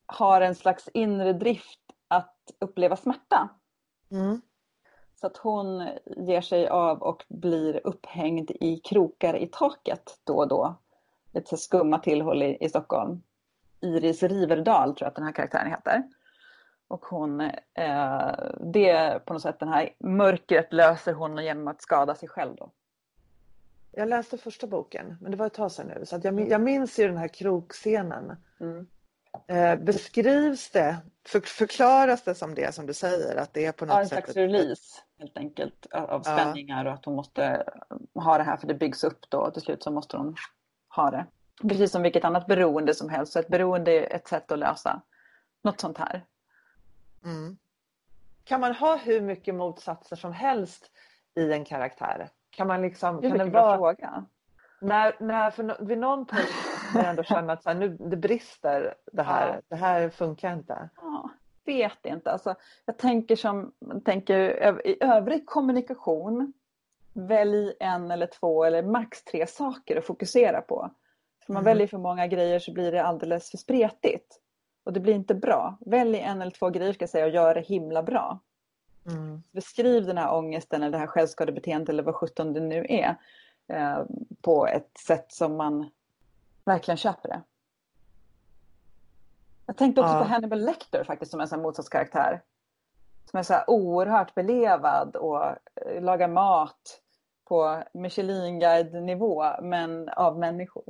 har 0.06 0.42
en 0.42 0.56
slags 0.56 0.88
inre 0.94 1.34
drift 1.34 1.80
att 2.08 2.52
uppleva 2.60 2.96
smärta. 2.96 3.50
Mm. 4.12 4.42
Så 5.16 5.28
att 5.28 5.38
hon 5.38 5.90
ger 6.06 6.42
sig 6.42 6.68
av 6.68 7.02
och 7.02 7.26
blir 7.28 7.88
upphängd 7.88 8.52
i 8.52 8.78
krokar 8.78 9.38
i 9.38 9.48
taket 9.48 10.20
då 10.24 10.38
och 10.38 10.48
då. 10.48 10.76
Ett 11.34 11.60
skumma 11.60 12.00
tillhåll 12.00 12.44
i, 12.44 12.58
i 12.62 12.70
Stockholm. 12.70 13.22
Iris 13.82 14.24
Riverdal 14.24 14.96
tror 14.96 15.06
jag 15.06 15.08
att 15.08 15.16
den 15.16 15.26
här 15.26 15.32
karaktären 15.32 15.72
heter. 15.72 16.04
Och 16.88 17.06
hon, 17.06 17.42
eh, 17.74 18.32
det 18.74 19.26
på 19.26 19.34
något 19.34 19.42
sätt 19.42 19.60
den 19.60 19.70
här 19.70 19.90
mörkret 20.00 20.74
löser 20.74 21.14
hon 21.14 21.44
genom 21.44 21.68
att 21.68 21.82
skada 21.82 22.16
sig 22.16 22.30
själv 22.30 22.56
då. 22.56 22.72
Jag 23.92 24.10
läste 24.10 24.38
första 24.38 24.68
boken 24.68 25.18
men 25.22 25.32
det 25.32 25.38
var 25.38 25.46
ett 25.48 25.54
tag 25.54 25.72
sedan 25.72 25.88
nu 25.88 26.06
så 26.06 26.16
att 26.16 26.24
jag, 26.24 26.50
jag 26.50 26.62
minns 26.62 27.00
ju 27.00 27.08
den 27.08 27.18
här 27.18 27.28
krogscenen. 27.28 28.36
Mm. 28.60 28.88
Eh, 29.48 29.76
beskrivs 29.84 30.70
det, 30.72 30.98
för, 31.28 31.40
förklaras 31.40 32.24
det 32.24 32.36
som 32.36 32.56
det 32.56 32.76
som 32.76 32.86
du 32.86 32.94
säger 32.94 33.36
att 33.36 33.54
det 33.54 33.66
är 33.66 33.72
på 33.72 33.86
något 33.86 33.94
Ja, 33.96 34.00
en 34.02 34.08
sätt 34.08 34.18
slags 34.18 34.30
ett- 34.30 34.36
release 34.38 35.02
helt 35.20 35.38
enkelt 35.38 35.86
av 35.92 36.10
av 36.10 36.22
Ja. 36.26 36.32
spänningar 36.38 36.86
och 36.86 36.94
att 36.94 37.06
hon 37.06 37.16
måste 37.16 37.64
ha 38.16 38.38
det 38.38 38.44
här 38.44 38.58
för 38.58 38.68
det 38.68 38.74
byggs 38.74 39.04
upp 39.04 39.30
då 39.30 39.38
och 39.38 39.54
till 39.54 39.62
slut 39.62 39.84
så 39.84 39.92
måste 39.92 40.18
hon 40.18 40.36
ha 40.96 41.12
det. 41.12 41.26
Precis 41.62 41.92
som 41.92 42.02
vilket 42.02 42.26
annat 42.26 42.48
beroende 42.48 42.94
som 42.94 43.10
helst. 43.10 43.34
Så 43.34 43.40
ett 43.40 43.48
beroende 43.48 43.92
är 43.92 44.16
ett 44.16 44.28
sätt 44.28 44.52
att 44.52 44.60
lösa 44.60 45.02
något 45.64 45.80
sånt 45.80 45.98
här. 45.98 46.26
Mm. 47.28 47.58
Kan 48.44 48.62
man 48.62 48.74
ha 48.76 48.96
hur 48.98 49.22
mycket 49.22 49.56
motsatser 49.56 50.16
som 50.16 50.34
helst 50.34 50.92
i 51.36 51.52
en 51.54 51.66
karaktär? 51.66 52.30
Kan 52.50 52.68
man 52.68 52.82
liksom, 52.82 53.22
Det 53.22 53.28
är 53.28 53.32
kan 53.32 53.42
en 53.42 53.52
bra 53.52 53.78
fråga. 53.78 54.26
när, 54.82 55.16
när 55.20 55.52
för, 55.52 55.64
no- 55.64 55.86
vid 55.86 55.98
någon 55.98 56.26
punkt 56.26 56.54
när 56.94 57.02
jag 57.02 57.10
ändå 57.10 57.24
känner 57.24 57.54
att 57.54 57.64
så 57.64 57.70
här, 57.70 57.76
nu, 57.78 57.90
det 57.90 58.18
brister 58.18 58.96
det 59.12 59.24
här, 59.24 59.54
Ja. 59.56 59.62
det 59.68 59.76
här 59.76 60.10
funkar 60.10 60.54
inte. 60.54 60.90
Ja, 61.02 61.30
vet 61.66 62.06
inte. 62.06 62.32
Alltså, 62.32 62.56
jag 62.86 62.98
tänker 62.98 63.36
som 63.36 63.72
tänker 64.06 64.40
i 64.88 64.98
övrig 65.04 65.46
kommunikation. 65.46 66.54
Välj 67.14 67.74
en 67.80 68.12
eller 68.12 68.28
två 68.28 68.64
eller 68.64 68.84
max 68.84 69.24
tre 69.24 69.48
saker 69.48 69.98
att 69.98 70.06
fokusera 70.06 70.62
på. 70.62 70.92
För 71.46 71.54
man 71.54 71.64
Mm. 71.64 71.72
väljer 71.72 71.88
för 71.88 71.98
många 71.98 72.28
grejer 72.28 72.60
så 72.60 72.74
blir 72.74 72.92
det 72.92 73.04
alldeles 73.04 73.52
för 73.52 73.58
spretigt. 73.58 74.40
Och 74.88 74.94
det 74.94 75.00
blir 75.00 75.14
inte 75.14 75.36
bra. 75.36 75.78
Välj 75.86 76.20
en 76.20 76.42
eller 76.42 76.52
två 76.52 76.70
grejer 76.70 76.94
ska 76.94 77.04
jag 77.04 77.10
säga 77.10 77.26
och 77.26 77.32
gör 77.32 77.56
det 77.56 77.62
himla 77.62 78.04
bra. 78.04 78.40
Mm. 79.08 79.44
Beskriv 79.52 80.06
den 80.06 80.18
här 80.18 80.34
ångesten 80.34 80.84
eller 80.84 80.92
det 80.92 80.98
här 80.98 81.08
självskadebeteendet 81.08 81.90
eller 81.90 82.04
vad 82.04 82.16
sjutton 82.16 82.54
det 82.54 82.60
nu 82.60 82.86
är. 82.90 83.16
Eh, 83.68 84.00
på 84.42 84.68
ett 84.68 84.98
sätt 85.08 85.32
som 85.32 85.58
man 85.58 85.90
verkligen 86.66 86.98
köper 86.98 87.30
det. 87.30 87.42
Jag 89.66 89.78
tänkte 89.78 90.02
också 90.02 90.14
Ja. 90.14 90.20
på 90.20 90.26
Hannibal 90.26 90.60
Lecter 90.66 91.04
faktiskt 91.04 91.32
som 91.32 91.42
en 91.42 91.48
sån 91.48 91.62
motsatskaraktär. 91.62 92.42
som 93.30 93.40
är 93.40 93.44
så 93.44 93.54
här 93.54 93.70
oerhört 93.70 94.36
belevad 94.36 95.16
och 95.16 95.46
eh, 95.46 96.02
lagar 96.02 96.28
mat 96.28 97.02
på 97.46 97.84
Michelin-guide-nivå 97.94 99.62
men 99.62 100.10
av 100.10 100.40
människor. 100.40 100.84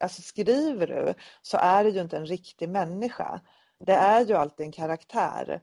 Alltså 0.00 0.22
skriver 0.22 0.86
du 0.86 1.14
så 1.42 1.56
är 1.56 1.84
det 1.84 1.90
ju 1.90 2.00
inte 2.00 2.16
en 2.16 2.26
riktig 2.26 2.68
människa. 2.68 3.40
Det 3.86 3.92
är 3.92 4.26
ju 4.26 4.34
alltid 4.34 4.66
en 4.66 4.72
karaktär. 4.72 5.60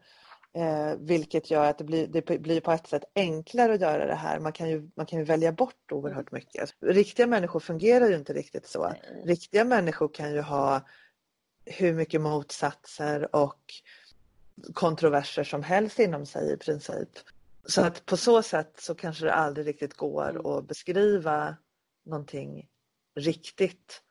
Eh, 0.53 0.95
vilket 0.99 1.51
gör 1.51 1.69
att 1.69 1.77
det 1.77 1.83
blir, 1.83 2.07
det 2.07 2.39
blir 2.39 2.61
på 2.61 2.71
ett 2.71 2.87
sätt 2.87 3.03
enklare 3.15 3.73
att 3.73 3.81
göra 3.81 4.05
det 4.05 4.15
här. 4.15 4.39
Man 4.39 4.53
kan, 4.53 4.69
ju, 4.69 4.89
man 4.95 5.05
kan 5.05 5.19
ju 5.19 5.25
välja 5.25 5.51
bort 5.51 5.91
oerhört 5.91 6.31
mycket. 6.31 6.69
Riktiga 6.79 7.27
människor 7.27 7.59
fungerar 7.59 8.09
ju 8.09 8.15
inte 8.15 8.33
riktigt 8.33 8.67
så. 8.67 8.93
Riktiga 9.25 9.63
människor 9.63 10.07
kan 10.07 10.33
ju 10.33 10.41
ha 10.41 10.81
hur 11.65 11.93
mycket 11.93 12.21
motsatser 12.21 13.35
och 13.35 13.59
kontroverser 14.73 15.43
som 15.43 15.63
helst 15.63 15.99
inom 15.99 16.25
sig 16.25 16.53
i 16.53 16.57
princip. 16.57 17.09
Så 17.65 17.81
att 17.81 18.05
på 18.05 18.17
så 18.17 18.41
sätt 18.43 18.73
så 18.79 18.95
kanske 18.95 19.25
det 19.25 19.33
aldrig 19.33 19.67
riktigt 19.67 19.93
går 19.93 20.57
att 20.57 20.67
beskriva 20.67 21.57
någonting 22.05 22.67
riktigt. 23.15 24.01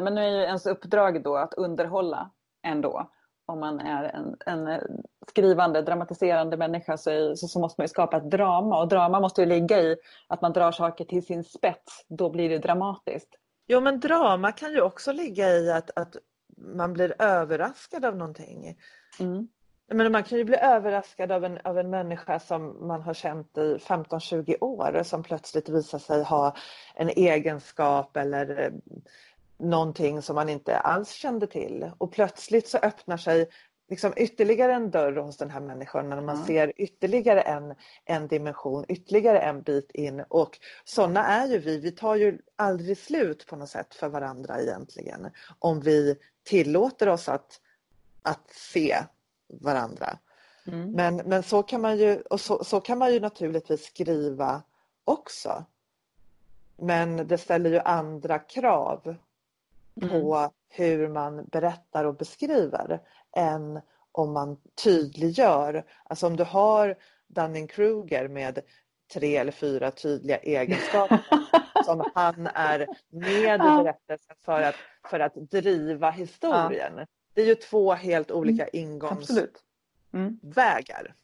Men 0.00 0.14
nu 0.14 0.20
är 0.20 0.28
ju 0.28 0.42
ens 0.42 0.66
uppdrag 0.66 1.22
då 1.22 1.36
att 1.36 1.54
underhålla 1.54 2.30
ändå. 2.62 3.10
Om 3.46 3.60
man 3.60 3.80
är 3.80 4.04
en, 4.04 4.36
en 4.46 4.80
skrivande, 5.28 5.82
dramatiserande 5.82 6.56
människa 6.56 6.96
så, 6.96 7.10
är- 7.10 7.34
så, 7.34 7.48
så 7.48 7.60
måste 7.60 7.80
man 7.80 7.84
ju 7.84 7.88
skapa 7.88 8.16
ett 8.16 8.30
drama 8.30 8.80
och 8.80 8.88
drama 8.88 9.20
måste 9.20 9.40
ju 9.40 9.46
ligga 9.46 9.80
i 9.80 9.96
att 10.28 10.42
man 10.42 10.52
drar 10.52 10.72
saker 10.72 11.04
till 11.04 11.26
sin 11.26 11.44
spets. 11.44 12.04
Då 12.08 12.30
blir 12.30 12.48
det 12.48 12.58
dramatiskt. 12.58 13.34
Jo 13.66 13.80
men 13.80 14.00
drama 14.00 14.52
kan 14.52 14.72
ju 14.72 14.80
också 14.80 15.12
ligga 15.12 15.48
i 15.48 15.72
att, 15.72 15.90
att 15.98 16.16
man 16.56 16.92
blir 16.92 17.14
överraskad 17.18 18.04
av 18.04 18.16
någonting. 18.16 18.78
Mm. 19.20 19.48
Men 19.94 20.12
man 20.12 20.24
kan 20.24 20.38
ju 20.38 20.44
bli 20.44 20.56
överraskad 20.56 21.32
av 21.32 21.44
en, 21.44 21.58
av 21.64 21.78
en 21.78 21.90
människa 21.90 22.38
som 22.38 22.86
man 22.86 23.02
har 23.02 23.14
känt 23.14 23.58
i 23.58 23.76
15-20 23.76 24.56
år 24.60 25.02
som 25.02 25.22
plötsligt 25.22 25.68
visar 25.68 25.98
sig 25.98 26.22
ha 26.22 26.54
en 26.94 27.08
egenskap 27.08 28.16
eller 28.16 28.60
eh, 28.60 28.70
någonting 29.62 30.22
som 30.22 30.34
man 30.34 30.48
inte 30.48 30.78
alls 30.78 31.10
kände 31.10 31.46
till. 31.46 31.90
Och 31.98 32.12
plötsligt 32.12 32.68
så 32.68 32.78
öppnar 32.78 33.16
sig 33.16 33.48
liksom 33.88 34.12
ytterligare 34.16 34.72
en 34.72 34.90
dörr 34.90 35.16
hos 35.16 35.36
den 35.36 35.50
här 35.50 35.60
människan 35.60 36.08
när 36.08 36.20
man 36.20 36.38
Ja. 36.38 36.46
ser 36.46 36.72
ytterligare 36.76 37.40
en, 37.40 37.74
en 38.04 38.28
dimension, 38.28 38.84
ytterligare 38.88 39.38
en 39.38 39.62
bit 39.62 39.90
in. 39.90 40.24
Och 40.28 40.58
sådana 40.84 41.26
är 41.26 41.46
ju 41.46 41.58
vi. 41.58 41.78
Vi 41.78 41.90
tar 41.90 42.14
ju 42.14 42.38
aldrig 42.56 42.98
slut 42.98 43.46
på 43.46 43.56
något 43.56 43.68
sätt 43.68 43.94
för 43.94 44.08
varandra 44.08 44.60
egentligen. 44.60 45.30
Om 45.58 45.80
vi 45.80 46.16
tillåter 46.44 47.08
oss 47.08 47.28
att, 47.28 47.60
att 48.22 48.50
se 48.50 48.96
varandra. 49.60 50.18
Mm. 50.66 50.92
Men, 50.92 51.16
men 51.16 51.42
så, 51.42 51.62
kan 51.62 51.80
man 51.80 51.98
ju, 51.98 52.20
och 52.20 52.40
så, 52.40 52.64
så 52.64 52.80
kan 52.80 52.98
man 52.98 53.12
ju 53.12 53.20
naturligtvis 53.20 53.84
skriva 53.84 54.62
också. 55.04 55.64
Men 56.76 57.28
det 57.28 57.38
ställer 57.38 57.70
ju 57.70 57.78
andra 57.78 58.38
krav 58.38 59.16
på 60.00 60.50
hur 60.68 61.08
man 61.08 61.44
berättar 61.44 62.04
och 62.04 62.16
beskriver 62.16 63.00
än 63.36 63.80
om 64.12 64.32
man 64.32 64.56
tydliggör. 64.84 65.84
Alltså 66.04 66.26
om 66.26 66.36
du 66.36 66.44
har 66.44 66.96
Dunning-Kruger 67.28 68.28
med 68.28 68.58
tre 69.14 69.36
eller 69.36 69.52
fyra 69.52 69.90
tydliga 69.90 70.36
egenskaper 70.38 71.20
som 71.84 72.10
han 72.14 72.46
är 72.46 72.86
med 73.10 73.30
i 73.30 73.42
Ja. 73.44 73.82
berättelsen 73.82 74.36
för 74.44 74.62
att, 74.62 74.74
för 75.10 75.20
att 75.20 75.34
driva 75.34 76.10
historien. 76.10 77.06
Det 77.34 77.42
är 77.42 77.46
ju 77.46 77.54
två 77.54 77.92
helt 77.92 78.30
olika 78.30 78.64
Absolut. 79.02 79.62
Mm. 80.12 80.26
ingångsvägar. 80.26 81.14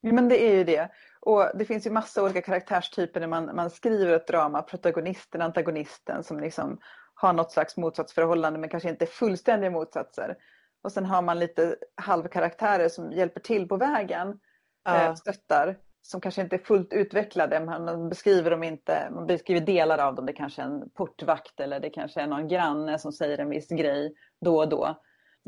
Ja, 0.00 0.12
men 0.12 0.28
det 0.28 0.42
är 0.42 0.54
ju 0.54 0.64
det. 0.64 0.88
Och 1.26 1.50
det 1.54 1.64
finns 1.64 1.86
ju 1.86 1.90
massa 1.90 2.22
olika 2.22 2.42
karaktärstyper 2.42 3.20
när 3.20 3.26
man, 3.26 3.56
man 3.56 3.70
skriver 3.70 4.12
ett 4.12 4.26
drama. 4.26 4.62
Protagonisten, 4.62 5.42
antagonisten 5.42 6.22
som 6.24 6.40
liksom 6.40 6.78
har 7.14 7.32
något 7.32 7.52
slags 7.52 7.76
motsatsförhållande 7.76 8.58
men 8.58 8.68
kanske 8.70 8.88
inte 8.88 9.06
fullständiga 9.06 9.70
motsatser. 9.70 10.36
Och 10.82 10.92
sen 10.92 11.04
har 11.04 11.22
man 11.22 11.38
lite 11.38 11.76
halvkaraktärer 11.94 12.88
som 12.88 13.12
hjälper 13.12 13.40
till 13.40 13.68
på 13.68 13.76
vägen, 13.76 14.38
Ja. 14.84 15.04
eh, 15.04 15.14
stöttar. 15.14 15.78
Som 16.02 16.20
kanske 16.20 16.42
inte 16.42 16.56
är 16.56 16.60
fullt 16.64 16.92
utvecklade, 16.92 17.60
man 17.60 18.08
beskriver 18.08 18.50
dem 18.50 18.62
inte, 18.62 19.08
man 19.10 19.26
beskriver 19.26 19.60
delar 19.60 19.98
av 19.98 20.14
dem. 20.14 20.26
Det 20.26 20.32
kanske 20.32 20.62
är 20.62 20.66
en 20.66 20.90
portvakt 20.90 21.60
eller 21.60 21.80
det 21.80 21.90
kanske 21.90 22.20
är 22.20 22.26
någon 22.26 22.48
granne 22.48 22.98
som 22.98 23.12
säger 23.12 23.38
en 23.38 23.50
viss 23.50 23.68
grej 23.68 24.14
då 24.44 24.58
och 24.58 24.68
då. 24.68 25.02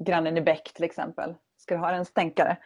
Grannen 0.06 0.36
i 0.36 0.40
Beck 0.40 0.72
till 0.74 0.84
exempel. 0.84 1.34
Ska 1.56 1.74
du 1.74 1.80
ha 1.80 1.90
en 1.90 2.04
stänkare? 2.04 2.56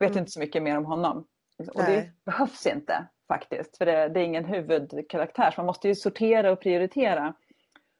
Vet 0.00 0.10
Mm. 0.10 0.18
inte 0.18 0.30
så 0.30 0.40
mycket 0.40 0.62
mer 0.62 0.76
om 0.78 0.84
honom. 0.84 1.26
Och 1.58 1.80
Nej. 1.82 1.96
det 1.96 2.24
behövs 2.32 2.66
inte 2.66 3.06
faktiskt, 3.28 3.76
för 3.78 3.86
det, 3.86 4.08
det 4.08 4.20
är 4.20 4.24
ingen 4.24 4.44
huvudkaraktär. 4.44 5.50
Så 5.50 5.60
man 5.60 5.66
måste 5.66 5.88
ju 5.88 5.94
sortera 5.94 6.52
och 6.52 6.60
prioritera. 6.60 7.34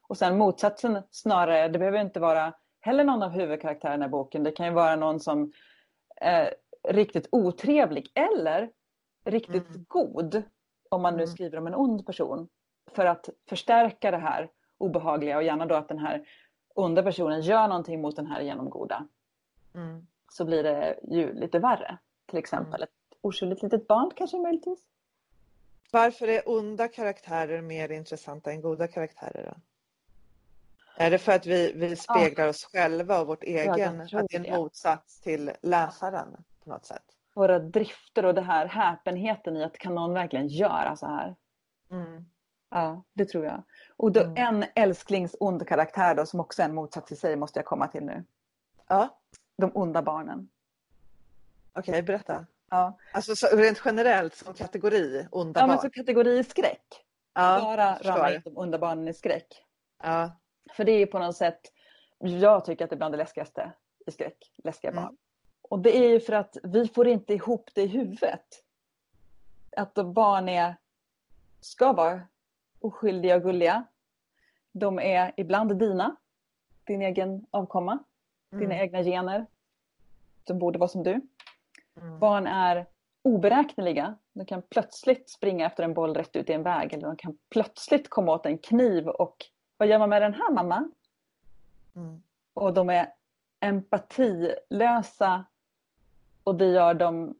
Och 0.07 0.17
sen 0.17 0.37
motsatsen 0.37 1.01
snarare, 1.11 1.67
det 1.67 1.79
behöver 1.79 2.01
inte 2.01 2.19
vara 2.19 2.53
heller 2.81 3.03
någon 3.03 3.23
av 3.23 3.29
huvudkaraktärerna 3.31 4.05
i 4.05 4.09
boken. 4.09 4.43
Det 4.43 4.51
kan 4.51 4.65
ju 4.65 4.71
vara 4.71 4.95
någon 4.95 5.19
som 5.19 5.51
är 6.15 6.55
riktigt 6.89 7.27
otrevlig 7.31 8.11
eller 8.15 8.69
riktigt 9.25 9.69
Mm. 9.69 9.85
god. 9.87 10.43
Om 10.89 11.01
man 11.01 11.13
nu 11.13 11.23
Mm. 11.23 11.27
skriver 11.33 11.57
om 11.57 11.67
en 11.67 11.75
ond 11.75 12.05
person. 12.05 12.47
För 12.91 13.05
att 13.05 13.29
förstärka 13.49 14.11
det 14.11 14.17
här 14.17 14.49
obehagliga 14.77 15.37
och 15.37 15.43
gärna 15.43 15.65
då 15.65 15.75
att 15.75 15.87
den 15.87 15.99
här 15.99 16.27
onda 16.75 17.03
personen 17.03 17.41
gör 17.41 17.67
någonting 17.67 18.01
mot 18.01 18.15
den 18.15 18.27
här 18.27 18.41
genomgoda. 18.41 19.07
Mm. 19.75 20.07
Så 20.31 20.45
blir 20.45 20.63
det 20.63 20.99
ju 21.11 21.33
lite 21.33 21.59
värre. 21.59 21.97
Till 22.25 22.39
exempel 22.39 22.83
ett 22.83 22.89
oskyldigt 23.25 23.63
litet 23.63 23.87
barn 23.87 24.11
kanske 24.15 24.37
möjligtvis. 24.37 24.79
Varför 25.91 26.27
är 26.27 26.49
onda 26.49 26.87
karaktärer 26.87 27.61
mer 27.61 27.91
intressanta 27.91 28.51
än 28.51 28.61
goda 28.61 28.87
karaktärer? 28.87 29.53
Då? 29.55 29.61
Är 30.97 31.11
det 31.11 31.17
för 31.17 31.31
att 31.31 31.45
vi, 31.45 31.73
vi 31.75 31.95
speglar 31.95 32.47
oss 32.47 32.63
själva 32.65 33.19
och 33.21 33.27
vårt 33.27 33.43
egen, 33.43 34.07
tror 34.07 34.19
att 34.19 34.27
det 34.29 34.37
är 34.37 34.45
en 34.45 34.59
motsats 34.59 35.19
till 35.21 35.51
läsaren 35.61 36.43
på 36.63 36.69
något 36.69 36.85
sätt? 36.85 37.03
Våra 37.33 37.59
drifter 37.59 38.25
och 38.25 38.33
det 38.35 38.41
här 38.41 38.65
häpenheten 38.65 39.57
i 39.57 39.63
att 39.63 39.77
kan 39.77 39.95
någon 39.95 40.13
verkligen 40.13 40.47
göra 40.47 40.95
så 40.95 41.05
här? 41.07 41.35
Mm. 41.91 42.25
Ja, 42.69 43.03
det 43.13 43.25
tror 43.25 43.45
jag. 43.45 43.63
Och 43.97 44.11
då, 44.11 44.19
Mm. 44.21 44.35
en 44.37 44.65
älsklingsond 44.75 45.67
karaktär 45.67 46.15
då 46.15 46.25
som 46.25 46.39
också 46.39 46.61
är 46.61 46.65
en 46.65 46.75
motsats 46.75 47.11
i 47.11 47.15
sig 47.15 47.35
måste 47.35 47.59
jag 47.59 47.65
komma 47.65 47.87
till 47.87 48.03
nu. 48.03 48.23
Ja, 48.87 49.19
De 49.57 49.71
onda 49.73 50.01
barnen. 50.01 50.49
okej, 51.73 52.03
berätta. 52.03 52.45
Ja, 52.69 52.97
Alltså 53.13 53.35
så, 53.35 53.47
rent 53.47 53.81
generellt 53.85 54.35
som 54.35 54.53
kategori, 54.53 55.27
onda 55.31 55.59
ja 55.59 55.67
men 55.67 55.75
barn. 55.75 55.81
så 55.81 55.89
kategori 55.89 56.43
skräck. 56.43 57.05
ja, 57.33 57.59
Bara 57.61 57.97
rama 58.01 58.33
in 58.33 58.41
de 58.43 58.57
onda 58.57 58.77
barnen 58.77 59.07
i 59.07 59.13
skräck. 59.13 59.63
Ja, 60.03 60.39
För 60.73 60.83
det 60.83 60.91
är 60.91 61.05
på 61.05 61.19
något 61.19 61.35
sätt, 61.35 61.61
jag 62.19 62.65
tycker 62.65 62.83
att 62.83 62.89
det 62.89 62.95
är 62.95 62.97
bland 62.97 63.13
det 63.13 63.17
läskigaste 63.17 63.71
i 64.07 64.11
skräck, 64.11 64.51
läskiga 64.63 64.91
Mm. 64.91 65.03
barn. 65.03 65.17
Och 65.61 65.79
det 65.79 65.97
är 65.97 66.09
ju 66.09 66.19
för 66.19 66.33
att 66.33 66.57
vi 66.63 66.87
får 66.87 67.07
inte 67.07 67.33
ihop 67.33 67.69
det 67.75 67.81
i 67.81 67.87
huvudet. 67.87 68.63
Att 69.77 69.93
barn 69.93 70.49
är, 70.49 70.75
ska 71.61 71.93
vara 71.93 72.21
oskyldiga 72.79 73.35
och 73.35 73.41
gulliga. 73.41 73.83
De 74.71 74.99
är 74.99 75.33
ibland 75.37 75.79
dina, 75.79 76.15
din 76.83 77.01
egen 77.01 77.45
avkomma, 77.51 77.99
dina 78.49 78.63
mm. 78.63 78.79
egna 78.81 79.03
gener. 79.03 79.45
De 80.43 80.59
borde 80.59 80.79
vara 80.79 80.87
som 80.87 81.03
du. 81.03 81.21
Mm. 82.01 82.19
Barn 82.19 82.47
är 82.47 82.85
oberäkneliga. 83.21 84.15
De 84.33 84.45
kan 84.45 84.61
plötsligt 84.61 85.29
springa 85.29 85.65
efter 85.65 85.83
en 85.83 85.93
boll 85.93 86.13
rätt 86.15 86.35
ut 86.35 86.49
i 86.49 86.53
en 86.53 86.63
väg 86.63 86.93
eller 86.93 87.07
de 87.07 87.15
kan 87.15 87.37
plötsligt 87.49 88.09
komma 88.09 88.31
åt 88.31 88.45
en 88.45 88.57
kniv 88.57 89.07
och 89.07 89.45
vad 89.77 89.87
gör 89.87 89.99
man 89.99 90.09
med 90.09 90.21
den 90.21 90.33
här 90.33 90.51
mamma? 90.51 90.89
Mm. 91.95 92.21
Och 92.53 92.73
de 92.73 92.89
är 92.89 93.13
empatilösa 93.59 95.45
och 96.43 96.55
det 96.55 96.65
gör 96.65 96.93
dem, 96.93 97.35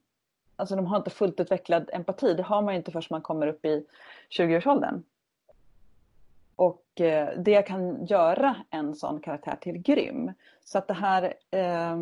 alltså 0.55 0.75
de 0.75 0.85
har 0.85 0.97
inte 0.97 1.09
fullt 1.09 1.39
utvecklad 1.39 1.89
empati. 1.93 2.33
Det 2.33 2.43
har 2.43 2.61
man 2.61 2.73
ju 2.73 2.77
inte 2.77 2.91
förrän 2.91 3.07
man 3.09 3.21
kommer 3.21 3.47
upp 3.47 3.65
i 3.65 3.85
20-årsåldern. 4.29 5.03
Och 6.55 7.01
eh, 7.01 7.37
det 7.37 7.61
kan 7.61 8.05
göra 8.05 8.55
en 8.69 8.95
sån 8.95 9.19
karaktär 9.19 9.57
till 9.61 9.77
grym. 9.77 10.31
Så 10.63 10.77
att 10.77 10.87
det 10.87 10.93
här 10.93 11.33
eh, 11.51 11.97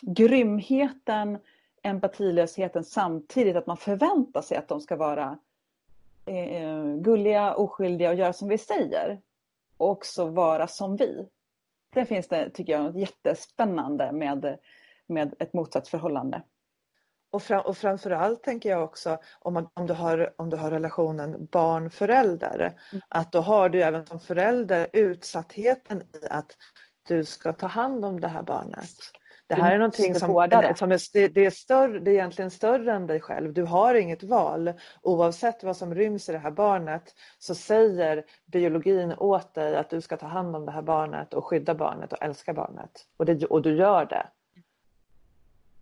grymheten, 0.00 1.38
empatilösheten 1.84 2.84
samtidigt 2.84 3.56
att 3.56 3.66
man 3.66 3.76
förväntar 3.76 4.42
sig 4.42 4.56
att 4.56 4.68
de 4.68 4.80
ska 4.80 4.96
vara 4.96 5.38
eh, 6.26 6.84
gulliga, 6.96 7.54
oskyldiga 7.54 8.10
och 8.10 8.16
göra 8.16 8.32
som 8.32 8.48
vi 8.48 8.58
säger. 8.58 9.20
Och 9.76 9.90
också 9.90 10.26
vara 10.26 10.66
som 10.66 10.96
vi. 10.96 11.28
Det 11.94 12.06
finns 12.06 12.28
det, 12.28 12.50
tycker 12.50 12.72
jag, 12.72 12.84
något 12.84 12.96
jättespännande 12.96 14.12
med, 14.12 14.58
med 15.06 15.34
ett 15.38 15.52
motsatsförhållande. 15.52 16.42
Och, 17.30 17.42
fram, 17.42 17.60
och 17.60 17.76
framförallt 17.76 18.42
tänker 18.42 18.68
jag 18.68 18.84
också 18.84 19.18
om, 19.40 19.54
man, 19.54 19.68
om, 19.74 19.86
du 19.86 19.94
har, 19.94 20.34
om 20.36 20.50
du 20.50 20.56
har 20.56 20.70
relationen 20.70 21.46
barn-förälder, 21.52 22.78
Mm. 22.92 23.02
att 23.08 23.32
då 23.32 23.40
har 23.40 23.68
du 23.68 23.82
även 23.82 24.06
som 24.06 24.20
förälder 24.20 24.86
utsattheten 24.92 26.02
i 26.02 26.26
att 26.30 26.56
du 27.08 27.24
ska 27.24 27.52
ta 27.52 27.66
hand 27.66 28.04
om 28.04 28.20
det 28.20 28.28
här 28.28 28.42
barnet. 28.42 28.90
Det 29.46 29.54
här 29.54 29.74
är 29.74 29.78
någonting 29.78 30.14
som, 30.14 30.28
som 30.76 30.92
är, 30.92 31.12
det, 31.12 31.28
det, 31.28 31.46
är 31.46 31.50
större, 31.50 31.98
det 31.98 32.10
är 32.10 32.14
egentligen 32.14 32.50
större 32.50 32.92
än 32.92 33.06
dig 33.06 33.20
själv. 33.20 33.52
Du 33.52 33.62
har 33.62 33.94
inget 33.94 34.22
val. 34.22 34.72
Oavsett 35.02 35.64
vad 35.64 35.76
som 35.76 35.94
ryms 35.94 36.28
i 36.28 36.32
det 36.32 36.38
här 36.38 36.50
barnet 36.50 37.14
så 37.38 37.54
säger 37.54 38.24
biologin 38.46 39.14
åt 39.18 39.54
dig 39.54 39.76
att 39.76 39.90
du 39.90 40.00
ska 40.00 40.16
ta 40.16 40.26
hand 40.26 40.56
om 40.56 40.66
det 40.66 40.72
här 40.72 40.82
barnet 40.82 41.34
och 41.34 41.44
skydda 41.44 41.74
barnet 41.74 42.12
och 42.12 42.22
älska 42.22 42.54
barnet. 42.54 43.06
Och, 43.16 43.26
det, 43.26 43.44
och 43.44 43.62
du 43.62 43.76
gör 43.76 44.04
det. 44.04 44.26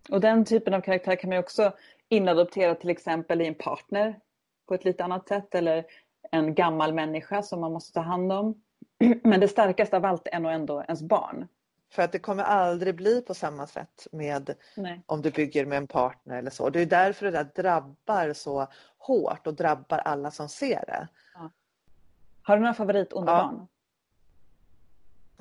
Och 0.09 0.21
den 0.21 0.45
typen 0.45 0.73
av 0.73 0.81
karaktär 0.81 1.15
kan 1.15 1.29
man 1.29 1.39
också 1.39 1.71
inadoptera 2.09 2.75
till 2.75 2.89
exempel 2.89 3.41
i 3.41 3.47
en 3.47 3.55
partner 3.55 4.19
på 4.67 4.73
ett 4.73 4.85
lite 4.85 5.03
annat 5.03 5.27
sätt 5.27 5.55
eller 5.55 5.85
en 6.31 6.55
gammal 6.55 6.93
människa 6.93 7.41
som 7.41 7.61
man 7.61 7.71
måste 7.71 7.93
ta 7.93 8.01
hand 8.01 8.31
om. 8.31 8.61
Men 9.23 9.39
det 9.39 9.47
starkaste 9.47 9.97
av 9.97 10.05
allt 10.05 10.27
är 10.31 10.39
nog 10.39 10.51
ändå 10.51 10.81
ens 10.81 11.01
barn. 11.01 11.47
För 11.93 12.01
att 12.01 12.11
det 12.11 12.19
kommer 12.19 12.43
aldrig 12.43 12.95
bli 12.95 13.21
på 13.21 13.33
samma 13.33 13.67
sätt 13.67 14.07
med 14.11 14.55
Nej. 14.77 15.03
om 15.05 15.21
du 15.21 15.31
bygger 15.31 15.65
med 15.65 15.77
en 15.77 15.87
partner 15.87 16.37
eller 16.37 16.49
så. 16.49 16.69
Det 16.69 16.81
är 16.81 16.85
därför 16.85 17.25
det 17.25 17.31
där 17.31 17.49
drabbar 17.55 18.33
så 18.33 18.67
hårt 18.97 19.47
och 19.47 19.53
drabbar 19.53 19.97
alla 19.97 20.31
som 20.31 20.49
ser 20.49 20.83
det. 20.87 21.07
Har 22.43 22.55
du 22.55 22.61
några 22.61 22.73
favorit 22.73 23.13
onda 23.13 23.31
Ja. 23.31 23.67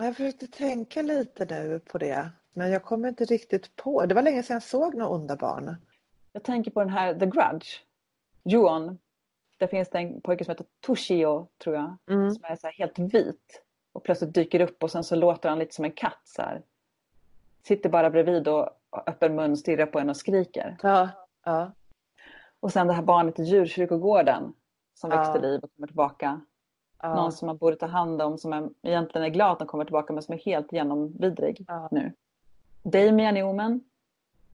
Jag 0.04 0.16
försökte 0.16 0.46
tänka 0.46 1.02
lite 1.02 1.44
nu 1.44 1.80
på 1.80 1.98
det, 1.98 2.30
men 2.52 2.70
jag 2.70 2.82
kommer 2.82 3.08
inte 3.08 3.24
riktigt 3.24 3.76
på. 3.76 4.06
Det 4.06 4.14
var 4.14 4.22
länge 4.22 4.42
sedan 4.42 4.54
jag 4.54 4.62
såg 4.62 4.94
några 4.94 5.12
onda 5.12 5.36
barn. 5.36 5.76
Jag 6.32 6.42
tänker 6.42 6.70
på 6.70 6.80
den 6.80 6.88
här 6.88 7.14
The 7.14 7.26
Grudge. 7.26 7.68
Juon. 8.42 8.98
Där 9.58 9.66
finns 9.66 9.90
det 9.90 9.98
en 9.98 10.20
pojke 10.20 10.44
som 10.44 10.52
heter 10.52 10.66
Toshio, 10.80 11.48
tror 11.58 11.76
jag. 11.76 11.96
Mm. 12.10 12.30
Som 12.30 12.44
är 12.44 12.56
så 12.56 12.68
helt 12.68 12.98
vit. 12.98 13.62
Och 13.92 14.02
plötsligt 14.04 14.34
dyker 14.34 14.60
upp 14.60 14.82
och 14.82 14.90
sen 14.90 15.04
så 15.04 15.16
låter 15.16 15.48
han 15.48 15.58
lite 15.58 15.74
som 15.74 15.84
en 15.84 15.92
katt. 15.92 16.20
Så 16.24 16.42
här. 16.42 16.62
Sitter 17.62 17.90
bara 17.90 18.10
bredvid 18.10 18.48
och 18.48 18.68
öppen 19.06 19.34
mun 19.34 19.56
stirrar 19.56 19.86
på 19.86 19.98
en 19.98 20.10
och 20.10 20.16
skriker. 20.16 20.76
Ja, 20.82 21.08
ja, 21.44 21.72
Och 22.60 22.72
sen 22.72 22.86
det 22.86 22.92
här 22.92 23.02
barnet 23.02 23.38
i 23.38 23.42
djurkyrkogården. 23.42 24.52
Som 24.94 25.10
Ja. 25.10 25.16
växer 25.16 25.40
liv 25.42 25.60
och 25.62 25.70
kommer 25.76 25.86
tillbaka. 25.86 26.40
ja. 27.02 27.14
Någon 27.14 27.32
som 27.32 27.46
man 27.46 27.56
borde 27.56 27.76
ta 27.76 27.86
hand 27.86 28.22
om. 28.22 28.38
Som 28.38 28.52
är, 28.52 28.68
egentligen 28.82 29.24
är 29.24 29.28
glad 29.30 29.52
att 29.52 29.58
den 29.58 29.68
kommer 29.68 29.84
tillbaka 29.84 30.12
men 30.12 30.22
som 30.22 30.34
är 30.34 30.38
helt 30.38 30.72
genomvidrig 30.72 31.64
Ja. 31.68 31.88
nu. 31.90 32.12
Damien 32.82 33.36
i 33.36 33.42
Omen. 33.42 33.80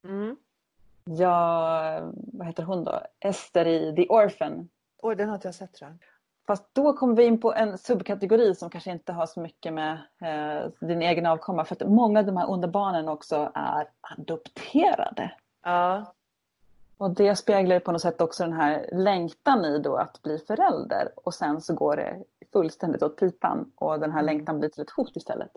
Mm. 0.03 0.35
Ja, 1.05 2.11
vad 2.13 2.47
heter 2.47 2.63
hon 2.63 2.83
då? 2.83 3.01
Ester 3.19 3.67
i 3.67 3.95
The 3.95 4.07
Orphan. 4.07 4.69
Oj, 5.01 5.15
den 5.15 5.27
har 5.29 5.35
inte 5.35 5.47
jag 5.47 5.55
sett 5.55 5.73
tror 5.73 5.89
jag. 5.89 5.97
Fast 6.49 6.69
då 6.73 6.93
kommer 6.93 7.15
vi 7.15 7.25
in 7.25 7.39
på 7.39 7.53
en 7.53 7.77
subkategori 7.77 8.55
som 8.55 8.69
kanske 8.69 8.91
inte 8.91 9.13
har 9.13 9.25
så 9.25 9.39
mycket 9.39 9.73
med 9.73 9.91
eh, 10.21 10.71
din 10.79 11.01
egen 11.01 11.25
avkomma. 11.25 11.65
För 11.65 11.75
att 11.75 11.89
många 11.89 12.19
av 12.19 12.25
de 12.25 12.37
här 12.37 12.51
onda 12.51 12.67
barnen 12.67 13.09
också 13.09 13.51
är 13.53 13.87
adopterade. 14.01 15.31
Ja, 15.63 16.13
Och 16.97 17.11
det 17.11 17.35
speglar 17.35 17.75
ju 17.75 17.79
på 17.79 17.91
något 17.91 18.01
sätt 18.01 18.21
också 18.21 18.43
den 18.43 18.53
här 18.53 18.89
längtan 18.91 19.65
i 19.65 19.79
då 19.79 19.95
att 19.95 20.21
bli 20.21 20.39
förälder. 20.39 21.09
Och 21.15 21.33
sen 21.33 21.61
så 21.61 21.73
går 21.73 21.95
det 21.95 22.23
fullständigt 22.53 23.03
åt 23.03 23.19
pipan. 23.19 23.71
Och 23.75 23.99
den 23.99 24.11
här 24.11 24.23
längtan 24.23 24.59
blir 24.59 24.69
till 24.69 24.81
ett 24.81 24.89
hot 24.89 25.15
istället. 25.15 25.51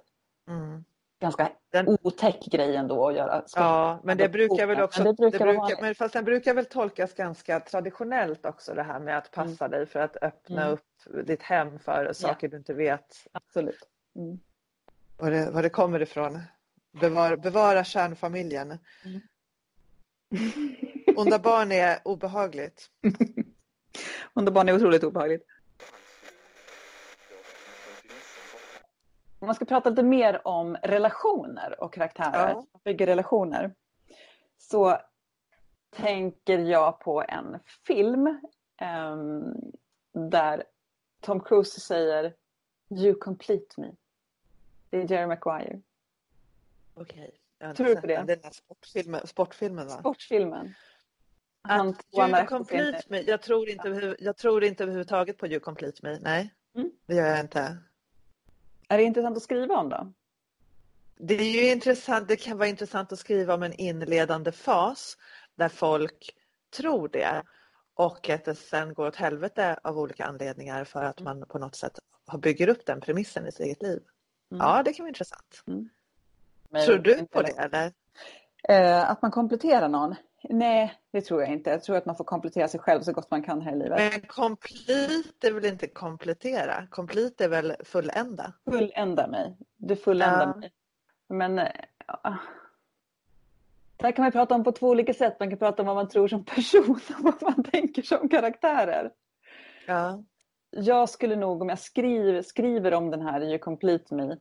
mm. 0.49 0.85
Ganska 1.23 1.53
Den- 1.73 1.99
otäck 2.03 2.47
grej 2.47 2.77
ändå 2.77 3.09
att 3.09 3.15
göra. 3.15 3.43
ja 3.57 4.01
men 4.05 4.19
det 4.19 4.29
brukar 4.29 4.67
väl 4.67 4.83
också, 4.83 5.03
Men 5.03 5.15
det 5.15 5.31
brukar 5.31 5.47
vara 5.47 5.67
brukar, 5.67 5.83
men 5.83 5.95
fast 5.95 6.13
den 6.15 6.25
brukar 6.25 6.55
väl 6.55 6.65
tolkas 6.65 7.15
ganska 7.15 7.61
traditionellt 7.61 8.47
också 8.47 8.75
det 8.75 8.83
här 8.83 9.01
med 9.01 9.19
att 9.19 9.31
passa 9.31 9.69
dig 9.69 9.87
för 9.87 10.01
att 10.01 10.17
öppna 10.23 10.63
Mm. 10.63 10.73
upp 10.75 11.27
ditt 11.27 11.43
hem 11.43 11.79
för 11.79 12.13
saker 12.13 12.49
du 12.49 12.57
inte 12.57 12.75
vet 12.75 13.27
Absolut. 13.33 13.89
Mm. 14.17 14.39
var 15.19 15.31
det, 15.31 15.51
var 15.51 15.63
det 15.63 15.69
kommer 15.71 16.03
ifrån. 16.03 16.39
Bevara, 17.01 17.37
bevara 17.37 17.85
kärnfamiljen. 17.85 18.79
Mm. 19.05 19.21
Onda 21.17 21.39
barn 21.39 21.73
är 21.73 21.99
obehagligt. 22.05 22.87
Onda 24.35 24.51
barn 24.53 24.69
är 24.69 24.75
otroligt 24.75 25.05
obehagligt. 25.05 25.47
Om 29.43 29.47
man 29.47 29.55
ska 29.55 29.65
prata 29.65 29.91
lite 29.91 30.03
mer 30.03 30.47
om 30.47 30.77
relationer 30.83 31.81
och 31.83 31.93
karaktärer, 31.95 32.49
Ja. 32.51 32.67
bygger 32.85 33.07
relationer, 33.07 33.75
så 34.59 34.99
tänker 35.97 36.59
jag 36.59 37.01
på 37.01 37.25
en 37.29 37.59
film 37.87 38.41
ehm, 38.81 39.55
där 40.31 40.65
Tom 41.21 41.41
Cruise 41.41 41.81
säger 41.81 42.35
You 42.91 43.15
complete 43.15 43.81
me. 43.81 43.91
Det 44.91 44.97
är 44.97 45.11
Jerry 45.13 45.27
Maguire. 45.27 45.81
Okej. 46.95 47.39
Har 47.61 47.75
Tror 47.75 47.87
du 47.87 48.01
på 48.01 48.07
det? 48.07 48.17
den. 48.17 48.27
Där 48.27 48.51
sportfilmen, 48.53 49.27
sportfilmen 49.27 49.87
va? 49.87 49.93
Sportfilmen. 49.99 50.75
Han 51.63 51.87
you 52.13 52.47
complete 52.47 53.03
me. 53.09 53.21
Jag 53.21 53.43
tror, 53.43 53.69
inte, 53.69 54.17
jag 54.19 54.37
tror 54.37 54.65
inte 54.65 54.83
överhuvudtaget 54.83 55.39
på 55.39 55.47
you 55.47 55.61
complete 55.61 55.99
me. 56.03 56.19
Nej, 56.21 56.55
Mm. 56.75 56.91
det 57.07 57.15
gör 57.15 57.27
jag 57.27 57.41
inte. 57.41 57.77
Är 58.93 58.99
det 58.99 59.05
intressant 59.05 59.37
att 59.37 59.43
skriva 59.43 59.77
om 59.77 59.89
då? 59.89 60.13
Det 61.17 61.35
är 61.35 61.63
ju 61.63 61.73
intressant, 61.73 62.29
det 62.29 62.37
kan 62.37 62.59
vara 62.59 62.69
intressant 62.69 63.13
att 63.13 63.19
skriva 63.19 63.55
om 63.55 63.63
en 63.63 63.73
inledande 63.73 64.53
fas 64.53 65.17
där 65.55 65.69
folk 65.69 66.37
tror 66.77 67.09
det 67.09 67.43
och 67.95 68.31
att 68.31 68.45
det 68.45 68.55
sen 68.55 68.95
går 68.95 69.07
åt 69.07 69.17
helvete 69.17 69.79
av 69.83 69.99
olika 69.99 70.25
anledningar 70.25 70.85
för 70.85 71.05
att 71.05 71.21
man 71.21 71.45
på 71.49 71.59
något 71.59 71.75
sätt 71.75 71.99
har 72.27 72.39
bygger 72.39 72.69
upp 72.69 72.87
den 72.87 73.01
premissen 73.01 73.47
i 73.47 73.53
sitt 73.53 73.61
eget 73.61 73.83
liv. 73.83 74.01
Mm. 74.51 74.67
Ja, 74.67 74.83
det 74.83 74.93
kan 74.93 75.05
vara 75.05 75.09
intressant. 75.09 75.63
Men 76.71 76.87
Tror 76.87 76.99
du 76.99 77.27
på 77.27 77.43
det. 77.43 77.53
det 77.53 77.63
eller? 77.63 77.93
Eh, 78.69 79.11
att 79.11 79.23
man 79.23 79.31
kompletterar 79.31 79.89
någon? 79.89 80.15
Nej, 80.49 80.95
det 81.11 81.21
tror 81.21 81.41
jag 81.41 81.51
inte. 81.51 81.71
Jag 81.71 81.83
tror 81.83 81.97
att 81.97 82.07
man 82.07 82.17
får 82.17 82.25
komplettera 82.25 82.69
sig 82.69 82.81
själv 82.81 83.03
så 83.03 83.13
gott 83.13 83.31
man 83.31 83.43
kan 83.43 83.61
här 83.61 83.73
i 83.73 83.79
livet. 83.79 84.13
Men 84.13 84.21
complete 84.21 85.47
är 85.47 85.53
väl 85.53 85.65
inte 85.65 85.87
komplettera? 85.87 86.87
Complete 86.91 87.45
är 87.45 87.49
väl 87.49 87.77
fullända? 87.85 88.53
Fullända 88.71 89.27
mig. 89.27 89.57
Du 89.77 89.97
fulländar 89.97 90.47
Ja. 90.47 90.57
mig. 90.57 90.73
Men 91.29 91.59
eh, 91.59 91.69
ja. 92.07 92.37
det 93.97 94.07
här 94.07 94.13
kan 94.13 94.23
man 94.23 94.33
prata 94.33 94.55
om 94.55 94.65
på 94.65 94.73
två 94.73 94.89
olika 94.89 95.15
sätt. 95.15 95.37
Man 95.41 95.49
kan 95.51 95.59
prata 95.59 95.83
om 95.83 95.87
vad 95.87 95.97
man 95.97 96.09
tror 96.09 96.29
som 96.29 96.45
person 96.45 96.91
och 97.09 97.23
vad 97.23 97.43
man 97.43 97.65
tänker 97.65 98.03
som 98.03 98.29
karaktärer. 98.29 99.11
Ja. 99.87 100.23
Jag 100.71 101.09
skulle 101.09 101.37
nog, 101.37 101.63
om 101.63 101.69
jag 101.69 101.79
skriver, 101.79 102.43
skriver 102.43 102.95
om 102.95 103.11
den 103.11 103.23
här 103.23 103.41
You 103.41 103.59
Complete 103.59 104.15
Me, 104.15 104.37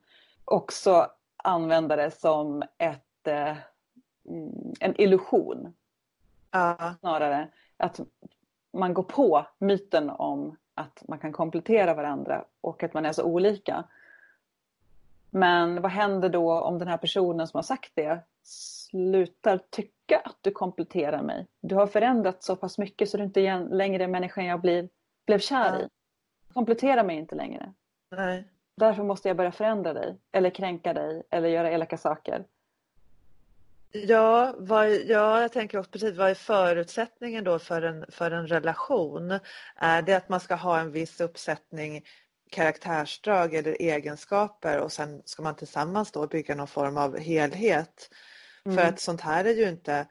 också 0.46 1.08
använda 1.38 1.96
det 1.96 2.12
som 2.12 2.64
ett, 2.78 3.28
eh, 3.28 3.58
mm, 4.30 4.74
en 4.80 5.02
illusion. 5.02 5.74
Ja. 6.52 6.96
snarare 7.00 7.48
att 7.78 8.00
man 8.74 8.94
går 8.94 9.04
på 9.04 9.46
myten 9.60 10.10
om 10.10 10.58
att 10.74 11.04
man 11.08 11.20
kan 11.20 11.32
komplettera 11.32 11.94
varandra 11.94 12.46
och 12.62 12.84
att 12.84 12.94
man 12.94 13.06
är 13.06 13.14
så 13.14 13.24
olika. 13.24 13.84
Men 15.30 15.82
vad 15.82 15.92
händer 15.92 16.30
då 16.30 16.62
om 16.62 16.80
den 16.80 16.88
här 16.88 16.98
personen 16.98 17.48
som 17.48 17.58
har 17.58 17.64
sagt 17.64 17.92
det 17.96 18.20
slutar 18.44 19.58
tycka 19.70 20.20
att 20.20 20.38
du 20.42 20.52
kompletterar 20.52 21.22
mig? 21.22 21.48
Du 21.62 21.76
har 21.76 21.88
förändrat 21.88 22.44
så 22.44 22.56
pass 22.56 22.78
mycket 22.78 23.10
så 23.10 23.18
du 23.18 23.24
inte 23.24 23.42
är 23.42 23.60
längre 23.60 24.04
är 24.04 24.08
människan 24.08 24.46
jag 24.46 24.62
blir, 24.62 24.90
blev 25.26 25.40
kär 25.40 25.80
Ja. 25.80 25.82
i. 25.82 25.90
Komplettera 26.54 27.04
mig 27.04 27.18
inte 27.18 27.36
längre. 27.36 27.74
Nej. 28.12 28.48
Därför 28.76 29.04
måste 29.04 29.28
jag 29.28 29.38
börja 29.38 29.52
förändra 29.52 29.94
dig 29.94 30.18
eller 30.32 30.50
kränka 30.50 30.94
dig 30.94 31.24
eller 31.30 31.50
göra 31.50 31.72
elaka 31.72 31.98
saker. 31.98 32.46
Ja, 33.92 34.56
vad, 34.58 34.90
ja, 34.90 35.42
jag 35.42 35.52
tänker 35.52 35.78
också 35.78 35.92
precis, 35.92 36.18
vad 36.18 36.30
är 36.30 36.34
förutsättningen 36.36 37.44
då 37.44 37.60
för 37.60 37.82
en, 37.82 38.06
för 38.10 38.32
en 38.32 38.48
relation? 38.48 39.40
Är 39.76 40.02
det 40.02 40.14
att 40.14 40.30
man 40.30 40.40
ska 40.40 40.56
ha 40.56 40.80
en 40.80 40.92
viss 40.92 41.22
uppsättning 41.22 42.04
karaktärsdrag 42.50 43.54
eller 43.54 43.82
egenskaper 43.82 44.80
och 44.80 44.92
sen 44.92 45.22
ska 45.26 45.44
man 45.44 45.56
tillsammans 45.56 46.12
då 46.12 46.28
bygga 46.28 46.56
någon 46.56 46.68
form 46.68 46.98
av 46.98 47.18
helhet? 47.18 48.10
För 48.64 48.72
Mm. 48.72 48.90
att 48.90 49.00
sånt 49.00 49.22
här 49.22 49.46
är 49.46 49.54
ju 49.54 49.70
inte 49.70 50.08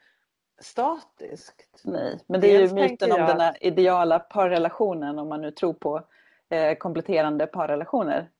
statiskt. 0.61 1.83
Nej, 1.85 2.19
men 2.27 2.41
det 2.41 2.47
är 2.47 2.53
ju 2.53 2.59
Dels 2.59 2.73
myten 2.73 2.99
tänker 2.99 3.15
om 3.15 3.21
jag 3.21 3.29
den 3.29 3.41
här 3.41 3.57
ideala 3.61 4.19
parrelationen 4.19 5.19
om 5.19 5.29
man 5.29 5.41
nu 5.41 5.51
tror 5.51 5.73
på 5.73 6.03
eh, 6.49 6.75
kompletterande 6.75 7.47
parrelationer. 7.47 8.31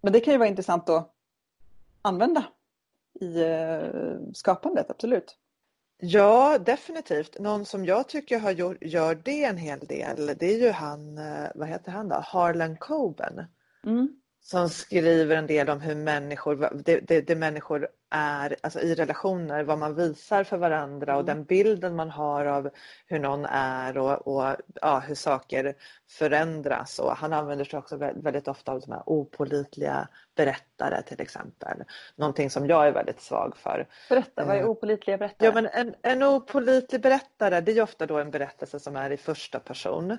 Men 0.00 0.12
det 0.12 0.20
kan 0.20 0.34
ju 0.34 0.38
vara 0.38 0.48
intressant 0.48 0.88
att 0.88 1.14
använda 2.02 2.44
i 3.20 3.40
eh, 3.40 4.32
skapandet, 4.34 4.90
absolut. 4.90 5.36
Ja, 6.00 6.58
definitivt. 6.58 7.38
Någon 7.38 7.64
som 7.64 7.84
jag 7.84 8.08
tycker 8.08 8.38
har 8.38 8.50
gjort, 8.50 8.76
gör 8.80 9.14
det 9.14 9.44
en 9.44 9.56
hel 9.56 9.78
del, 9.78 10.26
det 10.38 10.54
är 10.54 10.58
ju 10.58 10.70
han, 10.70 11.18
eh, 11.18 11.50
vad 11.54 11.68
heter 11.68 11.92
han 11.92 12.08
då? 12.08 12.16
Harlan 12.24 12.76
Coben. 12.76 13.44
Mm. 13.86 14.08
som 14.40 14.68
skriver 14.68 15.36
en 15.36 15.46
del 15.46 15.70
om 15.70 15.80
hur 15.80 15.94
människor, 15.94 16.82
det, 16.84 17.00
det, 17.00 17.20
det 17.20 17.36
människor 17.36 17.88
är, 18.10 18.56
alltså 18.62 18.80
i 18.80 18.94
relationer, 18.94 19.64
vad 19.64 19.78
man 19.78 19.94
visar 19.94 20.44
för 20.44 20.56
varandra 20.56 21.14
och 21.16 21.20
Mm. 21.22 21.26
den 21.36 21.44
bilden 21.44 21.96
man 21.96 22.10
har 22.10 22.44
av 22.46 22.70
hur 23.06 23.18
någon 23.18 23.44
är 23.44 23.98
och, 23.98 24.26
och 24.28 24.56
ja, 24.82 24.98
hur 24.98 25.14
saker 25.14 25.74
förändras. 26.10 26.98
Och 26.98 27.16
han 27.16 27.32
använder 27.32 27.64
sig 27.64 27.78
också 27.78 27.96
vä- 27.96 28.22
väldigt 28.22 28.48
ofta 28.48 28.72
av 28.72 28.80
de 28.80 28.92
här 28.92 29.02
opålitliga 29.06 30.08
berättare 30.36 31.02
till 31.02 31.20
exempel. 31.20 31.84
Någonting 32.16 32.50
som 32.50 32.66
jag 32.66 32.86
är 32.86 32.92
väldigt 32.92 33.20
svag 33.20 33.56
för. 33.56 33.88
Berätta, 34.08 34.44
vad 34.44 34.56
är 34.56 34.60
Eh, 34.60 34.68
opålitliga 34.68 35.18
berättare? 35.18 35.46
Ja, 35.48 35.52
men 35.54 35.66
en, 35.66 35.94
en 36.02 36.22
opålitlig 36.22 37.00
berättare 37.02 37.60
det 37.60 37.72
är 37.72 37.82
ofta 37.82 38.06
då 38.06 38.18
en 38.18 38.30
berättelse 38.30 38.80
som 38.80 38.96
är 38.96 39.10
i 39.10 39.16
första 39.16 39.60
person 39.60 40.18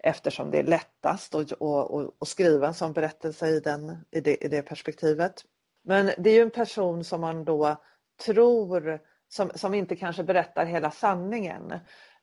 eftersom 0.00 0.50
det 0.50 0.58
är 0.58 0.64
lättast 0.64 1.34
att 1.34 1.52
och, 1.52 1.90
och, 1.90 2.12
och 2.18 2.28
skriva 2.28 2.66
en 2.66 2.74
sån 2.74 2.92
berättelse 2.92 3.46
i, 3.48 3.60
den, 3.60 4.04
i, 4.10 4.20
det, 4.20 4.44
i 4.44 4.48
det 4.48 4.62
perspektivet. 4.62 5.44
Men 5.82 6.10
det 6.18 6.30
är 6.30 6.34
ju 6.34 6.42
en 6.42 6.50
person 6.50 7.04
som 7.04 7.20
man 7.20 7.44
då 7.44 7.82
tror, 8.24 9.00
som, 9.28 9.50
som 9.54 9.74
inte 9.74 9.96
kanske 9.96 10.24
berättar 10.24 10.64
hela 10.64 10.90
sanningen. 10.90 11.74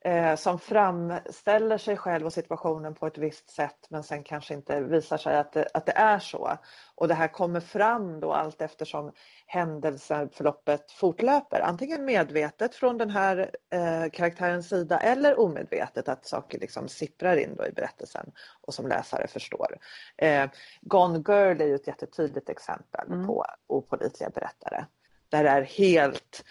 Eh, 0.08 0.36
som 0.36 0.60
framställer 0.60 1.78
sig 1.78 1.98
själv 1.98 2.26
och 2.26 2.34
situationen 2.34 2.94
på 2.94 3.08
ett 3.08 3.18
visst 3.18 3.50
sätt 3.50 3.88
men 3.90 4.04
sen 4.04 4.24
kanske 4.24 4.54
inte 4.54 4.82
visar 4.82 5.18
sig 5.18 5.38
att 5.38 5.52
det, 5.52 5.68
att 5.74 5.86
det 5.86 5.92
är 5.92 6.20
så. 6.20 6.58
Och 6.96 7.08
det 7.08 7.14
här 7.14 7.28
kommer 7.28 7.60
fram 7.60 8.20
då 8.20 8.34
allt 8.34 8.62
eftersom 8.62 9.12
händelseförloppet 9.46 10.92
fortlöper. 10.92 11.62
Antingen 11.62 12.06
medvetet 12.06 12.76
från 12.76 12.98
den 12.98 13.10
här 13.10 13.52
eh, 13.70 14.10
karaktärens 14.14 14.70
sida 14.70 15.00
eller 15.00 15.40
omedvetet 15.40 16.10
att 16.10 16.26
saker 16.26 16.60
liksom 16.60 16.88
sipprar 16.88 17.38
in 17.38 17.56
då 17.56 17.66
i 17.66 17.72
berättelsen 17.72 18.32
och 18.62 18.74
som 18.74 18.88
läsare 18.88 19.28
förstår. 19.28 19.78
Eh, 20.18 20.50
Gone 20.82 21.24
Girl 21.28 21.62
är 21.62 21.66
ju 21.66 21.76
ett 21.76 21.88
jättetydligt 21.88 22.50
exempel 22.50 23.08
Mm. 23.08 23.28
på 23.28 23.46
opålitliga 23.68 24.30
berättare. 24.30 24.86
Där 25.30 25.44
det 25.44 25.50
är 25.50 25.62
helt 25.62 26.44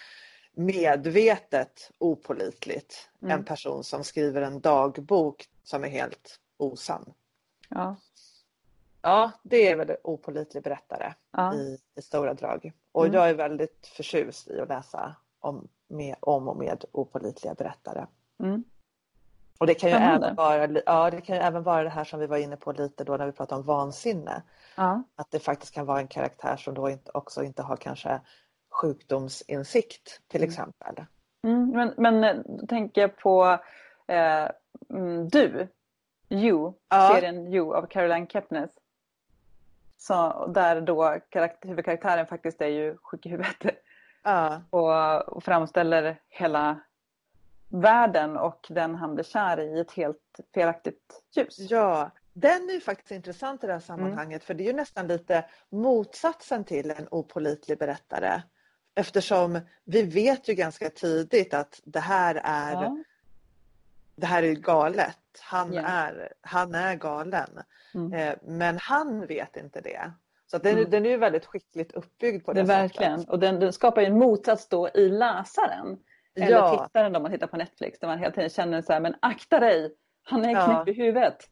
medvetet 0.56 1.90
opålitligt 1.98 3.08
Mm. 3.22 3.38
en 3.38 3.44
person 3.44 3.84
som 3.84 4.04
skriver 4.04 4.42
en 4.42 4.60
dagbok 4.60 5.48
som 5.62 5.84
är 5.84 5.88
helt 5.88 6.40
osann. 6.56 7.12
Ja. 7.68 7.96
Ja, 9.02 9.30
det 9.42 9.68
är 9.68 9.76
väl 9.76 9.96
opålitlig 10.04 10.62
berättare 10.62 11.14
Ja. 11.30 11.54
i, 11.54 11.78
i 11.96 12.02
stora 12.02 12.34
drag. 12.34 12.72
Och 12.92 13.04
Mm. 13.04 13.14
jag 13.16 13.28
är 13.30 13.34
väldigt 13.34 13.86
förtjust 13.86 14.48
i 14.48 14.60
att 14.60 14.68
läsa 14.68 15.16
om, 15.40 15.68
med, 15.88 16.16
om 16.20 16.48
och 16.48 16.56
med 16.56 16.84
opålitliga 16.92 17.54
berättare. 17.54 18.06
Mm. 18.40 18.64
Och 19.58 19.66
det 19.66 19.74
kan, 19.74 19.90
ju 19.90 19.96
Spännande. 19.96 20.26
även 20.26 20.36
vara, 20.36 20.80
ja, 20.86 21.10
det 21.10 21.20
kan 21.20 21.36
ju 21.36 21.42
även 21.42 21.62
vara 21.62 21.82
det 21.82 21.88
här 21.90 22.04
som 22.04 22.20
vi 22.20 22.26
var 22.26 22.36
inne 22.36 22.56
på 22.56 22.72
lite 22.72 23.04
då 23.04 23.16
när 23.16 23.26
vi 23.26 23.32
pratade 23.32 23.60
om 23.60 23.66
vansinne. 23.66 24.42
Ja. 24.76 25.02
Att 25.16 25.30
det 25.30 25.38
faktiskt 25.38 25.74
kan 25.74 25.86
vara 25.86 26.00
en 26.00 26.08
karaktär 26.08 26.56
som 26.56 26.74
då 26.74 26.90
inte, 26.90 27.10
också 27.14 27.42
inte 27.42 27.62
har 27.62 27.76
kanske 27.76 28.20
sjukdomsinsikt 28.80 30.20
till 30.28 30.40
Mm. 30.40 30.50
exempel. 30.50 31.04
Mm, 31.44 31.70
men, 31.70 31.94
men 31.96 32.24
eh, 32.24 32.42
då 32.46 32.66
tänker 32.66 33.00
jag 33.00 33.16
på 33.16 33.58
eh, 34.06 34.48
mm, 34.90 35.28
Du, 35.28 35.68
You, 36.28 36.72
Ja. 36.88 37.10
serien 37.14 37.52
You 37.54 37.74
av 37.76 37.86
Caroline 37.86 38.26
Kepnes. 38.26 38.70
Så, 39.98 40.46
där 40.46 40.80
då 40.80 41.02
karakt- 41.30 41.64
huvudkaraktären 41.68 42.26
faktiskt 42.26 42.60
är 42.60 42.66
ju 42.66 42.96
sjuk 43.02 43.26
i 43.26 43.28
huvudet 43.28 43.56
Ja, 44.22 44.62
och, 44.70 45.28
och 45.36 45.44
framställer 45.44 46.20
hela 46.28 46.80
världen 47.68 48.36
och 48.36 48.66
den 48.70 48.94
han 48.94 49.14
blir 49.14 49.24
kär 49.24 49.60
i 49.60 49.80
ett 49.80 49.92
helt 49.92 50.40
felaktigt 50.54 51.22
ljus. 51.36 51.58
ja, 51.58 52.10
den 52.32 52.68
är 52.68 52.72
ju 52.74 52.80
faktiskt 52.80 53.10
intressant 53.10 53.64
i 53.64 53.66
det 53.66 53.72
här 53.72 53.80
sammanhanget 53.80 54.44
för 54.44 54.54
det 54.54 54.62
är 54.62 54.66
ju 54.66 54.72
nästan 54.72 55.06
lite 55.06 55.44
motsatsen 55.68 56.64
till 56.64 56.90
en 56.90 57.08
opålitlig 57.10 57.78
berättare. 57.78 58.42
Eftersom 58.98 59.60
vi 59.84 60.02
vet 60.02 60.48
ju 60.48 60.54
ganska 60.54 60.90
tidigt 60.90 61.54
att 61.54 61.80
det 61.84 62.00
här 62.00 62.40
är, 62.44 62.72
Ja. 62.72 62.96
det 64.16 64.26
här 64.26 64.42
är 64.42 64.52
galet. 64.54 65.18
Han, 65.40 65.72
Ja. 65.72 65.82
är, 65.82 66.32
han 66.40 66.74
är 66.74 66.94
galen. 66.94 67.50
Mm. 67.94 68.12
Eh, 68.12 68.34
Men 68.42 68.78
han 68.78 69.26
vet 69.26 69.56
inte 69.56 69.80
det. 69.80 70.10
Så 70.50 70.58
den, 70.58 70.78
Mm. 70.78 70.90
den 70.90 71.06
är 71.06 71.10
ju 71.10 71.16
väldigt 71.16 71.46
skickligt 71.46 71.92
uppbyggd 71.92 72.44
på 72.46 72.52
Det 72.52 72.60
det, 72.62 72.66
verkligen. 72.68 73.18
sättet. 73.18 73.32
Och 73.32 73.38
den, 73.38 73.60
den 73.60 73.72
skapar 73.72 74.00
ju 74.00 74.06
en 74.06 74.18
motsats 74.18 74.68
då 74.68 74.88
i 74.94 75.08
läsaren. 75.08 75.98
Eller 76.34 76.50
Ja, 76.50 76.86
tittaren 76.86 77.16
om 77.16 77.22
man 77.22 77.32
tittar 77.32 77.46
på 77.46 77.56
Netflix. 77.56 77.98
Där 77.98 78.08
man 78.08 78.18
hela 78.18 78.30
tiden 78.32 78.50
känner 78.50 78.82
så 78.82 78.92
här, 78.92 79.00
men 79.00 79.14
akta 79.22 79.60
dig! 79.60 79.94
Han 80.22 80.44
är 80.44 80.52
Ja. 80.52 80.66
knäpp 80.66 80.88
i 80.96 81.02
huvudet. 81.02 81.36
Och 81.36 81.48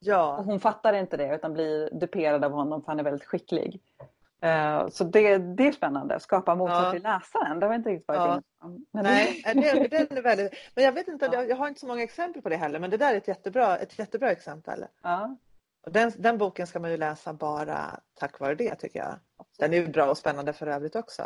ja, 0.00 0.42
hon 0.44 0.60
fattar 0.60 0.92
inte 0.92 1.16
det 1.16 1.34
utan 1.34 1.52
blir 1.52 1.90
duperad 2.00 2.44
av 2.44 2.52
honom 2.52 2.82
för 2.82 2.86
han 2.92 2.98
är 3.00 3.04
väldigt 3.04 3.24
skicklig. 3.28 3.80
Eh, 4.40 4.88
så 4.88 5.04
det, 5.04 5.38
det 5.38 5.66
är 5.68 5.72
spännande, 5.72 6.20
skapa 6.20 6.54
motsats 6.54 6.84
Ja. 6.84 6.92
till 6.92 7.02
läsaren. 7.02 7.60
Det 7.60 7.66
har 7.66 7.70
vi 7.70 7.76
inte 7.76 7.90
riktigt 7.90 8.08
varit 8.08 8.18
Ja. 8.18 8.32
inne 8.66 8.78
på. 8.92 9.02
Nej, 9.02 9.42
det, 9.44 9.52
det 9.90 9.96
är 10.18 10.22
väldigt, 10.22 10.52
men 10.74 10.84
jag 10.84 10.92
vet 10.92 11.08
inte, 11.08 11.28
Ja. 11.32 11.42
jag 11.44 11.56
har 11.56 11.68
inte 11.68 11.80
så 11.80 11.86
många 11.86 12.02
exempel 12.02 12.42
på 12.42 12.48
det 12.48 12.56
heller, 12.56 12.78
men 12.78 12.90
det 12.90 12.96
där 12.96 13.12
är 13.14 13.16
ett 13.18 13.28
jättebra, 13.28 13.76
ett 13.78 13.98
jättebra 13.98 14.30
exempel. 14.30 14.84
ja, 15.02 15.36
Och 15.86 15.92
den, 15.92 16.12
den 16.18 16.38
boken 16.38 16.66
ska 16.66 16.80
man 16.80 16.90
ju 16.90 16.96
läsa 16.96 17.32
bara 17.32 18.00
tack 18.14 18.40
vare 18.40 18.54
det 18.54 18.74
tycker 18.74 18.98
jag. 18.98 19.14
Den 19.58 19.72
är 19.72 19.76
ju 19.78 19.86
bra 19.88 20.10
och 20.10 20.18
spännande 20.18 20.52
för 20.52 20.66
övrigt 20.66 20.96
också. 20.96 21.22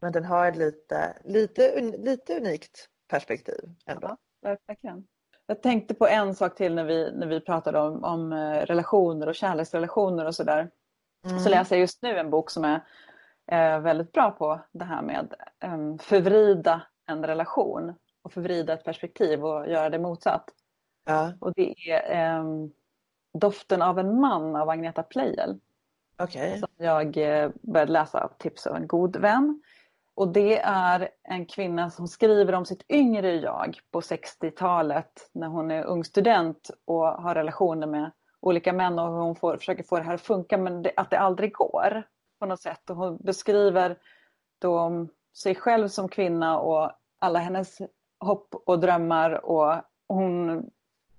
Men 0.00 0.12
den 0.12 0.24
har 0.24 0.46
ett 0.46 0.56
lite, 0.56 1.16
lite, 1.24 1.80
lite 1.80 2.36
unikt 2.36 2.88
perspektiv 3.08 3.70
ändå. 3.86 4.16
Ja. 4.42 4.56
verkligen. 4.68 5.06
Jag 5.46 5.62
tänkte 5.62 5.94
på 5.94 6.06
en 6.06 6.34
sak 6.34 6.54
till 6.56 6.74
när 6.74 6.84
vi, 6.84 7.12
när 7.12 7.26
vi 7.26 7.40
pratade 7.40 7.78
om, 7.80 8.04
om 8.04 8.32
eh, 8.32 8.60
relationer 8.60 9.26
och 9.28 9.34
kärleksrelationer 9.34 10.24
och 10.26 10.34
sådär. 10.34 10.70
Mm. 11.26 11.38
Så 11.38 11.48
läser 11.48 11.76
jag 11.76 11.80
just 11.80 12.02
nu 12.02 12.18
en 12.18 12.30
bok 12.30 12.50
som 12.50 12.64
är 12.64 12.80
eh, 13.52 13.80
väldigt 13.80 14.12
bra 14.12 14.30
på 14.30 14.60
det 14.72 14.84
här 14.84 15.02
med 15.02 15.34
um, 15.64 15.98
förvrida 15.98 16.82
en 17.06 17.26
relation 17.26 17.94
och 18.22 18.32
förvrida 18.32 18.72
ett 18.72 18.84
perspektiv 18.84 19.44
och 19.44 19.68
göra 19.68 19.90
det 19.90 19.98
motsatt. 19.98 20.50
Ja, 21.04 21.32
Och 21.40 21.52
det 21.54 21.90
är 21.90 22.10
ehm, 22.10 22.70
Doften 23.40 23.82
av 23.82 23.98
en 23.98 24.20
man 24.20 24.56
av 24.56 24.70
Agneta 24.70 25.02
Pleijel. 25.02 25.60
okej. 26.18 26.58
Som 26.58 26.68
jag 26.76 27.16
eh, 27.16 27.50
började 27.62 27.92
läsa 27.92 28.24
av 28.24 28.32
tips 28.38 28.66
av 28.66 28.76
en 28.76 28.86
god 28.86 29.16
vän. 29.16 29.62
Och 30.14 30.28
det 30.28 30.58
är 30.64 31.08
en 31.22 31.46
kvinna 31.46 31.90
som 31.90 32.08
skriver 32.08 32.52
om 32.52 32.64
sitt 32.64 32.90
yngre 32.90 33.36
jag 33.36 33.78
på 33.90 34.00
60-talet 34.00 35.30
när 35.32 35.48
hon 35.48 35.70
är 35.70 35.84
ung 35.84 36.04
student 36.04 36.70
och 36.84 37.06
har 37.06 37.34
relationer 37.34 37.86
med 37.86 38.10
olika 38.46 38.72
män 38.72 38.98
och 38.98 39.12
hon 39.12 39.36
får, 39.36 39.56
försöker 39.56 39.82
få 39.82 39.96
det 39.96 40.02
här 40.02 40.14
att 40.14 40.20
funka 40.20 40.58
men 40.58 40.82
det, 40.82 40.92
att 40.96 41.10
det 41.10 41.18
aldrig 41.18 41.52
går 41.52 42.02
på 42.38 42.46
något 42.46 42.60
sätt. 42.60 42.90
Och 42.90 42.96
hon 42.96 43.16
beskriver 43.16 43.98
då 44.58 45.06
sig 45.34 45.54
själv 45.54 45.88
som 45.88 46.08
kvinna 46.08 46.58
och 46.58 46.92
alla 47.18 47.38
hennes 47.38 47.78
hopp 48.20 48.54
och 48.66 48.80
drömmar 48.80 49.46
och 49.46 49.74
hon 50.08 50.64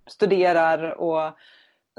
studerar 0.08 0.92
och 0.92 1.32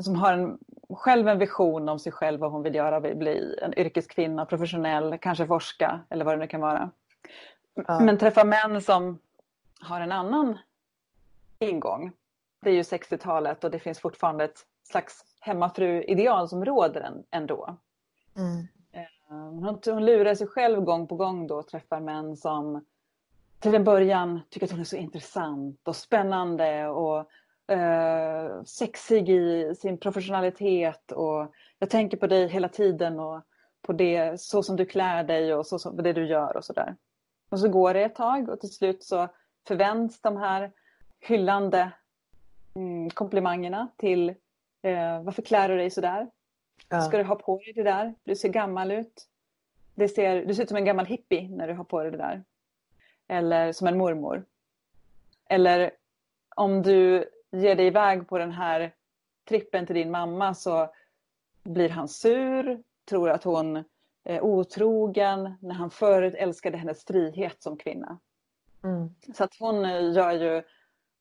som 0.01 0.15
har 0.15 0.33
en, 0.33 0.59
själv 0.91 1.29
en 1.29 1.39
vision 1.39 1.89
om 1.89 1.99
sig 1.99 2.13
själv 2.13 2.41
vad 2.41 2.53
hon 2.53 2.63
vill 2.63 2.75
göra, 2.75 3.01
vill 3.01 3.17
bli 3.17 3.59
en 3.63 3.79
yrkeskvinna, 3.79 4.47
professionell, 4.47 5.19
kanske 5.19 5.47
forska 5.47 6.01
eller 6.11 6.25
vad 6.25 6.35
det 6.35 6.39
nu 6.39 6.47
kan 6.47 6.61
vara. 6.61 6.91
Ja. 7.87 8.01
Men 8.01 8.19
träffar 8.19 8.45
män 8.45 8.83
som 8.83 9.19
har 9.81 10.01
en 10.01 10.13
annan 10.13 10.59
ingång. 11.59 12.13
Det 12.61 12.71
är 12.71 12.75
ju 12.75 12.83
60-talet 12.83 13.65
och 13.65 13.71
det 13.71 13.79
finns 13.79 14.01
fortfarande 14.01 14.45
ett 14.45 14.67
slags 14.83 15.25
hemmafru-ideal 15.41 16.49
som 16.49 16.65
råder 16.65 17.01
än- 17.01 17.25
ändå. 17.31 17.77
Mm. 18.37 18.59
Eh, 18.93 19.03
Hon, 19.29 19.81
hon 19.87 20.05
lurar 20.05 20.35
sig 20.35 20.47
själv 20.47 20.81
gång 20.81 21.07
på 21.07 21.15
gång 21.17 21.47
då 21.47 21.57
och 21.57 21.67
träffar 21.69 22.01
män 22.01 22.37
som 22.37 22.85
till 23.61 23.75
en 23.75 23.85
början 23.85 24.41
tycker 24.51 24.67
att 24.67 24.71
hon 24.71 24.81
är 24.81 24.85
så 24.85 24.97
intressant 24.97 25.89
och 25.89 25.97
spännande 25.97 26.89
och 26.89 27.19
eh, 27.73 28.63
sexig 28.63 29.29
i 29.31 29.75
sin 29.75 29.99
professionalitet 29.99 31.13
och 31.13 31.53
jag 31.79 31.91
tänker 31.91 32.17
på 32.17 32.27
dig 32.27 32.49
hela 32.49 32.69
tiden 32.69 33.21
och 33.21 33.43
på 33.83 33.93
det 33.93 34.41
så 34.41 34.63
som 34.63 34.77
du 34.77 34.87
klär 34.87 35.25
dig 35.25 35.55
och 35.55 35.67
så 35.67 35.79
som, 35.79 35.97
det 35.97 36.13
du 36.13 36.27
gör 36.27 36.57
och 36.57 36.65
sådär. 36.65 36.97
Och 37.51 37.61
så 37.61 37.69
går 37.69 37.95
det 37.95 38.03
ett 38.05 38.15
tag 38.15 38.49
och 38.49 38.61
till 38.61 38.73
slut 38.73 39.03
så 39.05 39.29
förvänds 39.67 40.21
de 40.21 40.37
här 40.37 40.73
hyllande 41.21 41.91
mm, 42.79 43.11
komplimangerna 43.11 43.89
till 43.97 44.29
eh, 44.83 45.23
varför 45.23 45.43
klär 45.43 45.69
du 45.69 45.77
dig 45.77 45.91
sådär? 45.91 46.31
Ja. 46.89 47.01
Ska 47.01 47.19
du 47.19 47.25
ha 47.25 47.35
på 47.35 47.59
dig 47.59 47.73
det 47.73 47.83
där? 47.83 48.15
Du 48.25 48.37
ser 48.37 48.49
gammal 48.49 48.93
ut. 48.93 49.29
Det 49.95 50.09
ser, 50.09 50.47
du 50.47 50.55
ser 50.55 50.63
ut 50.63 50.69
som 50.69 50.77
en 50.77 50.85
gammal 50.85 51.07
hippie 51.07 51.49
när 51.49 51.69
du 51.69 51.75
har 51.75 51.85
på 51.85 52.03
dig 52.03 52.11
det 52.11 52.17
där. 52.17 52.45
Eller 53.29 53.73
som 53.73 53.87
en 53.87 53.99
mormor. 53.99 54.45
Eller 55.49 55.91
om 56.57 56.83
du 56.83 57.25
ger 57.51 57.75
dig 57.75 57.87
iväg 57.87 58.29
på 58.29 58.39
den 58.39 58.53
här 58.53 58.95
trippen 59.49 59.87
till 59.87 59.95
din 59.95 60.11
mamma 60.11 60.55
så 60.55 60.89
blir 61.63 61.89
han 61.89 62.09
sur, 62.09 62.83
tror 63.09 63.31
att 63.31 63.45
hon 63.45 63.85
är 64.25 64.41
otrogen 64.41 65.55
när 65.61 65.75
han 65.75 65.91
förut 65.91 66.35
älskade 66.35 66.79
hennes 66.79 67.05
frihet 67.05 67.63
som 67.63 67.77
kvinna. 67.77 68.19
Mm. 68.85 69.15
Så 69.35 69.45
att 69.45 69.57
hon 69.59 69.83
gör 70.13 70.33
ju 70.33 70.63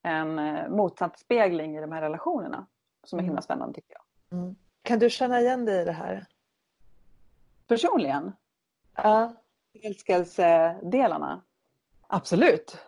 en 0.02 0.38
eh, 0.38 0.68
motsatsspegling 0.68 1.76
i 1.76 1.80
de 1.80 1.92
här 1.92 2.00
relationerna 2.02 2.66
som 3.04 3.18
är 3.18 3.22
himla 3.22 3.42
spännande 3.42 3.74
tycker 3.74 3.92
jag. 3.94 4.38
Mm. 4.38 4.56
Kan 4.82 4.98
du 4.98 5.10
känna 5.10 5.40
igen 5.40 5.64
dig 5.64 5.82
i 5.82 5.84
det 5.84 5.92
här? 5.92 6.26
Personligen 7.66 8.32
Ja. 8.96 9.32
förälskelsedelarna. 9.72 11.42
Absolut. 12.06 12.78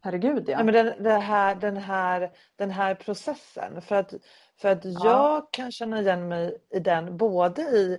Herregud 0.00 0.48
ja. 0.48 0.56
Nej, 0.56 0.64
men 0.64 0.74
den, 0.74 1.02
det 1.02 1.10
här, 1.18 1.54
den, 1.54 1.76
här, 1.76 2.32
den 2.56 2.70
här 2.70 2.94
processen. 2.94 3.82
För 3.82 3.94
att, 3.96 4.14
för 4.60 4.68
att 4.68 4.84
Ja. 4.84 5.00
jag 5.04 5.52
kan 5.52 5.72
känna 5.72 6.00
igen 6.00 6.28
mig 6.28 6.58
i 6.70 6.80
den 6.80 7.16
både 7.16 7.62
i, 7.62 7.98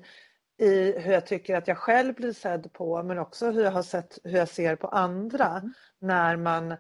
i 0.57 0.99
hur 0.99 1.13
jag 1.13 1.25
tycker 1.25 1.55
att 1.55 1.67
jag 1.67 1.77
själv 1.77 2.15
blir 2.15 2.33
sedd 2.33 2.73
på 2.73 3.03
men 3.03 3.19
också 3.19 3.51
hur 3.51 3.63
jag 3.63 3.71
har 3.71 3.81
sett 3.83 4.19
hur 4.23 4.37
jag 4.37 4.47
ser 4.49 4.75
på 4.75 4.87
andra 4.87 5.47
Mm. 5.47 5.73
när 5.99 6.35
man 6.37 6.75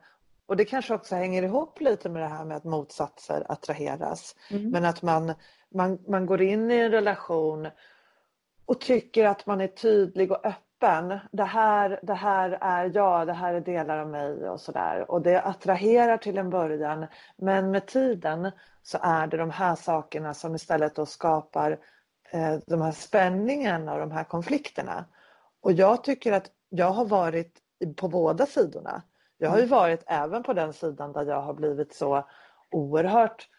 och 0.47 0.57
det 0.57 0.65
kanske 0.65 0.93
också 0.93 1.15
hänger 1.15 1.43
ihop 1.43 1.81
lite 1.81 2.09
med 2.09 2.21
det 2.21 2.27
här 2.27 2.45
med 2.45 2.57
att 2.57 2.63
motsatser 2.63 3.45
attraheras. 3.51 4.35
Mm. 4.51 4.69
Men 4.69 4.85
att 4.85 5.01
man, 5.01 5.33
man, 5.73 5.99
man 6.07 6.25
går 6.25 6.41
in 6.41 6.71
i 6.71 6.75
en 6.75 6.91
relation 6.91 7.67
och 8.65 8.81
tycker 8.81 9.25
att 9.25 9.45
man 9.45 9.61
är 9.61 9.67
tydlig 9.67 10.31
och 10.31 10.45
öppen. 10.45 11.19
Det 11.31 11.43
här, 11.43 11.99
det 12.03 12.13
här 12.13 12.57
är 12.61 12.91
jag, 12.93 13.27
det 13.27 13.33
här 13.33 13.53
är 13.53 13.61
delar 13.61 13.97
av 13.97 14.09
mig 14.09 14.49
och 14.49 14.61
sådär. 14.61 15.11
Och 15.11 15.21
det 15.21 15.41
attraherar 15.41 16.17
till 16.17 16.37
en 16.37 16.49
början. 16.49 17.05
Men 17.37 17.71
med 17.71 17.85
tiden 17.85 18.51
så 18.83 18.97
är 19.01 19.27
det 19.27 19.37
de 19.37 19.49
här 19.49 19.75
sakerna 19.75 20.33
som 20.33 20.55
istället 20.55 20.95
då 20.95 21.05
skapar 21.05 21.71
eh, 22.31 22.57
de 22.67 22.81
här 22.81 22.91
spänningarna 22.91 23.93
och 23.93 23.99
de 23.99 24.11
här 24.11 24.23
konflikterna. 24.23 25.05
Och 25.61 25.71
jag 25.71 26.03
tycker 26.03 26.31
att 26.31 26.51
jag 26.69 26.91
har 26.91 27.05
varit 27.05 27.59
på 27.95 28.07
båda 28.07 28.45
sidorna. 28.45 29.03
Jag 29.37 29.49
har 29.49 29.59
ju 29.59 29.65
varit 29.65 30.03
även 30.07 30.43
på 30.43 30.53
den 30.53 30.73
sidan 30.73 31.13
där 31.13 31.25
jag 31.25 31.41
har 31.41 31.53
blivit 31.53 31.93
så 31.95 32.27
oerhört 32.71 33.49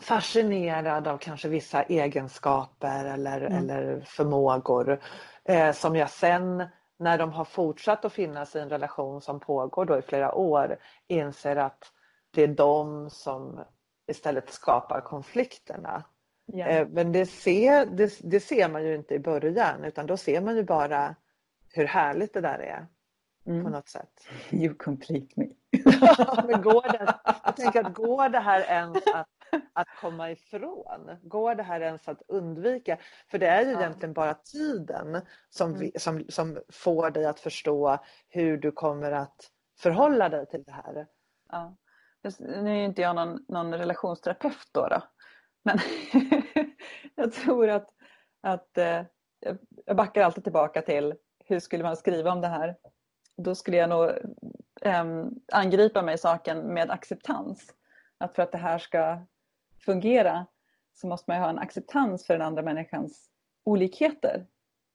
fascinerad 0.00 1.08
av 1.08 1.18
kanske 1.18 1.48
vissa 1.48 1.82
egenskaper 1.82 3.04
eller, 3.04 3.40
Mm. 3.40 3.52
eller 3.70 4.00
förmågor 4.00 5.00
eh, 5.44 5.72
som 5.72 5.96
jag 5.96 6.10
sen 6.10 6.64
när 6.98 7.18
de 7.18 7.32
har 7.32 7.44
fortsatt 7.44 8.04
att 8.04 8.12
finnas 8.12 8.56
i 8.56 8.58
en 8.58 8.68
relation 8.68 9.20
som 9.20 9.40
pågår 9.40 9.84
då 9.84 9.98
i 9.98 10.02
flera 10.02 10.34
år 10.34 10.78
inser 11.06 11.56
att 11.56 11.92
det 12.30 12.42
är 12.42 12.48
de 12.48 13.10
som 13.10 13.64
istället 14.06 14.50
skapar 14.50 15.00
konflikterna. 15.00 16.04
Eh, 16.66 16.88
men 16.88 17.12
det 17.12 17.26
ser, 17.26 17.86
det, 17.86 18.18
det 18.22 18.40
ser 18.40 18.68
man 18.68 18.84
ju 18.84 18.94
inte 18.94 19.14
i 19.14 19.18
början 19.18 19.84
utan 19.84 20.06
då 20.06 20.16
ser 20.16 20.40
man 20.40 20.56
ju 20.56 20.64
bara 20.64 21.14
hur 21.74 21.84
härligt 21.84 22.34
det 22.34 22.40
där 22.40 22.58
är 22.58 22.86
på 23.48 23.52
Mm. 23.54 23.72
något 23.72 23.88
sätt. 23.88 24.26
You 24.52 24.74
complete 24.74 25.34
me. 25.36 25.46
Men 26.46 26.62
går 26.62 26.92
det, 26.92 27.14
jag 27.44 27.56
tänker 27.56 27.84
att 27.84 27.94
går 27.94 28.28
det 28.28 28.38
här 28.38 28.60
ens 28.60 28.96
att, 29.14 29.28
att 29.72 29.88
komma 30.00 30.30
ifrån? 30.30 31.18
Går 31.22 31.54
det 31.54 31.62
här 31.62 31.80
ens 31.80 32.08
att 32.08 32.22
undvika? 32.28 32.98
För 33.30 33.38
det 33.38 33.46
är 33.46 33.64
ju 33.64 33.72
Ja. 33.72 33.80
egentligen 33.80 34.12
bara 34.12 34.34
tiden 34.34 35.20
som, 35.48 35.74
Mm. 35.74 35.90
som, 35.98 36.24
som 36.28 36.58
får 36.72 37.10
dig 37.10 37.26
att 37.26 37.40
förstå 37.40 37.98
hur 38.28 38.56
du 38.58 38.72
kommer 38.72 39.12
att 39.12 39.50
förhålla 39.78 40.28
dig 40.28 40.46
till 40.46 40.62
det 40.64 40.72
här. 40.72 41.06
Ja. 41.52 41.76
Nu 42.38 42.70
är 42.70 42.74
ju 42.76 42.84
inte 42.84 43.02
jag 43.02 43.16
någon, 43.16 43.44
någon 43.48 43.74
relationsterapeut 43.74 44.68
då. 44.72 44.88
då. 44.88 45.02
Men 45.64 45.78
jag 47.14 47.32
tror 47.32 47.68
att, 47.68 47.88
att 48.42 48.78
eh, 48.78 49.02
jag 49.86 49.96
backar 49.96 50.22
alltid 50.22 50.44
tillbaka 50.44 50.82
till 50.82 51.14
hur 51.44 51.60
skulle 51.60 51.82
man 51.84 51.96
skriva 51.96 52.32
om 52.32 52.40
det 52.40 52.48
här? 52.48 52.76
Då 53.42 53.54
skulle 53.54 53.76
jag 53.76 53.88
nog 53.90 54.10
em, 54.82 55.30
angripa 55.52 56.02
mig 56.02 56.18
saken 56.18 56.58
med 56.58 56.90
acceptans. 56.90 57.74
Att 58.18 58.34
för 58.34 58.42
att 58.42 58.52
det 58.52 58.58
här 58.58 58.78
ska 58.78 59.18
fungera 59.84 60.46
så 60.94 61.06
måste 61.06 61.30
man 61.30 61.40
ha 61.40 61.50
en 61.50 61.58
acceptans 61.58 62.26
för 62.26 62.34
den 62.34 62.42
andra 62.46 62.62
människans 62.62 63.30
olikheter. 63.64 64.46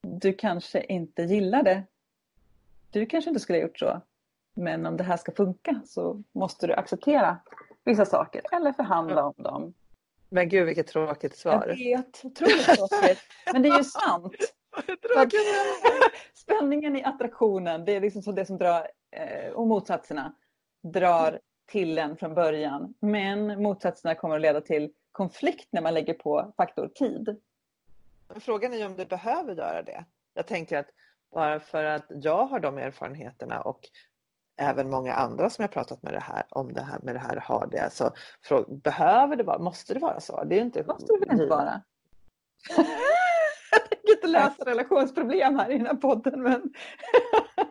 Du 0.02 0.34
kanske 0.34 0.84
inte 0.84 1.22
gillar 1.24 1.64
det. 1.64 1.84
Du 2.91 3.06
kanske 3.06 3.30
inte 3.30 3.39
skulle 3.39 3.60
ha 3.60 3.64
gjort 3.68 3.80
så. 3.80 4.02
Men 4.54 4.86
om 4.86 4.98
det 4.98 5.04
här 5.04 5.18
ska 5.18 5.32
funka 5.32 5.82
så 5.86 6.24
måste 6.32 6.68
du 6.68 6.74
acceptera 6.74 7.38
vissa 7.84 8.06
saker 8.06 8.41
eller 8.52 8.74
förhandla 8.74 9.26
om 9.26 9.34
dem. 9.44 9.74
Men 10.30 10.50
gud 10.50 10.66
vilket 10.66 10.88
tråkigt 10.88 11.32
Jag 11.46 11.62
svar. 11.62 11.68
vet, 11.68 12.22
otroligt 12.26 12.66
tråkigt. 12.66 13.20
Men 13.54 13.62
det 13.62 13.70
är 13.70 13.78
ju 13.78 13.84
sant. 14.10 14.36
Spänningen 16.34 16.95
i 16.95 17.03
attraktionen, 17.03 17.86
det 17.86 17.95
är 17.95 18.01
liksom 18.01 18.21
så 18.21 18.32
det 18.32 18.45
som 18.45 18.57
drar, 18.57 18.88
eh, 19.11 19.51
och 19.53 19.67
motsatserna, 19.67 20.34
drar 20.84 21.39
till 21.65 21.97
en 21.97 22.17
från 22.17 22.34
början. 22.36 22.93
Men 22.99 23.63
motsatserna 23.63 24.15
kommer 24.15 24.36
att 24.36 24.41
leda 24.41 24.61
till 24.61 24.91
konflikt 25.11 25.67
när 25.71 25.82
man 25.82 25.93
lägger 25.93 26.13
på 26.13 26.53
faktor 26.57 26.88
tid. 26.88 27.41
Men 28.28 28.41
Frågan 28.41 28.74
är 28.74 28.78
ju 28.78 28.86
om 28.86 28.95
det 28.95 29.05
behöver 29.09 29.55
göra 29.55 29.84
det. 29.84 30.05
Jag 30.34 30.47
tänker 30.47 30.78
att 30.78 30.88
bara 31.34 31.59
för 31.59 31.84
att 31.84 32.05
jag 32.09 32.45
har 32.45 32.59
de 32.59 32.78
erfarenheterna 32.78 33.61
och 33.61 33.80
även 34.57 34.89
många 34.89 35.13
andra 35.13 35.49
som 35.49 35.61
jag 35.63 35.71
pratat 35.71 36.03
med 36.03 36.13
det 36.13 36.19
här, 36.19 36.43
om 36.49 36.74
det 36.74 36.82
här 36.82 36.99
med 37.03 37.15
det 37.15 37.19
här 37.19 37.36
har 37.36 37.67
det. 37.71 37.89
Så 37.93 38.11
frå- 38.49 38.82
behöver 38.82 39.36
det 39.36 39.43
vara, 39.43 39.59
måste 39.59 39.93
det 39.93 39.99
vara 39.99 40.19
så? 40.19 40.43
Det 40.43 40.55
är 40.55 40.57
ju 40.59 40.65
inte 40.65 40.84
måste 40.84 41.13
det 41.13 41.19
väl 41.19 41.32
inte 41.32 41.45
vara? 41.45 41.82
jag 43.74 43.89
tänker 43.89 44.11
inte 44.11 44.28
lösa 44.28 44.65
relationsproblem 44.65 45.59
här 45.59 45.71
i 45.71 45.78
den 45.78 45.88
här 45.88 45.95
podden 45.95 46.41
men 46.43 46.74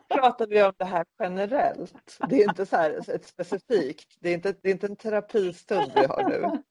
pratar 0.09 0.47
vi 0.47 0.63
om 0.63 0.73
det 0.77 0.85
här 0.85 1.05
generellt. 1.19 2.19
Det 2.29 2.37
är 2.43 2.49
inte 2.49 2.67
så 2.67 2.77
här 2.77 3.11
ett 3.15 3.27
specifikt. 3.27 4.17
Det 4.21 4.29
är 4.29 4.35
inte, 4.35 4.55
det 4.63 4.69
är 4.69 4.73
inte 4.73 4.87
en 4.87 4.97
terapistund 4.97 5.93
vi 5.95 6.05
har 6.07 6.29
nu. 6.29 6.63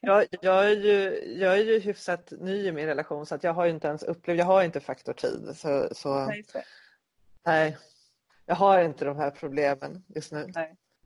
Jag, 0.00 0.26
jag, 0.40 0.66
är 0.66 0.76
ju, 0.76 1.24
jag 1.40 1.52
är 1.58 1.64
ju 1.64 1.78
hyfsat 1.78 2.32
ny 2.38 2.66
i 2.66 2.72
min 2.72 2.86
relation 2.86 3.26
så 3.26 3.34
att 3.34 3.44
jag 3.44 3.52
har 3.54 3.64
ju 3.64 3.70
inte 3.70 3.88
ens 3.88 4.02
upplevt, 4.02 4.38
jag 4.38 4.44
har 4.46 4.62
inte 4.62 4.80
faktor 4.80 5.12
tid. 5.12 5.50
Så, 5.54 5.88
så 5.92 6.26
Nej, 6.26 6.44
så- 6.44 6.58
nej, 7.46 7.76
jag 8.46 8.54
har 8.54 8.80
inte 8.80 9.04
de 9.04 9.16
här 9.16 9.30
problemen 9.30 10.04
just 10.14 10.32
nu. 10.32 10.46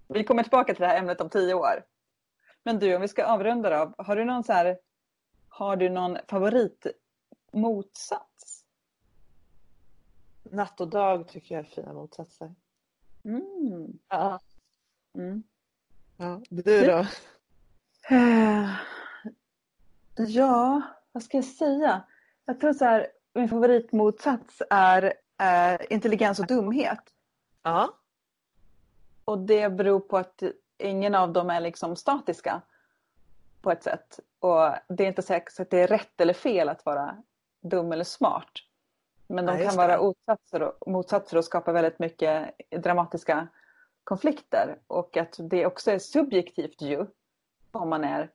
Vi 0.08 0.24
kommer 0.24 0.42
tillbaka 0.42 0.74
till 0.74 0.80
det 0.80 0.86
här 0.88 0.98
ämnet 0.98 1.20
om 1.20 1.30
tio 1.30 1.54
år. 1.54 1.84
Men 2.64 2.78
du, 2.78 2.94
om 2.94 3.02
vi 3.02 3.08
ska 3.08 3.24
avrunda 3.24 3.70
då. 3.70 3.94
Har 4.02 4.16
du 4.16 4.24
någon, 4.24 4.44
så 4.44 4.52
här, 4.52 4.78
har 5.52 5.76
du 5.76 5.88
någon 5.88 6.18
favoritmotsats? 6.28 8.64
Natt 10.42 10.80
och 10.80 10.88
dag 10.88 11.28
tycker 11.28 11.54
jag 11.54 11.64
är 11.64 11.70
fina 11.70 11.92
motsatser. 11.92 12.54
Mm. 13.24 13.98
Ja. 14.08 14.40
Mm. 15.14 15.42
Ja, 16.16 16.40
du 16.48 16.86
då? 16.86 17.06
Eh, 18.16 18.70
Ja, 20.16 20.82
vad 21.12 21.22
ska 21.22 21.36
jag 21.36 21.44
säga? 21.44 22.02
Jag 22.44 22.60
tror 22.60 22.72
så 22.72 22.84
här, 22.84 23.06
min 23.34 23.48
favoritmotsats 23.48 24.62
är 24.70 25.14
eh, 25.40 25.80
intelligens 25.90 26.38
och 26.38 26.46
dumhet. 26.46 27.02
Ja. 27.62 27.98
Och 29.24 29.38
det 29.38 29.70
beror 29.70 30.00
på 30.00 30.16
att 30.16 30.42
ingen 30.78 31.14
av 31.14 31.32
dem 31.32 31.50
är 31.50 31.60
liksom 31.60 31.96
statiska 31.96 32.62
på 33.62 33.70
ett 33.70 33.82
sätt. 33.82 34.20
Och 34.38 34.70
det 34.88 35.04
är 35.04 35.08
inte 35.08 35.22
säkert 35.22 35.60
att 35.60 35.70
det 35.70 35.78
är 35.80 35.86
rätt 35.86 36.20
eller 36.20 36.34
fel 36.34 36.68
att 36.68 36.84
vara 36.84 37.22
dum 37.60 37.92
eller 37.92 38.04
smart. 38.04 38.50
Men 39.26 39.46
de 39.46 39.58
just 39.58 39.68
kan 39.68 39.76
vara 39.76 40.02
motsatser 40.02 40.62
och, 40.62 40.88
motsatser 40.88 41.36
och 41.36 41.44
skapa 41.44 41.72
väldigt 41.72 41.98
mycket 41.98 42.54
dramatiska 42.70 43.48
konflikter. 44.04 44.78
Och 44.86 45.16
att 45.16 45.36
det 45.38 45.66
också 45.66 45.90
är 45.90 45.98
subjektivt 45.98 46.80
ju 46.82 47.06
om 47.70 47.88
man 47.88 48.04
är 48.04 48.30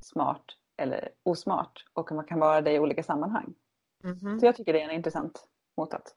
smart 0.00 0.44
eller 0.76 1.10
osmart. 1.22 1.84
Och 1.92 2.12
man 2.12 2.24
kan 2.24 2.38
vara 2.38 2.60
det 2.60 2.72
i 2.72 2.78
olika 2.78 3.02
sammanhang. 3.02 3.54
Mhm. 4.02 4.40
Så 4.40 4.46
jag 4.46 4.56
tycker 4.56 4.72
det 4.72 4.80
är 4.80 4.84
en 4.84 4.94
intressant 4.94 5.46
motsats. 5.76 6.14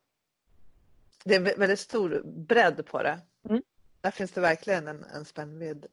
Det 1.24 1.36
är 1.36 1.39
vä- 1.39 1.59
väldigt 1.59 1.80
stor 1.80 2.22
bredd 2.26 2.86
på 2.86 3.03
det. 3.03 3.20
Mm. 3.49 3.64
Där 4.01 4.11
finns 4.11 4.32
det 4.32 4.41
verkligen 4.41 4.88
en, 4.88 5.03
en 5.03 5.26
spännvidd. 5.26 5.86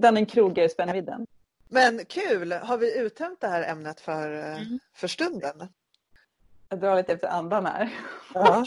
Den 0.00 0.16
en 0.16 0.26
krog 0.26 0.58
är 0.58 0.68
spännvidden. 0.68 1.26
Men 1.68 2.04
kul! 2.04 2.52
Har 2.52 2.78
vi 2.78 2.98
uttömt 2.98 3.40
det 3.40 3.48
här 3.48 3.62
ämnet 3.70 4.00
för, 4.00 4.32
eh, 4.38 4.56
Mm. 4.62 4.78
för 4.94 5.08
stunden? 5.08 5.68
Jag 6.68 6.80
drar 6.80 6.96
lite 6.96 7.12
efter 7.12 7.28
andan 7.28 7.66
här. 7.66 7.94
Ja. 8.34 8.66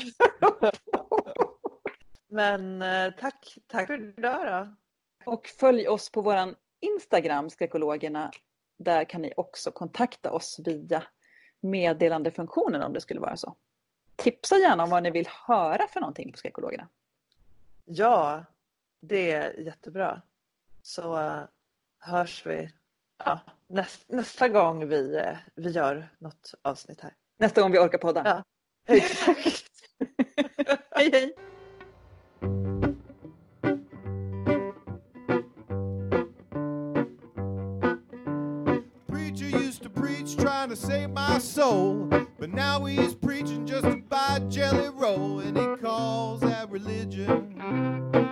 Men 2.28 2.82
eh, 2.82 3.14
tack, 3.20 3.58
tack 3.68 3.88
för 3.88 4.18
idag 4.18 4.46
då. 4.46 4.76
Och 5.32 5.48
följ 5.48 5.88
oss 5.88 6.12
på 6.12 6.22
våran 6.22 6.56
Instagram, 6.80 7.50
Skräckologerna. 7.50 8.32
Där 8.78 9.04
kan 9.04 9.22
ni 9.22 9.34
också 9.38 9.72
kontakta 9.72 10.32
oss 10.32 10.60
via 10.66 11.04
meddelandefunktionen 11.60 12.82
om 12.82 12.94
det 12.94 13.02
skulle 13.02 13.20
vara 13.20 13.38
så. 13.38 13.56
Tipsa 14.16 14.58
gärna 14.58 14.84
om 14.84 14.90
vad 14.90 15.04
ni 15.04 15.12
vill 15.12 15.28
höra 15.48 15.88
för 15.88 16.00
någonting 16.00 16.32
på 16.32 16.38
Skräckologerna. 16.38 16.88
Ja, 17.86 18.46
det 19.02 19.32
är 19.32 19.60
jättebra. 19.60 20.22
Så 20.84 21.20
eh, 21.20 21.44
hörs 22.00 22.46
vi 22.46 22.70
ja, 23.26 23.40
näst, 23.68 24.10
nästa 24.10 24.50
gång 24.50 24.88
vi, 24.88 25.16
eh, 25.16 25.38
vi 25.56 25.72
gör 25.72 26.10
något 26.20 26.54
avsnitt 26.62 27.02
här. 27.02 27.14
Nästa 27.40 27.62
gång 27.62 27.72
vi 27.72 27.80
orkar 27.80 27.98
podda. 27.98 28.22
Ja. 28.26 28.44
Exakt. 28.96 29.64
hej 30.96 31.12
hej! 31.12 31.36
Trying 40.38 40.70
to 40.70 40.76
save 40.76 41.10
my 41.10 41.40
soul, 41.40 42.06
but 42.40 42.54
now 42.54 42.86
he's 42.86 43.16
preaching 43.16 43.66
just 43.66 43.84
to 43.84 43.98
buy 43.98 44.40
jelly 44.50 44.90
roll, 44.90 45.40
and 45.40 45.58
he 45.58 45.76
calls 45.82 46.42
that 46.42 46.70
religion. 46.70 48.31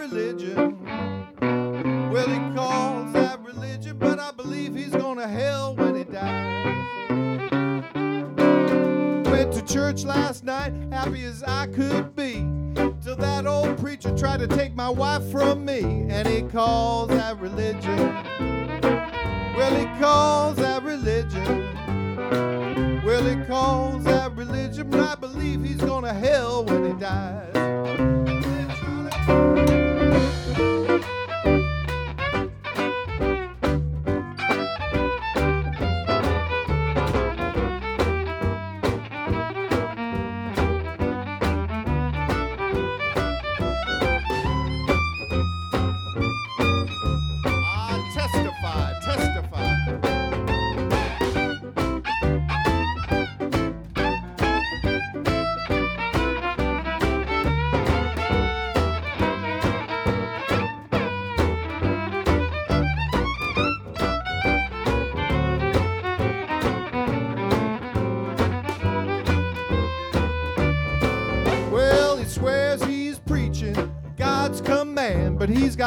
Religion. 0.00 0.78
Well, 2.10 2.26
he 2.26 2.54
calls 2.56 3.12
that 3.12 3.38
religion, 3.42 3.98
but 3.98 4.18
I 4.18 4.30
believe 4.32 4.74
he's 4.74 4.94
going 4.94 5.18
to 5.18 5.28
hell 5.28 5.76
when 5.76 5.94
he 5.94 6.04
dies. 6.04 7.10
Went 9.26 9.52
to 9.52 9.62
church 9.62 10.04
last 10.04 10.42
night, 10.42 10.72
happy 10.90 11.24
as 11.24 11.42
I 11.42 11.66
could 11.66 12.16
be. 12.16 12.46
Till 13.02 13.16
that 13.16 13.46
old 13.46 13.78
preacher 13.78 14.16
tried 14.16 14.40
to 14.40 14.46
take 14.46 14.74
my 14.74 14.88
wife 14.88 15.30
from 15.30 15.66
me, 15.66 15.80
and 16.08 16.26
he 16.26 16.42
calls 16.42 17.08
that 17.08 17.38
religion. 17.38 18.14
Well, 19.54 19.74
he 19.74 19.84
calls 20.00 20.56
that 20.56 20.82
religion. 20.82 21.74
Well, 23.04 23.24
he 23.24 23.44
calls 23.44 24.04
that 24.04 24.34
religion, 24.34 24.88
but 24.88 25.00
I 25.00 25.14
believe 25.14 25.62
he's 25.62 25.76
to 25.76 26.12
hell 26.14 26.64
when 26.64 26.86
he 26.86 26.92
dies. 26.94 27.50
Thank 30.60 30.88
you. 30.88 30.89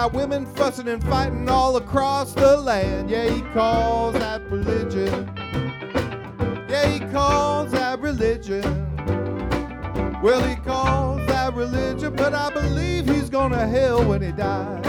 Got 0.03 0.11
women 0.11 0.45
fussing 0.45 0.89
and 0.89 1.01
fighting 1.05 1.47
all 1.47 1.77
across 1.77 2.33
the 2.33 2.57
land. 2.57 3.09
Yeah, 3.09 3.29
he 3.29 3.39
calls 3.53 4.13
that 4.15 4.41
religion. 4.51 5.31
Yeah, 6.67 6.87
he 6.87 6.99
calls 7.09 7.71
that 7.71 8.01
religion. 8.01 8.63
Well, 10.21 10.43
he 10.43 10.57
calls 10.57 11.25
that 11.27 11.53
religion, 11.53 12.17
but 12.17 12.33
I 12.33 12.49
believe 12.49 13.07
he's 13.07 13.29
gonna 13.29 13.65
hell 13.65 14.03
when 14.03 14.21
he 14.21 14.33
dies. 14.33 14.83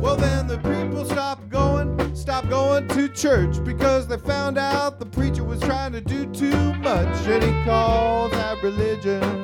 Well, 0.00 0.16
then 0.16 0.46
the 0.46 0.56
people 0.56 1.04
stopped 1.04 1.50
going, 1.50 2.16
stopped 2.16 2.48
going 2.48 2.88
to 2.88 3.06
church 3.10 3.62
because 3.64 4.06
they 4.06 4.16
found 4.16 4.56
out 4.56 4.98
the 4.98 5.04
preacher 5.04 5.44
was 5.44 5.60
trying 5.60 5.92
to 5.92 6.00
do 6.00 6.24
too 6.32 6.72
much, 6.76 7.26
and 7.26 7.44
he 7.44 7.64
calls 7.66 8.32
that 8.32 8.62
religion. 8.62 9.41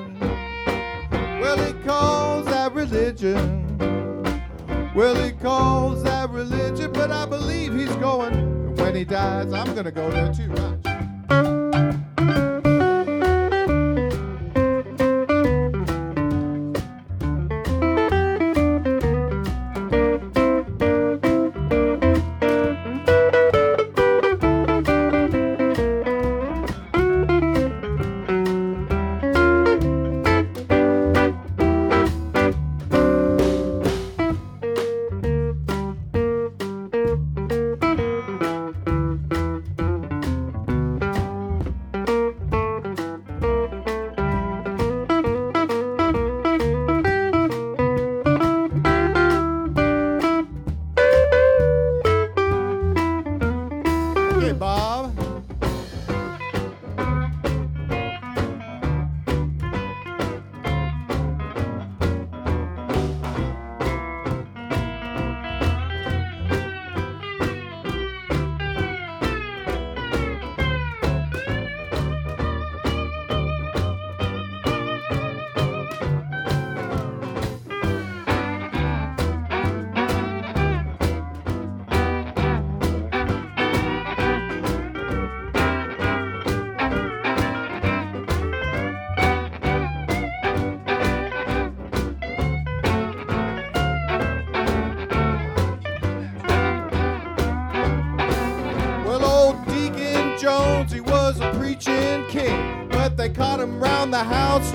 Religion. 3.34 4.92
Well, 4.94 5.14
he 5.14 5.32
calls 5.32 6.02
that 6.04 6.30
religion, 6.30 6.92
but 6.92 7.10
I 7.10 7.26
believe 7.26 7.74
he's 7.74 7.94
going. 7.96 8.34
And 8.34 8.78
when 8.78 8.94
he 8.94 9.04
dies, 9.04 9.52
I'm 9.52 9.74
gonna 9.74 9.92
go 9.92 10.10
there 10.10 10.32
too. 10.32 10.97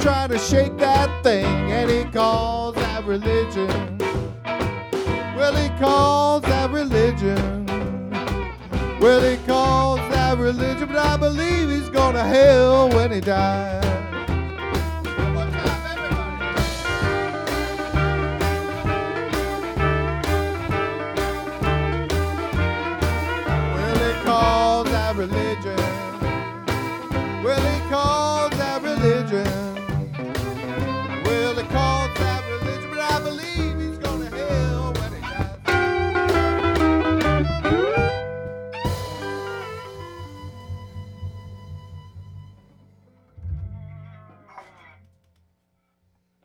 The 0.03 0.09
house 0.11 0.27
trying 0.27 0.29
to 0.29 0.37
shake 0.37 0.72